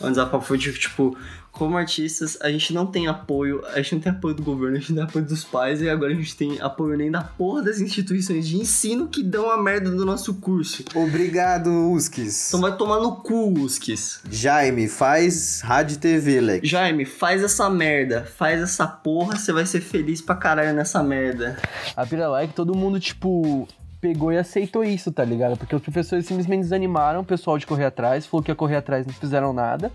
É 0.00 0.06
um 0.06 0.10
desabafo 0.10 0.56
de, 0.56 0.72
tipo, 0.72 1.16
como 1.52 1.76
artistas, 1.76 2.38
a 2.40 2.50
gente 2.50 2.72
não 2.72 2.86
tem 2.86 3.06
apoio, 3.06 3.62
a 3.66 3.76
gente 3.82 3.96
não 3.96 4.00
tem 4.00 4.12
apoio 4.12 4.34
do 4.34 4.42
governo, 4.42 4.76
a 4.76 4.80
gente 4.80 4.90
não 4.90 4.96
tem 4.96 5.04
apoio 5.04 5.24
dos 5.24 5.44
pais, 5.44 5.82
e 5.82 5.90
agora 5.90 6.12
a 6.12 6.14
gente 6.14 6.34
tem 6.34 6.60
apoio 6.60 6.96
nem 6.96 7.10
da 7.10 7.22
porra 7.22 7.62
das 7.62 7.80
instituições 7.80 8.48
de 8.48 8.56
ensino 8.56 9.08
que 9.08 9.22
dão 9.22 9.50
a 9.50 9.60
merda 9.62 9.90
do 9.90 10.06
nosso 10.06 10.34
curso. 10.34 10.84
Obrigado, 10.94 11.90
Uskis. 11.90 12.48
Então 12.48 12.60
vai 12.60 12.74
tomar 12.76 12.98
no 13.00 13.16
cu, 13.16 13.52
Uskis. 13.60 14.20
Jaime, 14.30 14.88
faz 14.88 15.60
rádio 15.60 15.96
e 15.96 15.98
TV, 15.98 16.40
Leque. 16.40 16.66
Jaime, 16.66 17.04
faz 17.04 17.42
essa 17.42 17.68
merda, 17.68 18.24
faz 18.24 18.60
essa 18.60 18.86
porra, 18.86 19.36
você 19.36 19.52
vai 19.52 19.66
ser 19.66 19.80
feliz 19.80 20.22
pra 20.22 20.34
caralho 20.34 20.74
nessa 20.74 21.02
merda. 21.02 21.58
A 21.94 22.06
pira 22.06 22.28
lá 22.28 22.42
é 22.42 22.46
que 22.46 22.54
todo 22.54 22.74
mundo, 22.74 22.98
tipo, 22.98 23.68
pegou 24.00 24.32
e 24.32 24.38
aceitou 24.38 24.82
isso, 24.82 25.12
tá 25.12 25.24
ligado? 25.24 25.56
Porque 25.56 25.74
os 25.74 25.82
professores 25.82 26.26
simplesmente 26.26 26.62
desanimaram 26.62 27.20
o 27.20 27.24
pessoal 27.24 27.58
de 27.58 27.66
correr 27.66 27.84
atrás, 27.84 28.26
falou 28.26 28.42
que 28.42 28.50
ia 28.50 28.54
correr 28.54 28.76
atrás, 28.76 29.06
não 29.06 29.12
fizeram 29.12 29.52
nada. 29.52 29.92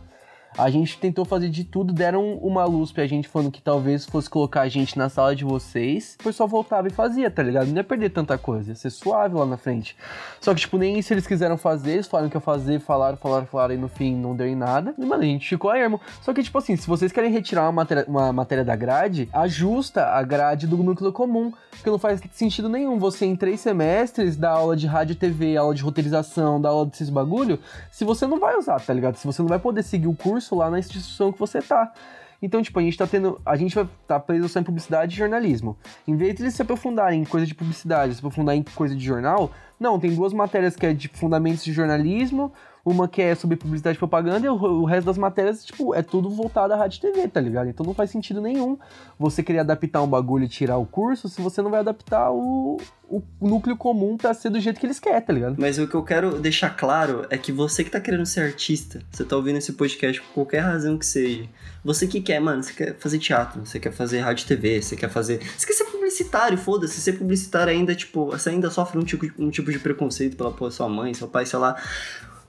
A 0.57 0.69
gente 0.69 0.97
tentou 0.97 1.25
fazer 1.25 1.49
de 1.49 1.65
tudo, 1.65 1.91
deram 1.91 2.35
uma 2.35 2.63
luz 2.63 2.89
pra 2.89 3.05
gente 3.05 3.27
falando 3.27 3.51
que 3.51 3.61
talvez 3.61 4.05
fosse 4.05 4.29
colocar 4.29 4.61
a 4.61 4.69
gente 4.69 4.97
na 4.97 5.09
sala 5.09 5.35
de 5.35 5.43
vocês. 5.43 6.15
O 6.21 6.23
pessoal 6.23 6.47
voltava 6.47 6.87
e 6.87 6.91
fazia, 6.91 7.29
tá 7.29 7.43
ligado? 7.43 7.67
Não 7.67 7.75
ia 7.75 7.83
perder 7.83 8.11
tanta 8.11 8.37
coisa, 8.37 8.69
ia 8.69 8.75
ser 8.75 8.89
suave 8.89 9.35
lá 9.35 9.45
na 9.45 9.57
frente. 9.57 9.97
Só 10.39 10.53
que, 10.53 10.61
tipo, 10.61 10.77
nem 10.77 10.97
isso 10.97 11.13
eles 11.13 11.27
quiseram 11.27 11.57
fazer, 11.57 11.91
eles 11.91 12.07
falaram 12.07 12.29
que 12.29 12.37
ia 12.37 12.41
fazer, 12.41 12.79
falaram, 12.79 13.17
falaram, 13.17 13.45
falaram, 13.45 13.73
e 13.73 13.77
no 13.77 13.89
fim 13.89 14.15
não 14.15 14.33
deu 14.33 14.47
em 14.47 14.55
nada. 14.55 14.95
E, 14.97 15.05
mano, 15.05 15.23
a 15.23 15.25
gente 15.25 15.45
ficou 15.45 15.71
a 15.71 15.77
ermo. 15.77 15.99
Só 16.21 16.33
que, 16.33 16.41
tipo 16.41 16.57
assim, 16.57 16.77
se 16.77 16.87
vocês 16.87 17.11
querem 17.11 17.31
retirar 17.31 17.63
uma 17.63 17.73
matéria, 17.73 18.05
uma 18.07 18.31
matéria 18.31 18.63
da 18.63 18.77
grade, 18.77 19.27
ajusta 19.33 20.05
a 20.05 20.23
grade 20.23 20.67
do 20.67 20.77
núcleo 20.77 21.11
comum. 21.11 21.51
Porque 21.71 21.89
não 21.89 21.99
faz 21.99 22.21
sentido 22.31 22.69
nenhum 22.69 22.97
você, 22.97 23.25
em 23.25 23.35
três 23.35 23.59
semestres, 23.59 24.37
dar 24.37 24.51
aula 24.51 24.77
de 24.77 24.87
rádio 24.87 25.11
e 25.11 25.15
TV, 25.15 25.57
aula 25.57 25.75
de 25.75 25.83
roteirização, 25.83 26.61
dar 26.61 26.69
aula 26.69 26.85
desses 26.85 27.09
bagulho, 27.09 27.59
se 27.91 28.05
você 28.05 28.25
não 28.25 28.39
vai 28.39 28.55
usar, 28.55 28.79
tá 28.79 28.93
ligado? 28.93 29.17
Se 29.17 29.27
você 29.27 29.41
não 29.41 29.49
vai 29.49 29.59
poder 29.59 29.83
seguir 29.83 30.07
o 30.07 30.13
curso 30.13 30.44
lá 30.53 30.69
na 30.69 30.79
instituição 30.79 31.31
que 31.31 31.39
você 31.39 31.61
tá. 31.61 31.93
Então, 32.41 32.61
tipo, 32.61 32.77
a 32.77 32.81
gente 32.81 32.97
tá 32.97 33.07
tendo. 33.07 33.41
A 33.45 33.55
gente 33.55 33.73
vai 33.73 33.87
tá 34.07 34.19
preso 34.19 34.49
só 34.49 34.59
em 34.59 34.63
publicidade 34.63 35.15
e 35.15 35.17
jornalismo. 35.17 35.77
Em 36.07 36.15
vez 36.15 36.35
de 36.35 36.43
eles 36.43 36.53
se 36.53 36.61
aprofundarem 36.61 37.21
em 37.21 37.25
coisa 37.25 37.45
de 37.45 37.55
publicidade, 37.55 38.13
se 38.13 38.19
aprofundar 38.19 38.55
em 38.55 38.61
coisa 38.61 38.95
de 38.95 39.03
jornal, 39.03 39.51
não, 39.79 39.99
tem 39.99 40.13
duas 40.13 40.33
matérias 40.33 40.75
que 40.75 40.85
é 40.85 40.93
de 40.93 41.07
fundamentos 41.07 41.63
de 41.63 41.73
jornalismo, 41.73 42.51
uma 42.85 43.07
que 43.07 43.19
é 43.19 43.33
sobre 43.33 43.57
publicidade 43.57 43.95
e 43.95 43.99
propaganda, 43.99 44.45
e 44.45 44.49
o, 44.49 44.53
o 44.53 44.85
resto 44.85 45.07
das 45.07 45.17
matérias, 45.17 45.65
tipo, 45.65 45.95
é 45.95 46.03
tudo 46.03 46.29
voltado 46.29 46.71
à 46.71 46.77
rádio 46.77 46.99
e 46.99 47.01
TV, 47.01 47.27
tá 47.27 47.41
ligado? 47.41 47.67
Então 47.67 47.83
não 47.83 47.95
faz 47.95 48.11
sentido 48.11 48.39
nenhum 48.39 48.77
você 49.17 49.41
querer 49.41 49.59
adaptar 49.59 50.03
um 50.03 50.07
bagulho 50.07 50.45
e 50.45 50.47
tirar 50.47 50.77
o 50.77 50.85
curso 50.85 51.27
se 51.27 51.41
você 51.41 51.63
não 51.63 51.71
vai 51.71 51.79
adaptar 51.79 52.31
o, 52.31 52.77
o 53.09 53.23
núcleo 53.41 53.75
comum 53.75 54.17
pra 54.17 54.35
ser 54.35 54.51
do 54.51 54.59
jeito 54.59 54.79
que 54.79 54.85
eles 54.85 54.99
querem, 54.99 55.19
tá 55.19 55.33
ligado? 55.33 55.55
Mas 55.57 55.79
o 55.79 55.87
que 55.87 55.95
eu 55.95 56.03
quero 56.03 56.39
deixar 56.39 56.69
claro 56.69 57.25
é 57.31 57.37
que 57.39 57.51
você 57.51 57.83
que 57.83 57.89
tá 57.89 57.99
querendo 57.99 58.25
ser 58.25 58.41
artista, 58.41 59.01
você 59.11 59.23
tá 59.23 59.35
ouvindo 59.35 59.57
esse 59.57 59.73
podcast 59.73 60.21
por 60.21 60.33
qualquer 60.33 60.59
razão 60.59 60.95
que 60.95 61.05
seja. 61.07 61.49
Você 61.83 62.05
que 62.05 62.21
quer, 62.21 62.39
mano, 62.39 62.61
você 62.61 62.73
quer 62.73 62.97
fazer 62.99 63.17
teatro, 63.17 63.65
você 63.65 63.79
quer 63.79 63.91
fazer 63.91 64.19
rádio 64.19 64.43
e 64.43 64.47
TV, 64.47 64.81
você 64.81 64.95
quer 64.95 65.09
fazer. 65.09 65.39
Você 65.57 65.65
quer 65.65 65.73
ser 65.73 65.85
publicitário, 65.85 66.57
foda-se. 66.57 67.01
Ser 67.01 67.13
publicitário 67.13 67.73
ainda, 67.73 67.95
tipo, 67.95 68.27
você 68.27 68.49
ainda 68.49 68.69
sofre 68.69 68.99
um 68.99 69.03
tipo, 69.03 69.25
um 69.39 69.49
tipo 69.49 69.71
de 69.71 69.79
preconceito 69.79 70.37
pela 70.37 70.71
sua 70.71 70.87
mãe, 70.87 71.13
seu 71.15 71.27
pai, 71.27 71.45
sei 71.45 71.57
lá. 71.57 71.75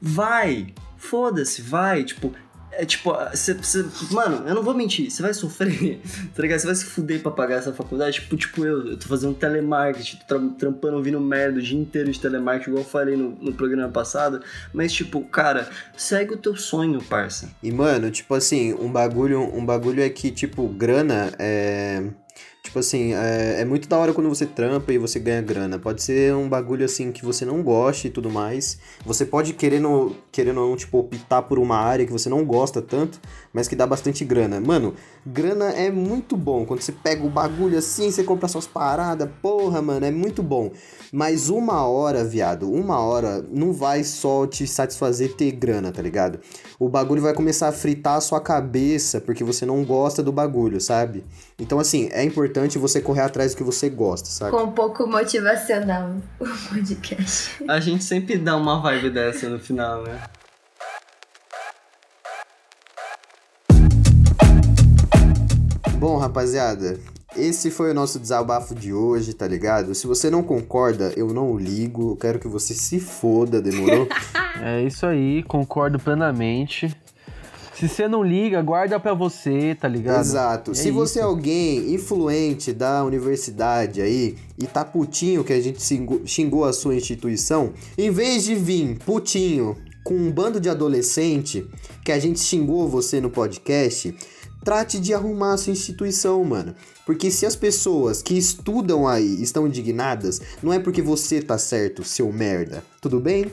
Vai! 0.01 0.74
Foda-se, 0.97 1.62
vai! 1.62 2.05
Tipo, 2.05 2.34
é 2.78 2.84
tipo, 2.84 3.12
você, 3.32 3.55
você, 3.55 3.84
mano, 4.11 4.47
eu 4.47 4.55
não 4.55 4.62
vou 4.62 4.74
mentir, 4.74 5.11
você 5.11 5.22
vai 5.22 5.32
sofrer, 5.32 6.01
tá 6.34 6.42
ligado? 6.42 6.59
Você 6.59 6.66
vai 6.66 6.74
se 6.74 6.84
fuder 6.84 7.22
pra 7.22 7.30
pagar 7.30 7.57
essa 7.57 7.72
faculdade, 7.72 8.20
tipo, 8.20 8.36
tipo 8.36 8.64
eu, 8.64 8.88
eu 8.88 8.97
tô 8.99 9.09
fazendo 9.09 9.34
telemarketing, 9.34 10.18
tô 10.28 10.51
trampando, 10.51 10.97
ouvindo 10.97 11.20
merda 11.20 11.59
o 11.59 11.62
dia 11.62 11.78
inteiro 11.78 12.11
de 12.11 12.20
telemarketing, 12.20 12.70
igual 12.70 12.84
eu 12.84 12.88
falei 12.88 13.16
no, 13.16 13.30
no 13.30 13.53
programa 13.55 13.88
passado, 13.88 14.42
mas 14.72 14.92
tipo, 14.92 15.22
cara, 15.22 15.68
segue 15.97 16.34
o 16.34 16.36
teu 16.36 16.55
sonho, 16.55 17.03
parça. 17.03 17.49
E, 17.62 17.72
mano, 17.72 18.11
tipo 18.11 18.34
assim, 18.34 18.74
um 18.74 18.90
bagulho, 18.90 19.40
um 19.40 19.64
bagulho 19.64 20.03
é 20.03 20.11
que, 20.11 20.30
tipo, 20.30 20.68
grana 20.68 21.32
é 21.38 22.03
Tipo 22.67 22.81
assim, 22.81 23.14
é, 23.14 23.61
é, 23.61 23.64
muito 23.64 23.89
da 23.89 23.97
hora 23.97 24.12
quando 24.12 24.29
você 24.29 24.45
trampa 24.45 24.93
e 24.93 24.99
você 24.99 25.21
ganha 25.21 25.41
grana. 25.41 25.79
Pode 25.79 26.03
ser 26.03 26.35
um 26.35 26.49
bagulho 26.49 26.85
assim 26.85 27.12
que 27.12 27.25
você 27.25 27.45
não 27.45 27.62
goste 27.62 28.09
e 28.09 28.11
tudo 28.11 28.29
mais. 28.29 28.77
Você 29.05 29.25
pode 29.25 29.53
querendo, 29.53 30.17
querendo 30.33 30.57
não, 30.57 30.75
tipo, 30.75 30.99
optar 30.99 31.43
por 31.43 31.61
uma 31.61 31.77
área 31.77 32.05
que 32.05 32.11
você 32.11 32.29
não 32.29 32.45
gosta 32.45 32.83
tanto, 32.83 33.21
mas 33.53 33.69
que 33.69 33.77
dá 33.77 33.87
bastante 33.87 34.25
grana. 34.25 34.59
Mano, 34.59 34.95
grana 35.25 35.67
é 35.67 35.93
muito 35.93 36.37
bom. 36.37 36.67
Quando 36.67 36.81
você 36.81 36.91
pega 36.91 37.25
o 37.25 37.31
bagulho 37.31 37.79
assim, 37.79 38.11
você 38.11 38.25
compra 38.25 38.49
suas 38.49 38.67
paradas, 38.67 39.31
porra, 39.41 39.81
mano, 39.81 40.05
é 40.05 40.11
muito 40.11 40.43
bom. 40.43 40.73
Mas 41.12 41.49
uma 41.49 41.87
hora, 41.87 42.25
viado, 42.25 42.69
uma 42.69 42.99
hora 42.99 43.47
não 43.49 43.73
vai 43.73 44.03
só 44.03 44.45
te 44.45 44.67
satisfazer 44.67 45.35
ter 45.37 45.53
grana, 45.53 45.93
tá 45.93 46.03
ligado? 46.03 46.41
O 46.81 46.89
bagulho 46.89 47.23
vai 47.23 47.33
começar 47.33 47.69
a 47.69 47.73
fritar 47.73 48.17
a 48.17 48.21
sua 48.21 48.41
cabeça 48.41 49.21
porque 49.21 49.45
você 49.45 49.64
não 49.64 49.85
gosta 49.85 50.21
do 50.21 50.33
bagulho, 50.33 50.81
sabe? 50.81 51.25
Então, 51.59 51.78
assim, 51.78 52.11
é 52.12 52.22
importante 52.22 52.76
você 52.76 53.00
correr 53.00 53.22
atrás 53.22 53.52
do 53.54 53.57
que 53.57 53.64
você 53.64 53.88
gosta, 53.88 54.28
sabe? 54.28 54.50
Com 54.50 54.64
um 54.64 54.72
pouco 54.72 55.07
motivacional 55.07 56.16
o 56.38 56.44
podcast. 56.68 57.64
A 57.66 57.80
gente 57.80 58.04
sempre 58.04 58.36
dá 58.36 58.54
uma 58.54 58.82
vibe 58.82 59.09
dessa 59.09 59.48
no 59.48 59.59
final, 59.59 60.02
né? 60.02 60.22
Bom, 65.98 66.18
rapaziada, 66.18 67.00
esse 67.34 67.70
foi 67.70 67.90
o 67.90 67.94
nosso 67.94 68.18
desabafo 68.18 68.74
de 68.74 68.92
hoje, 68.92 69.32
tá 69.32 69.48
ligado? 69.48 69.94
Se 69.94 70.07
você 70.07 70.28
não 70.28 70.42
concorda, 70.42 71.14
eu 71.16 71.28
não 71.28 71.57
ligo. 71.57 72.12
Eu 72.12 72.16
quero 72.16 72.38
que 72.38 72.48
você 72.48 72.74
se 72.74 73.00
foda, 73.00 73.62
demorou? 73.62 74.07
é 74.62 74.82
isso 74.82 75.07
aí, 75.07 75.42
concordo 75.42 75.98
plenamente. 75.98 76.94
Se 77.79 77.89
você 77.89 78.09
não 78.09 78.22
liga, 78.22 78.62
guarda 78.62 78.99
pra 78.99 79.12
você, 79.12 79.74
tá 79.79 79.87
ligado? 79.87 80.20
Exato. 80.20 80.70
É 80.70 80.74
Se 80.74 80.89
isso. 80.89 80.93
você 80.95 81.20
é 81.20 81.22
alguém 81.22 81.93
influente 81.95 82.72
da 82.72 83.05
universidade 83.05 84.01
aí 84.01 84.37
e 84.59 84.66
tá 84.66 84.85
putinho 84.85 85.45
que 85.45 85.53
a 85.53 85.61
gente 85.61 85.83
xingou 86.24 86.64
a 86.64 86.72
sua 86.72 86.95
instituição, 86.95 87.74
em 87.99 88.11
vez 88.11 88.45
de 88.45 88.55
vir 88.55 88.99
putinho 89.05 89.77
com 90.03 90.14
um 90.14 90.33
bando 90.33 90.59
de 90.59 90.70
adolescente 90.70 91.66
que 92.05 92.12
a 92.12 92.18
gente 92.18 92.41
xingou 92.41 92.89
você 92.89 93.20
no 93.20 93.29
podcast, 93.29 94.14
trate 94.64 94.99
de 94.99 95.12
arrumar 95.12 95.55
a 95.55 95.57
sua 95.57 95.72
instituição, 95.72 96.43
mano. 96.45 96.74
Porque 97.05 97.31
se 97.31 97.45
as 97.45 97.55
pessoas 97.55 98.22
que 98.22 98.39
estudam 98.39 99.07
aí 99.07 99.43
estão 99.43 99.66
indignadas, 99.66 100.41
não 100.62 100.72
é 100.72 100.79
porque 100.79 101.03
você 101.03 101.43
tá 101.43 101.59
certo, 101.59 102.03
seu 102.03 102.33
merda. 102.33 102.83
Tudo 103.01 103.20
bem? 103.20 103.47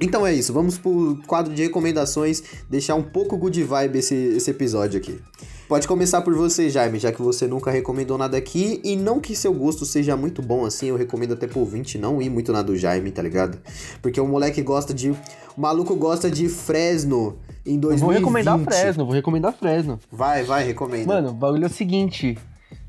Então 0.00 0.24
é 0.24 0.32
isso, 0.32 0.52
vamos 0.52 0.78
pro 0.78 1.18
quadro 1.26 1.52
de 1.52 1.62
recomendações, 1.62 2.42
deixar 2.70 2.94
um 2.94 3.02
pouco 3.02 3.36
good 3.36 3.62
vibe 3.64 3.98
esse, 3.98 4.14
esse 4.14 4.50
episódio 4.50 4.98
aqui. 4.98 5.20
Pode 5.68 5.86
começar 5.86 6.22
por 6.22 6.34
você, 6.34 6.70
Jaime, 6.70 6.98
já 6.98 7.12
que 7.12 7.20
você 7.20 7.46
nunca 7.46 7.70
recomendou 7.70 8.16
nada 8.16 8.38
aqui, 8.38 8.80
e 8.82 8.96
não 8.96 9.20
que 9.20 9.36
seu 9.36 9.52
gosto 9.52 9.84
seja 9.84 10.16
muito 10.16 10.40
bom 10.40 10.64
assim, 10.64 10.86
eu 10.86 10.96
recomendo 10.96 11.34
até 11.34 11.46
pro 11.46 11.60
ouvinte 11.60 11.98
não 11.98 12.22
ir 12.22 12.30
muito 12.30 12.52
na 12.52 12.62
do 12.62 12.74
Jaime, 12.74 13.10
tá 13.10 13.20
ligado? 13.20 13.58
Porque 14.00 14.18
o 14.18 14.26
moleque 14.26 14.62
gosta 14.62 14.94
de. 14.94 15.10
O 15.10 15.60
maluco 15.60 15.94
gosta 15.94 16.30
de 16.30 16.48
Fresno 16.48 17.36
em 17.66 17.78
2020. 17.78 18.00
vou 18.00 18.10
recomendar 18.10 18.58
Fresno, 18.60 19.04
vou 19.04 19.14
recomendar 19.14 19.52
Fresno. 19.52 20.00
Vai, 20.10 20.42
vai, 20.42 20.64
recomenda. 20.64 21.06
Mano, 21.06 21.30
o 21.30 21.34
bagulho 21.34 21.64
é 21.64 21.66
o 21.66 21.70
seguinte: 21.70 22.38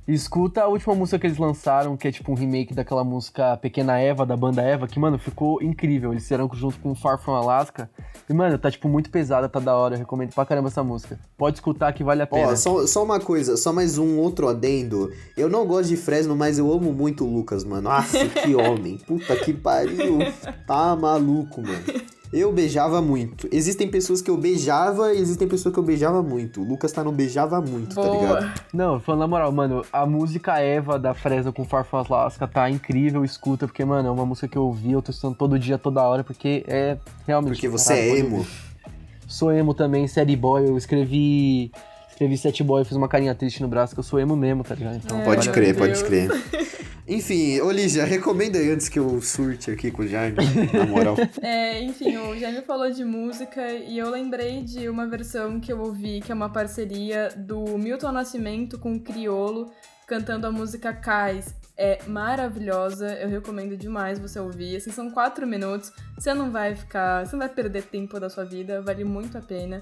Escuta 0.09 0.63
a 0.63 0.67
última 0.67 0.95
música 0.95 1.19
que 1.19 1.27
eles 1.27 1.37
lançaram, 1.37 1.95
que 1.95 2.07
é 2.07 2.11
tipo 2.11 2.31
um 2.31 2.35
remake 2.35 2.73
daquela 2.73 3.03
música 3.03 3.55
Pequena 3.57 3.99
Eva, 3.99 4.25
da 4.25 4.35
banda 4.35 4.59
Eva, 4.59 4.87
que, 4.87 4.99
mano, 4.99 5.19
ficou 5.19 5.61
incrível. 5.61 6.11
Eles 6.11 6.23
fizeram 6.23 6.49
junto 6.51 6.79
com 6.79 6.95
Far 6.95 7.19
From 7.19 7.35
Alaska. 7.35 7.87
E, 8.27 8.33
mano, 8.33 8.57
tá, 8.57 8.71
tipo, 8.71 8.89
muito 8.89 9.11
pesada, 9.11 9.47
tá 9.47 9.59
da 9.59 9.75
hora. 9.75 9.93
Eu 9.93 9.99
recomendo 9.99 10.33
pra 10.33 10.47
caramba 10.47 10.69
essa 10.69 10.83
música. 10.83 11.19
Pode 11.37 11.57
escutar 11.57 11.93
que 11.93 12.03
vale 12.03 12.23
a 12.23 12.27
pena. 12.27 12.53
Ó, 12.53 12.55
só, 12.55 12.87
só 12.87 13.03
uma 13.03 13.19
coisa, 13.19 13.55
só 13.55 13.71
mais 13.71 13.99
um 13.99 14.17
outro 14.17 14.47
adendo. 14.47 15.13
Eu 15.37 15.47
não 15.47 15.63
gosto 15.67 15.89
de 15.89 15.95
Fresno, 15.95 16.35
mas 16.35 16.57
eu 16.57 16.73
amo 16.73 16.91
muito 16.91 17.23
o 17.23 17.31
Lucas, 17.31 17.63
mano. 17.63 17.83
Nossa, 17.83 18.27
que 18.27 18.55
homem. 18.57 18.97
Puta 18.97 19.35
que 19.35 19.53
pariu. 19.53 20.17
Tá 20.65 20.95
maluco, 20.95 21.61
mano. 21.61 22.18
Eu 22.31 22.53
beijava 22.53 23.01
muito. 23.01 23.49
Existem 23.51 23.89
pessoas 23.89 24.21
que 24.21 24.29
eu 24.29 24.37
beijava 24.37 25.13
e 25.13 25.19
existem 25.19 25.47
pessoas 25.47 25.73
que 25.73 25.79
eu 25.79 25.83
beijava 25.83 26.21
muito. 26.21 26.61
O 26.61 26.63
Lucas 26.63 26.91
tá 26.91 27.03
no 27.03 27.11
beijava 27.11 27.59
muito, 27.59 27.95
tá 27.95 28.03
Boa. 28.03 28.15
tá 28.15 28.39
ligado? 28.39 28.61
Não, 28.71 28.99
falando 28.99 29.21
na 29.21 29.27
moral, 29.27 29.51
mano, 29.51 29.83
a 29.91 30.05
música 30.05 30.59
Eva 30.59 30.99
da 30.99 31.15
Fresno 31.15 31.51
com 31.51 31.65
Farfãs 31.65 32.07
Lasca 32.07 32.47
tá 32.47 32.69
incrível, 32.69 33.25
escuta, 33.25 33.65
porque, 33.65 33.83
mano, 33.83 34.09
é 34.09 34.11
uma 34.11 34.27
música 34.27 34.47
que 34.47 34.57
eu 34.57 34.63
ouvi, 34.63 34.91
eu 34.91 35.01
tô 35.01 35.09
escutando 35.09 35.35
todo 35.35 35.57
dia, 35.57 35.79
toda 35.79 36.03
hora, 36.03 36.23
porque 36.23 36.63
é 36.67 36.97
realmente. 37.25 37.53
Porque 37.53 37.67
você 37.67 37.95
caralho, 37.95 38.11
é 38.11 38.19
emo. 38.19 38.47
Sou 39.27 39.51
emo 39.51 39.73
também, 39.73 40.07
série 40.07 40.35
boy, 40.35 40.67
eu 40.67 40.77
escrevi. 40.77 41.71
Escrevi 42.19 42.37
Set 42.37 42.63
Boy, 42.65 42.83
fiz 42.83 42.97
uma 42.97 43.07
carinha 43.07 43.33
triste 43.33 43.61
no 43.61 43.69
braço, 43.69 43.93
que 43.93 43.99
eu 44.01 44.03
sou 44.03 44.19
emo 44.19 44.35
mesmo, 44.35 44.61
tá 44.61 44.75
ligado? 44.75 44.97
Então, 44.97 45.21
é, 45.21 45.23
pode 45.23 45.49
crer, 45.51 45.73
pode 45.73 46.03
crer. 46.03 46.29
Enfim, 47.07 47.61
ô 47.61 47.71
Lígia, 47.71 48.03
recomenda 48.03 48.59
aí 48.59 48.69
antes 48.69 48.89
que 48.89 48.99
eu 48.99 49.21
surte 49.21 49.71
aqui 49.71 49.89
com 49.89 50.01
o 50.01 50.07
Jaime, 50.07 50.35
na 50.73 50.85
moral. 50.85 51.15
É, 51.41 51.81
enfim, 51.81 52.17
o 52.17 52.37
Jaime 52.37 52.61
falou 52.61 52.91
de 52.91 53.03
música 53.03 53.65
e 53.71 53.97
eu 53.97 54.11
lembrei 54.11 54.61
de 54.61 54.87
uma 54.89 55.07
versão 55.07 55.59
que 55.59 55.71
eu 55.71 55.79
ouvi, 55.79 56.19
que 56.19 56.31
é 56.31 56.35
uma 56.35 56.49
parceria 56.49 57.29
do 57.35 57.77
Milton 57.79 58.11
Nascimento 58.11 58.77
com 58.77 58.93
o 58.93 58.99
Criolo, 58.99 59.71
cantando 60.05 60.45
a 60.45 60.51
música 60.51 60.93
Cais. 60.93 61.55
É 61.75 61.99
maravilhosa, 62.05 63.13
eu 63.13 63.29
recomendo 63.29 63.77
demais 63.77 64.19
você 64.19 64.39
ouvir. 64.39 64.75
Assim, 64.75 64.91
são 64.91 65.09
quatro 65.09 65.47
minutos, 65.47 65.91
você 66.15 66.33
não 66.33 66.51
vai 66.51 66.75
ficar. 66.75 67.25
Você 67.25 67.31
não 67.31 67.39
vai 67.39 67.49
perder 67.49 67.83
tempo 67.83 68.19
da 68.19 68.29
sua 68.29 68.43
vida, 68.43 68.81
vale 68.81 69.05
muito 69.05 69.37
a 69.37 69.41
pena. 69.41 69.81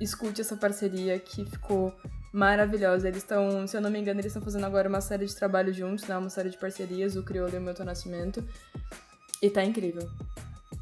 Escute 0.00 0.40
essa 0.40 0.56
parceria 0.56 1.18
que 1.18 1.44
ficou 1.44 1.94
maravilhosa. 2.32 3.08
Eles 3.08 3.22
estão, 3.22 3.66
se 3.66 3.76
eu 3.76 3.80
não 3.80 3.90
me 3.90 3.98
engano, 3.98 4.20
eles 4.20 4.30
estão 4.30 4.42
fazendo 4.42 4.66
agora 4.66 4.88
uma 4.88 5.00
série 5.00 5.24
de 5.24 5.34
trabalho 5.34 5.72
juntos, 5.72 6.06
né? 6.06 6.16
Uma 6.16 6.30
série 6.30 6.50
de 6.50 6.58
parcerias, 6.58 7.16
o 7.16 7.22
Crioulo 7.22 7.54
e 7.54 7.58
o 7.58 7.60
Milton 7.60 7.84
Nascimento. 7.84 8.44
E 9.40 9.48
tá 9.48 9.64
incrível. 9.64 10.08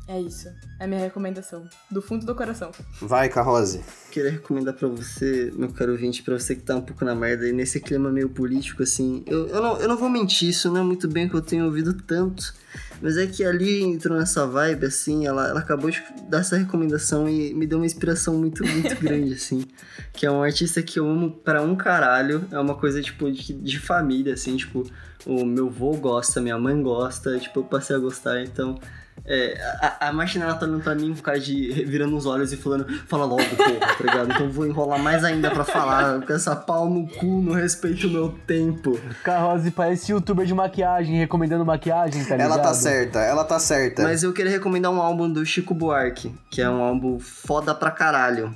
É 0.07 0.20
isso. 0.20 0.48
É 0.78 0.84
a 0.84 0.86
minha 0.86 1.00
recomendação. 1.00 1.66
Do 1.90 2.02
fundo 2.02 2.26
do 2.26 2.34
coração. 2.34 2.70
Vai, 3.00 3.28
Carrose. 3.28 3.80
Queria 4.11 4.32
recomendar 4.32 4.74
pra 4.74 4.86
você, 4.86 5.50
meu 5.57 5.72
caro 5.72 5.92
ouvinte, 5.92 6.22
pra 6.22 6.38
você 6.38 6.55
que 6.55 6.62
tá 6.62 6.76
um 6.76 6.82
pouco 6.82 7.05
na 7.05 7.14
merda 7.14 7.48
e 7.48 7.52
nesse 7.52 7.80
clima 7.80 8.11
meio 8.11 8.28
político, 8.28 8.82
assim. 8.82 9.22
Eu, 9.26 9.48
eu, 9.48 9.62
não, 9.62 9.80
eu 9.80 9.88
não 9.88 9.96
vou 9.96 10.11
mentir, 10.11 10.50
isso 10.50 10.70
não 10.70 10.80
é 10.80 10.84
muito 10.84 11.09
bem 11.09 11.28
que 11.28 11.34
eu 11.34 11.40
tenho 11.40 11.64
ouvido 11.64 11.94
tanto. 11.94 12.55
Mas 13.00 13.16
é 13.16 13.26
que 13.26 13.44
ali 13.44 13.82
entrou 13.82 14.18
nessa 14.18 14.46
vibe, 14.46 14.86
assim, 14.86 15.26
ela, 15.26 15.48
ela 15.48 15.61
acabou 15.61 15.90
de 15.90 16.02
dar 16.28 16.40
essa 16.40 16.57
recomendação 16.57 17.28
e 17.28 17.55
me 17.55 17.66
deu 17.66 17.78
uma 17.78 17.86
inspiração 17.86 18.36
muito, 18.36 18.62
muito 18.66 18.94
grande, 19.00 19.34
assim. 19.34 19.64
Que 20.12 20.26
é 20.26 20.30
um 20.30 20.42
artista 20.42 20.82
que 20.82 20.98
eu 20.98 21.09
amo 21.09 21.30
pra 21.30 21.62
um 21.62 21.74
caralho. 21.74 22.46
É 22.50 22.59
uma 22.59 22.74
coisa, 22.74 23.00
tipo, 23.00 23.30
de, 23.32 23.55
de 23.55 23.78
família, 23.78 24.34
assim, 24.34 24.57
tipo, 24.57 24.84
o 25.24 25.46
meu 25.46 25.70
vô 25.70 25.92
gosta, 25.92 26.42
minha 26.42 26.59
mãe 26.59 26.80
gosta, 26.82 27.38
tipo, 27.38 27.61
eu 27.61 27.64
passei 27.64 27.96
a 27.96 27.98
gostar, 27.98 28.42
então. 28.42 28.78
É, 29.26 29.58
a, 29.80 30.08
a 30.08 30.12
Martina 30.12 30.44
ela 30.44 30.54
tá 30.54 30.66
olhando 30.66 30.82
pra 30.82 30.94
mim 30.94 31.14
com 31.14 31.22
cara 31.22 31.40
de 31.40 31.84
virando 31.84 32.14
os 32.16 32.26
olhos 32.26 32.52
e 32.52 32.56
falando, 32.56 32.86
fala 33.06 33.24
logo, 33.24 33.42
porra, 33.42 33.80
tá 33.80 34.04
ligado? 34.04 34.32
Então 34.32 34.50
vou 34.50 34.66
enrolar 34.66 34.98
mais 34.98 35.24
ainda 35.24 35.50
pra 35.50 35.64
falar, 35.64 36.20
com 36.20 36.32
essa 36.32 36.54
pau 36.54 36.90
no 36.90 37.06
cu, 37.08 37.40
não 37.40 37.54
respeito 37.54 38.06
o 38.06 38.10
meu 38.10 38.28
tempo. 38.46 39.00
Carrose 39.22 39.70
parece 39.70 40.12
youtuber 40.12 40.44
de 40.44 40.52
maquiagem, 40.52 41.16
recomendando 41.16 41.64
maquiagem, 41.64 42.22
tá 42.24 42.36
ligado? 42.36 42.52
Ela 42.52 42.58
tá 42.58 42.74
certa, 42.74 43.20
ela 43.20 43.44
tá 43.44 43.58
certa. 43.58 44.02
Mas 44.02 44.22
eu 44.22 44.32
queria 44.32 44.52
recomendar 44.52 44.92
um 44.92 45.00
álbum 45.00 45.32
do 45.32 45.44
Chico 45.46 45.72
Buarque, 45.72 46.34
que 46.50 46.60
é 46.60 46.68
um 46.68 46.82
álbum 46.82 47.18
foda 47.18 47.74
pra 47.74 47.90
caralho. 47.90 48.54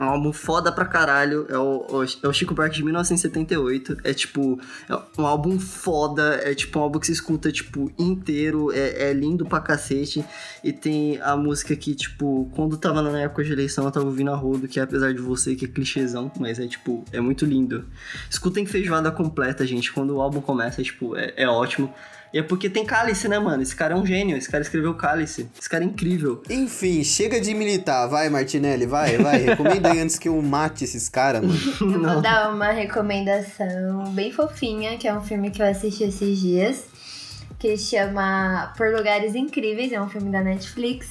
Um 0.00 0.04
álbum 0.04 0.32
foda 0.32 0.72
pra 0.72 0.86
caralho. 0.86 1.46
É 1.50 1.58
o, 1.58 2.04
é 2.22 2.26
o 2.26 2.32
Chico 2.32 2.54
Buarque 2.54 2.76
de 2.76 2.84
1978. 2.84 3.98
É 4.02 4.14
tipo, 4.14 4.58
é 4.88 5.20
um 5.20 5.26
álbum 5.26 5.58
foda. 5.58 6.40
É 6.42 6.54
tipo 6.54 6.78
um 6.78 6.82
álbum 6.82 6.98
que 6.98 7.06
se 7.06 7.12
escuta, 7.12 7.52
tipo, 7.52 7.92
inteiro. 7.98 8.72
É, 8.72 9.10
é 9.10 9.12
lindo 9.12 9.44
pra 9.44 9.60
cacete. 9.60 10.24
E 10.64 10.72
tem 10.72 11.20
a 11.20 11.36
música 11.36 11.76
que, 11.76 11.94
tipo, 11.94 12.50
quando 12.54 12.78
tava 12.78 13.02
na 13.02 13.20
época 13.20 13.44
de 13.44 13.52
eleição, 13.52 13.84
eu 13.84 13.90
tava 13.90 14.06
ouvindo 14.06 14.30
a 14.30 14.36
rodo, 14.36 14.66
que 14.66 14.80
é 14.80 14.82
apesar 14.82 15.12
de 15.12 15.20
você, 15.20 15.54
que 15.54 15.66
é 15.66 15.68
clichêzão, 15.68 16.32
mas 16.40 16.58
é 16.58 16.66
tipo, 16.66 17.04
é 17.12 17.20
muito 17.20 17.44
lindo. 17.44 17.84
Escutem 18.30 18.64
feijoada 18.64 19.10
completa, 19.10 19.66
gente. 19.66 19.92
Quando 19.92 20.16
o 20.16 20.20
álbum 20.22 20.40
começa, 20.40 20.80
é, 20.80 20.84
tipo, 20.84 21.14
é, 21.14 21.34
é 21.36 21.46
ótimo. 21.46 21.92
E 22.32 22.38
é 22.38 22.42
porque 22.42 22.70
tem 22.70 22.84
cálice, 22.84 23.26
né, 23.26 23.38
mano? 23.38 23.62
Esse 23.62 23.74
cara 23.74 23.94
é 23.94 23.96
um 23.96 24.06
gênio. 24.06 24.36
Esse 24.36 24.48
cara 24.48 24.62
escreveu 24.62 24.94
cálice. 24.94 25.48
Esse 25.58 25.68
cara 25.68 25.82
é 25.82 25.86
incrível. 25.86 26.42
Enfim, 26.48 27.02
chega 27.02 27.40
de 27.40 27.52
militar. 27.54 28.06
Vai, 28.06 28.28
Martinelli, 28.28 28.86
vai, 28.86 29.18
vai. 29.18 29.38
Recomenda 29.38 29.90
aí 29.90 29.98
antes 29.98 30.18
que 30.18 30.28
eu 30.28 30.40
mate 30.40 30.84
esses 30.84 31.08
caras, 31.08 31.42
mano. 31.42 31.58
Eu 31.80 32.00
vou 32.00 32.20
dar 32.20 32.52
uma 32.54 32.70
recomendação 32.70 34.04
bem 34.12 34.30
fofinha, 34.32 34.96
que 34.96 35.08
é 35.08 35.14
um 35.14 35.22
filme 35.22 35.50
que 35.50 35.60
eu 35.60 35.66
assisti 35.66 36.04
esses 36.04 36.38
dias, 36.40 36.84
que 37.58 37.76
chama 37.76 38.72
Por 38.76 38.94
Lugares 38.94 39.34
Incríveis, 39.34 39.92
é 39.92 40.00
um 40.00 40.08
filme 40.08 40.30
da 40.30 40.40
Netflix. 40.40 41.08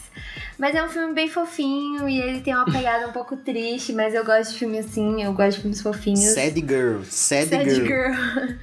Mas 0.58 0.74
é 0.74 0.84
um 0.84 0.90
filme 0.90 1.14
bem 1.14 1.28
fofinho 1.28 2.08
e 2.08 2.20
ele 2.22 2.42
tem 2.42 2.54
uma 2.56 2.66
pegada 2.66 3.08
um 3.08 3.12
pouco 3.12 3.36
triste, 3.38 3.94
mas 3.94 4.14
eu 4.14 4.24
gosto 4.26 4.52
de 4.54 4.60
filme 4.60 4.80
assim, 4.80 5.24
eu 5.24 5.34
gosto 5.34 5.58
de 5.58 5.62
filmes 5.64 5.82
fofinhos. 5.82 6.34
Sad 6.34 6.60
girl, 6.60 7.02
sad, 7.04 7.50
Sad 7.50 7.70
girl. 7.70 7.86
girl. 7.86 8.56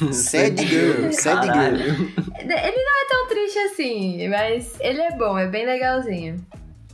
Sad 0.12 0.56
girl, 0.66 1.10
sad 1.12 1.44
girl. 1.46 1.74
Ele 2.38 2.84
não 2.84 3.02
é 3.02 3.08
tão 3.08 3.28
triste 3.28 3.58
assim, 3.58 4.28
mas 4.28 4.72
ele 4.80 5.00
é 5.00 5.12
bom, 5.16 5.38
é 5.38 5.46
bem 5.46 5.66
legalzinho. 5.66 6.36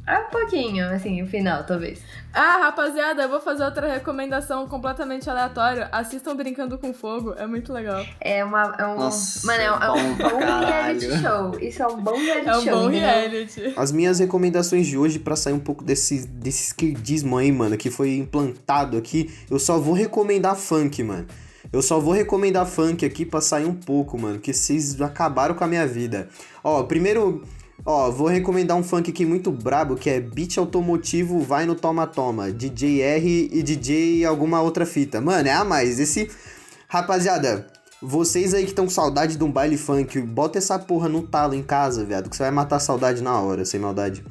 É 0.06 0.20
um 0.20 0.30
pouquinho, 0.30 0.88
assim, 0.88 1.20
o 1.20 1.26
final, 1.26 1.64
talvez. 1.64 2.00
Ah, 2.32 2.60
rapaziada, 2.62 3.24
eu 3.24 3.28
vou 3.28 3.42
fazer 3.42 3.62
outra 3.62 3.92
recomendação 3.92 4.66
completamente 4.66 5.28
aleatória. 5.28 5.86
Assistam 5.92 6.34
Brincando 6.34 6.78
com 6.78 6.94
Fogo, 6.94 7.34
é 7.36 7.46
muito 7.46 7.74
legal. 7.74 8.02
É 8.18 8.42
uma. 8.42 8.74
É 8.78 8.86
um, 8.86 8.96
Nossa, 8.96 9.46
mano, 9.46 9.60
é 9.62 9.70
um, 9.70 9.82
é 9.82 9.90
um 9.92 10.14
bom 10.14 10.38
reality 10.38 11.10
show. 11.20 11.60
Isso 11.60 11.82
é 11.82 11.86
um 11.86 12.00
bom 12.00 12.16
reality 12.16 12.48
É 12.48 12.56
um 12.56 12.62
show. 12.62 12.72
bom 12.72 12.88
entendeu? 12.88 13.00
reality. 13.00 13.74
As 13.76 13.92
minhas 13.92 14.18
recomendações 14.18 14.86
de 14.86 14.96
hoje, 14.96 15.18
pra 15.18 15.36
sair 15.36 15.52
um 15.52 15.60
pouco 15.60 15.84
desse, 15.84 16.26
desse 16.26 16.68
esquerdismo 16.68 17.36
aí, 17.36 17.52
mano, 17.52 17.76
que 17.76 17.90
foi 17.90 18.16
implantado 18.16 18.96
aqui, 18.96 19.30
eu 19.50 19.58
só 19.58 19.78
vou 19.78 19.92
recomendar 19.92 20.56
funk, 20.56 21.02
mano. 21.02 21.26
Eu 21.70 21.82
só 21.82 22.00
vou 22.00 22.14
recomendar 22.14 22.66
funk 22.66 23.04
aqui 23.04 23.26
pra 23.26 23.40
sair 23.40 23.66
um 23.66 23.74
pouco, 23.74 24.18
mano, 24.18 24.38
que 24.38 24.54
vocês 24.54 25.00
acabaram 25.00 25.54
com 25.54 25.62
a 25.62 25.66
minha 25.66 25.86
vida. 25.86 26.28
Ó, 26.64 26.82
primeiro, 26.84 27.42
ó, 27.84 28.10
vou 28.10 28.26
recomendar 28.26 28.76
um 28.76 28.82
funk 28.82 29.10
aqui 29.10 29.26
muito 29.26 29.50
brabo, 29.50 29.94
que 29.94 30.08
é 30.08 30.18
Beat 30.18 30.56
Automotivo 30.56 31.40
Vai 31.40 31.66
no 31.66 31.74
Toma 31.74 32.06
Toma, 32.06 32.50
DJ 32.50 33.02
R 33.02 33.50
e 33.52 33.62
DJ 33.62 34.24
alguma 34.24 34.62
outra 34.62 34.86
fita. 34.86 35.20
Mano, 35.20 35.48
é 35.48 35.52
a 35.52 35.64
mais. 35.64 36.00
Esse. 36.00 36.30
Rapaziada, 36.88 37.66
vocês 38.00 38.54
aí 38.54 38.62
que 38.62 38.70
estão 38.70 38.86
com 38.86 38.90
saudade 38.90 39.36
de 39.36 39.44
um 39.44 39.52
baile 39.52 39.76
funk, 39.76 40.18
bota 40.22 40.56
essa 40.56 40.78
porra 40.78 41.06
no 41.06 41.20
talo 41.20 41.52
em 41.52 41.62
casa, 41.62 42.02
viado, 42.02 42.30
que 42.30 42.36
você 42.36 42.44
vai 42.44 42.50
matar 42.50 42.76
a 42.76 42.80
saudade 42.80 43.22
na 43.22 43.38
hora, 43.40 43.66
sem 43.66 43.78
maldade. 43.78 44.24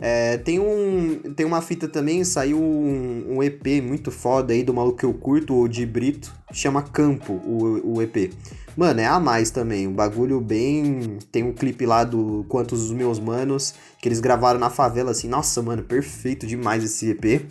É, 0.00 0.38
tem, 0.38 0.58
um, 0.58 1.20
tem 1.36 1.44
uma 1.44 1.60
fita 1.60 1.86
também, 1.86 2.24
saiu 2.24 2.58
um, 2.58 3.36
um 3.36 3.42
EP 3.42 3.82
muito 3.82 4.10
foda 4.10 4.54
aí 4.54 4.62
do 4.62 4.72
maluco 4.72 4.98
que 4.98 5.04
eu 5.04 5.12
curto, 5.12 5.54
o 5.54 5.68
de 5.68 5.84
Brito, 5.84 6.32
chama 6.50 6.80
Campo, 6.82 7.34
o, 7.34 7.96
o 7.96 8.02
EP. 8.02 8.32
Mano, 8.74 9.00
é 9.00 9.04
a 9.04 9.20
mais 9.20 9.50
também, 9.50 9.86
um 9.86 9.92
bagulho 9.92 10.40
bem. 10.40 11.18
Tem 11.30 11.42
um 11.42 11.52
clipe 11.52 11.84
lá 11.84 12.02
do 12.02 12.46
Quantos 12.48 12.82
os 12.84 12.92
Meus 12.92 13.18
Manos, 13.18 13.74
que 14.00 14.08
eles 14.08 14.20
gravaram 14.20 14.58
na 14.58 14.70
favela, 14.70 15.10
assim, 15.10 15.28
nossa, 15.28 15.60
mano, 15.60 15.82
perfeito 15.82 16.46
demais 16.46 16.82
esse 16.82 17.10
EP. 17.10 17.44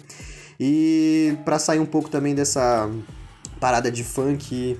E 0.59 1.37
pra 1.45 1.59
sair 1.59 1.79
um 1.79 1.85
pouco 1.85 2.09
também 2.09 2.33
dessa 2.33 2.89
parada 3.59 3.91
de 3.91 4.03
funk, 4.03 4.79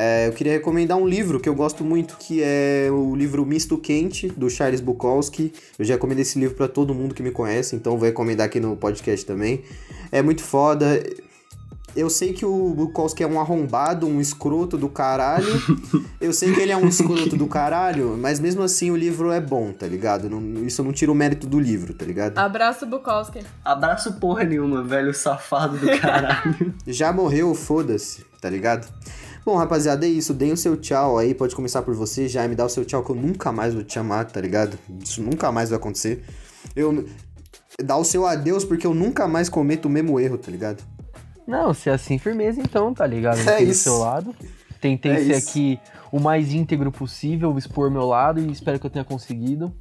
é, 0.00 0.28
eu 0.28 0.32
queria 0.32 0.52
recomendar 0.52 0.96
um 0.96 1.08
livro 1.08 1.40
que 1.40 1.48
eu 1.48 1.54
gosto 1.56 1.82
muito, 1.84 2.16
que 2.18 2.40
é 2.40 2.88
o 2.90 3.16
livro 3.16 3.44
Misto 3.44 3.76
Quente, 3.76 4.28
do 4.28 4.48
Charles 4.48 4.80
Bukowski. 4.80 5.52
Eu 5.76 5.84
já 5.84 5.94
recomendei 5.94 6.22
esse 6.22 6.38
livro 6.38 6.54
pra 6.54 6.68
todo 6.68 6.94
mundo 6.94 7.14
que 7.16 7.22
me 7.22 7.32
conhece, 7.32 7.74
então 7.74 7.98
vou 7.98 8.06
recomendar 8.06 8.46
aqui 8.46 8.60
no 8.60 8.76
podcast 8.76 9.26
também. 9.26 9.62
É 10.12 10.22
muito 10.22 10.42
foda. 10.42 11.02
Eu 11.96 12.08
sei 12.08 12.32
que 12.32 12.44
o 12.46 12.74
Bukowski 12.74 13.24
é 13.24 13.26
um 13.26 13.40
arrombado, 13.40 14.06
um 14.06 14.20
escroto 14.20 14.78
do 14.78 14.88
caralho. 14.88 15.48
Eu 16.20 16.32
sei 16.32 16.52
que 16.54 16.60
ele 16.60 16.70
é 16.70 16.76
um 16.76 16.86
escroto 16.86 17.34
do 17.36 17.48
caralho, 17.48 18.16
mas 18.16 18.38
mesmo 18.38 18.62
assim 18.62 18.92
o 18.92 18.96
livro 18.96 19.32
é 19.32 19.40
bom, 19.40 19.72
tá 19.72 19.86
ligado? 19.86 20.30
Não- 20.30 20.64
isso 20.64 20.84
não 20.84 20.92
tira 20.92 21.10
o 21.10 21.14
mérito 21.14 21.48
do 21.48 21.58
livro, 21.58 21.92
tá 21.92 22.04
ligado? 22.04 22.38
Abraço, 22.38 22.86
Bukowski. 22.86 23.40
Abraço 23.64 24.12
porra 24.20 24.44
nenhuma, 24.44 24.84
velho 24.84 25.12
safado 25.12 25.76
do 25.76 25.98
caralho. 25.98 26.72
Já 26.86 27.12
morreu, 27.12 27.52
foda-se, 27.54 28.24
tá 28.40 28.48
ligado? 28.48 28.86
Bom, 29.48 29.56
rapaziada, 29.56 30.04
é 30.04 30.10
isso. 30.10 30.34
Deem 30.34 30.52
o 30.52 30.58
seu 30.58 30.76
tchau 30.76 31.16
aí. 31.16 31.32
Pode 31.32 31.56
começar 31.56 31.80
por 31.80 31.94
você. 31.94 32.28
Já 32.28 32.46
me 32.46 32.54
dá 32.54 32.66
o 32.66 32.68
seu 32.68 32.84
tchau 32.84 33.02
que 33.02 33.08
eu 33.08 33.16
nunca 33.16 33.50
mais 33.50 33.72
vou 33.72 33.82
te 33.82 33.94
chamar, 33.94 34.26
tá 34.26 34.38
ligado? 34.42 34.78
Isso 35.02 35.22
nunca 35.22 35.50
mais 35.50 35.70
vai 35.70 35.78
acontecer. 35.78 36.22
Eu. 36.76 37.08
Dá 37.82 37.96
o 37.96 38.04
seu 38.04 38.26
adeus 38.26 38.62
porque 38.62 38.86
eu 38.86 38.92
nunca 38.92 39.26
mais 39.26 39.48
cometo 39.48 39.86
o 39.86 39.88
mesmo 39.88 40.20
erro, 40.20 40.36
tá 40.36 40.50
ligado? 40.50 40.82
Não, 41.46 41.72
se 41.72 41.88
é 41.88 41.94
assim, 41.94 42.18
firmeza 42.18 42.60
então, 42.60 42.92
tá 42.92 43.06
ligado? 43.06 43.38
É 43.48 43.54
Aqui 43.54 43.64
do 43.64 43.70
isso. 43.70 43.84
seu 43.84 43.96
lado. 43.96 44.36
Tentei 44.82 45.12
É 45.12 45.16
ser 45.16 45.38
isso. 45.38 45.48
aqui 45.48 45.80
o 46.12 46.20
mais 46.20 46.52
íntegro 46.52 46.92
possível, 46.92 47.56
expor 47.56 47.90
meu 47.90 48.04
lado 48.04 48.40
e 48.40 48.52
espero 48.52 48.78
que 48.78 48.84
eu 48.84 48.90
tenha 48.90 49.04
conseguido. 49.06 49.74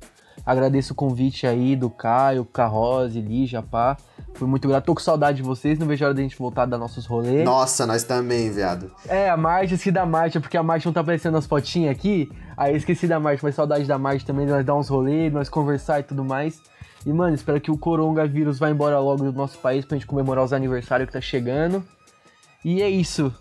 Agradeço 0.45 0.93
o 0.93 0.95
convite 0.95 1.45
aí 1.45 1.75
do 1.75 1.89
Caio, 1.89 2.45
Carrose, 2.45 3.19
Lígia, 3.19 3.61
pá. 3.61 3.97
Fui 4.37 4.47
muito 4.47 4.67
grato. 4.67 4.85
Tô 4.85 4.93
com 4.93 5.01
saudade 5.01 5.37
de 5.37 5.43
vocês, 5.43 5.79
não 5.79 5.87
vejo 5.87 6.05
a 6.05 6.07
hora 6.07 6.13
da 6.13 6.21
gente 6.21 6.37
voltar 6.37 6.63
a 6.63 6.65
dar 6.67 6.77
nossos 6.77 7.07
rolês. 7.07 7.43
Nossa, 7.43 7.87
nós 7.87 8.03
também, 8.03 8.51
viado. 8.51 8.91
É, 9.07 9.29
a 9.29 9.35
Marte, 9.35 9.73
esqueci 9.73 9.91
da 9.91 10.05
Marte, 10.05 10.39
porque 10.39 10.55
a 10.55 10.61
Marte 10.61 10.85
não 10.85 10.93
tá 10.93 11.01
aparecendo 11.01 11.33
nas 11.33 11.47
fotinhas 11.47 11.91
aqui. 11.91 12.31
Aí 12.55 12.73
eu 12.73 12.77
esqueci 12.77 13.07
da 13.07 13.19
Marte, 13.19 13.43
mas 13.43 13.55
saudade 13.55 13.85
da 13.85 13.97
Marte 13.97 14.25
também, 14.25 14.45
de 14.45 14.51
nós 14.51 14.63
dar 14.63 14.75
uns 14.75 14.89
rolês, 14.89 15.33
nós 15.33 15.49
conversar 15.49 16.01
e 16.01 16.03
tudo 16.03 16.23
mais. 16.23 16.61
E, 17.03 17.11
mano, 17.11 17.33
espero 17.33 17.59
que 17.59 17.71
o 17.71 17.77
coronavírus 17.77 18.59
vá 18.59 18.69
embora 18.69 18.99
logo 18.99 19.23
do 19.23 19.33
nosso 19.33 19.57
país 19.57 19.85
pra 19.85 19.97
gente 19.97 20.05
comemorar 20.05 20.43
os 20.45 20.53
aniversários 20.53 21.07
que 21.07 21.13
tá 21.13 21.21
chegando. 21.21 21.83
E 22.63 22.81
é 22.81 22.89
isso. 22.89 23.33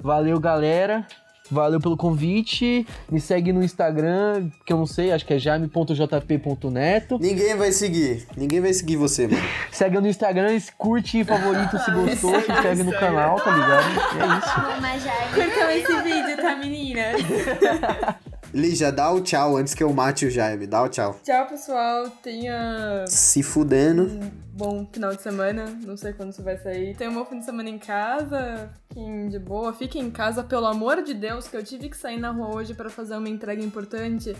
Valeu, 0.00 0.40
galera. 0.40 1.06
Valeu 1.50 1.80
pelo 1.80 1.96
convite. 1.96 2.86
Me 3.10 3.20
segue 3.20 3.52
no 3.52 3.62
Instagram, 3.62 4.48
que 4.64 4.72
eu 4.72 4.76
não 4.76 4.86
sei, 4.86 5.12
acho 5.12 5.26
que 5.26 5.34
é 5.34 5.38
jaime.jp.neto. 5.38 7.18
Ninguém 7.18 7.56
vai 7.56 7.72
seguir. 7.72 8.26
Ninguém 8.36 8.60
vai 8.60 8.72
seguir 8.72 8.96
você, 8.96 9.26
mano. 9.26 9.42
Segue 9.72 10.00
no 10.00 10.08
Instagram, 10.08 10.58
curte, 10.76 11.24
favorito 11.24 11.78
se 11.78 11.90
gostou, 11.90 12.34
se 12.40 12.52
inscreve 12.52 12.82
no 12.82 12.92
canal, 12.92 13.36
tá 13.40 13.50
ligado? 13.50 13.90
E 14.16 14.20
é 14.20 14.38
isso. 14.38 15.04
Já 15.04 15.12
Curtam 15.34 15.70
esse 15.70 16.02
vídeo, 16.02 16.36
tá, 16.36 16.56
meninas? 16.56 17.20
Lígia, 18.52 18.90
dá 18.90 19.10
o 19.12 19.20
tchau 19.20 19.56
antes 19.56 19.74
que 19.74 19.82
eu 19.82 19.92
mate 19.92 20.26
o 20.26 20.30
Jaime. 20.30 20.66
Dá 20.66 20.82
o 20.82 20.88
tchau. 20.88 21.16
Tchau, 21.22 21.46
pessoal. 21.46 22.08
Tenha 22.22 23.04
Se 23.06 23.42
fudendo. 23.42 24.10
Bom 24.60 24.86
final 24.92 25.14
de 25.14 25.22
semana. 25.22 25.64
Não 25.86 25.96
sei 25.96 26.12
quando 26.12 26.32
isso 26.32 26.42
vai 26.42 26.58
sair. 26.58 26.94
Tenha 26.94 27.10
um 27.10 27.14
bom 27.14 27.24
fim 27.24 27.38
de 27.38 27.46
semana 27.46 27.70
em 27.70 27.78
casa. 27.78 28.70
Fiquem 28.88 29.30
de 29.30 29.38
boa. 29.38 29.72
Fiquem 29.72 30.02
em 30.02 30.10
casa, 30.10 30.44
pelo 30.44 30.66
amor 30.66 31.02
de 31.02 31.14
Deus, 31.14 31.48
que 31.48 31.56
eu 31.56 31.64
tive 31.64 31.88
que 31.88 31.96
sair 31.96 32.18
na 32.18 32.30
rua 32.30 32.54
hoje 32.54 32.74
para 32.74 32.90
fazer 32.90 33.16
uma 33.16 33.28
entrega 33.28 33.62
importante. 33.64 34.36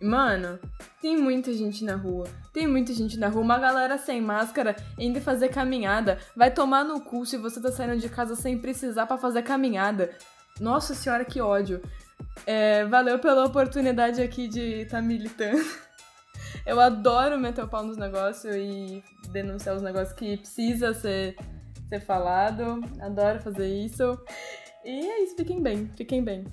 Mano, 0.00 0.58
tem 1.00 1.16
muita 1.16 1.52
gente 1.52 1.84
na 1.84 1.94
rua. 1.94 2.26
Tem 2.52 2.66
muita 2.66 2.92
gente 2.92 3.16
na 3.16 3.28
rua. 3.28 3.42
Uma 3.42 3.58
galera 3.58 3.96
sem 3.98 4.20
máscara 4.20 4.74
indo 4.98 5.20
fazer 5.20 5.48
caminhada. 5.48 6.18
Vai 6.36 6.50
tomar 6.50 6.84
no 6.84 7.00
cu 7.00 7.24
se 7.24 7.36
você 7.36 7.60
tá 7.60 7.70
saindo 7.70 7.96
de 7.96 8.08
casa 8.08 8.34
sem 8.34 8.58
precisar 8.58 9.06
para 9.06 9.16
fazer 9.16 9.42
caminhada. 9.42 10.10
Nossa 10.60 10.92
senhora, 10.92 11.24
que 11.24 11.40
ódio. 11.40 11.80
É, 12.44 12.84
valeu 12.86 13.20
pela 13.20 13.44
oportunidade 13.44 14.20
aqui 14.20 14.48
de 14.48 14.82
estar 14.82 14.96
tá 14.96 15.02
militando. 15.02 15.64
Eu 16.66 16.80
adoro 16.80 17.38
meter 17.38 17.64
o 17.64 17.68
pau 17.68 17.84
nos 17.84 17.96
negócios 17.96 18.54
e 18.54 19.02
denunciar 19.30 19.76
os 19.76 19.82
negócios 19.82 20.12
que 20.12 20.36
precisa 20.36 20.94
ser, 20.94 21.36
ser 21.88 22.00
falado. 22.00 22.80
Adoro 23.00 23.40
fazer 23.40 23.68
isso. 23.68 24.18
E 24.84 25.06
é 25.06 25.24
isso, 25.24 25.36
fiquem 25.36 25.62
bem, 25.62 25.90
fiquem 25.96 26.22
bem. 26.22 26.44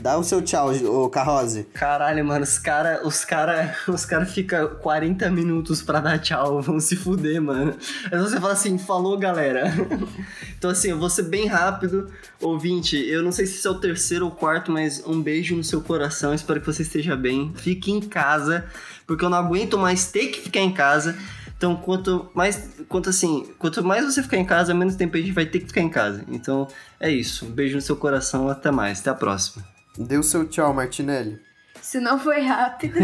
Dá 0.00 0.16
o 0.16 0.22
seu 0.22 0.40
tchau, 0.40 0.70
ô 0.72 1.08
Carrose. 1.10 1.64
Caralho, 1.64 2.24
mano, 2.24 2.44
os 2.44 2.56
cara, 2.56 3.00
os 3.04 3.24
cara, 3.24 3.74
os 3.88 4.04
cara 4.04 4.24
fica 4.24 4.66
40 4.66 5.28
minutos 5.30 5.82
pra 5.82 5.98
dar 5.98 6.20
tchau, 6.20 6.62
vão 6.62 6.78
se 6.78 6.94
fuder, 6.94 7.42
mano. 7.42 7.76
Aí 8.10 8.18
você 8.18 8.40
fala 8.40 8.52
assim, 8.52 8.78
falou, 8.78 9.18
galera. 9.18 9.64
então 10.58 10.70
assim, 10.70 10.90
eu 10.90 10.98
vou 10.98 11.08
ser 11.08 11.22
bem 11.22 11.46
rápido. 11.46 12.10
Ouvinte, 12.40 12.96
eu 12.96 13.22
não 13.22 13.30
sei 13.30 13.46
se 13.46 13.54
isso 13.58 13.68
é 13.68 13.70
o 13.70 13.78
terceiro 13.78 14.24
ou 14.24 14.30
quarto, 14.32 14.72
mas 14.72 15.02
um 15.06 15.22
beijo 15.22 15.56
no 15.56 15.62
seu 15.62 15.80
coração, 15.80 16.34
espero 16.34 16.60
que 16.60 16.66
você 16.66 16.82
esteja 16.82 17.16
bem. 17.16 17.52
Fique 17.54 17.92
em 17.92 18.00
casa, 18.00 18.66
porque 19.06 19.24
eu 19.24 19.30
não 19.30 19.38
aguento 19.38 19.78
mais 19.78 20.10
ter 20.10 20.26
que 20.26 20.40
ficar 20.40 20.60
em 20.60 20.72
casa. 20.72 21.16
Então, 21.56 21.74
quanto 21.76 22.30
mais, 22.34 22.70
quanto 22.88 23.08
assim, 23.10 23.48
quanto 23.58 23.82
mais 23.82 24.04
você 24.04 24.22
ficar 24.22 24.36
em 24.36 24.44
casa, 24.44 24.74
menos 24.74 24.94
tempo 24.94 25.16
a 25.16 25.20
gente 25.20 25.32
vai 25.32 25.46
ter 25.46 25.60
que 25.60 25.66
ficar 25.66 25.80
em 25.80 25.88
casa. 25.88 26.24
Então, 26.28 26.68
é 27.00 27.10
isso. 27.10 27.46
Um 27.46 27.50
beijo 27.50 27.76
no 27.76 27.80
seu 27.80 27.96
coração, 27.96 28.48
até 28.48 28.70
mais, 28.70 29.00
até 29.00 29.10
a 29.10 29.14
próxima. 29.14 29.64
Dê 29.96 30.16
o 30.16 30.22
seu 30.22 30.46
tchau, 30.46 30.72
Martinelli. 30.72 31.40
Se 31.82 31.98
não 31.98 32.18
foi 32.18 32.42
rápido. 32.42 32.98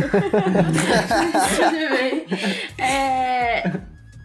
é, 2.78 3.80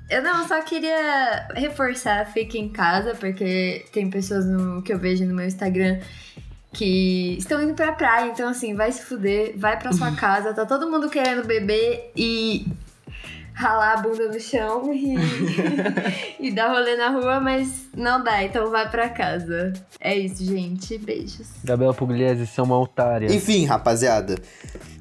eu 0.10 0.24
não, 0.24 0.48
só 0.48 0.62
queria 0.62 1.48
reforçar, 1.54 2.26
fique 2.32 2.58
em 2.58 2.70
casa, 2.70 3.14
porque 3.16 3.86
tem 3.92 4.10
pessoas 4.10 4.46
no, 4.46 4.82
que 4.82 4.92
eu 4.92 4.98
vejo 4.98 5.26
no 5.26 5.36
meu 5.36 5.46
Instagram 5.46 6.00
que 6.74 7.36
estão 7.38 7.62
indo 7.62 7.74
pra 7.74 7.92
praia, 7.92 8.30
então 8.30 8.50
assim, 8.50 8.76
vai 8.76 8.92
se 8.92 9.04
fuder, 9.04 9.54
vai 9.58 9.78
pra 9.80 9.92
sua 9.92 10.12
casa, 10.16 10.54
tá 10.54 10.66
todo 10.66 10.90
mundo 10.90 11.10
querendo 11.10 11.46
beber 11.46 12.12
e 12.16 12.68
ralar 13.60 13.96
a 13.96 14.02
bunda 14.02 14.30
no 14.30 14.40
chão 14.40 14.94
e, 14.94 15.16
e 16.40 16.50
dar 16.50 16.72
rolê 16.72 16.96
na 16.96 17.10
rua, 17.10 17.42
mas 17.42 17.90
não 17.94 18.24
dá, 18.24 18.42
então 18.42 18.72
vai 18.72 18.90
pra 18.90 19.10
casa. 19.10 19.74
É 20.00 20.18
isso, 20.18 20.46
gente. 20.46 20.98
Beijos. 20.98 21.48
Gabriela 21.62 21.94
Pugliese, 21.94 22.48
são 22.48 22.64
uma 22.64 22.80
otária. 22.80 23.28
Enfim, 23.28 23.66
rapaziada. 23.66 24.36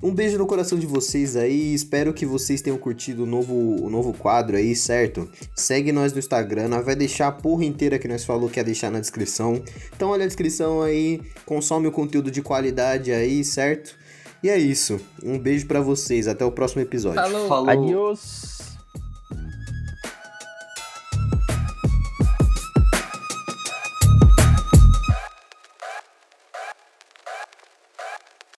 Um 0.03 0.13
beijo 0.13 0.37
no 0.39 0.47
coração 0.47 0.77
de 0.77 0.87
vocês 0.87 1.37
aí. 1.37 1.73
Espero 1.73 2.13
que 2.13 2.27
vocês 2.27 2.61
tenham 2.61 2.79
curtido 2.79 3.23
o 3.23 3.27
novo, 3.27 3.55
o 3.55 3.89
novo 3.89 4.13
quadro 4.13 4.57
aí, 4.57 4.75
certo? 4.75 5.31
Segue 5.55 5.93
nós 5.93 6.13
no 6.13 6.19
Instagram. 6.19 6.67
Nós 6.67 6.85
vai 6.85 6.97
deixar 6.97 7.29
a 7.29 7.33
porra 7.33 7.65
inteira 7.65 7.97
que 7.97 8.09
nós 8.09 8.25
falou 8.25 8.49
que 8.49 8.59
ia 8.59 8.65
deixar 8.65 8.91
na 8.91 8.99
descrição. 8.99 9.63
Então 9.95 10.11
olha 10.11 10.25
a 10.25 10.27
descrição 10.27 10.83
aí. 10.83 11.21
Consome 11.47 11.87
o 11.87 11.93
conteúdo 11.93 12.29
de 12.29 12.43
qualidade 12.43 13.13
aí, 13.13 13.45
certo? 13.45 13.98
E 14.43 14.49
é 14.49 14.59
isso. 14.59 15.01
Um 15.23 15.39
beijo 15.39 15.67
para 15.67 15.81
vocês. 15.81 16.29
Até 16.29 16.45
o 16.45 16.53
próximo 16.53 16.83
episódio. 16.83 17.21
Falou. 17.21 17.49
Falou. 17.49 17.71
Adiós. 17.71 18.58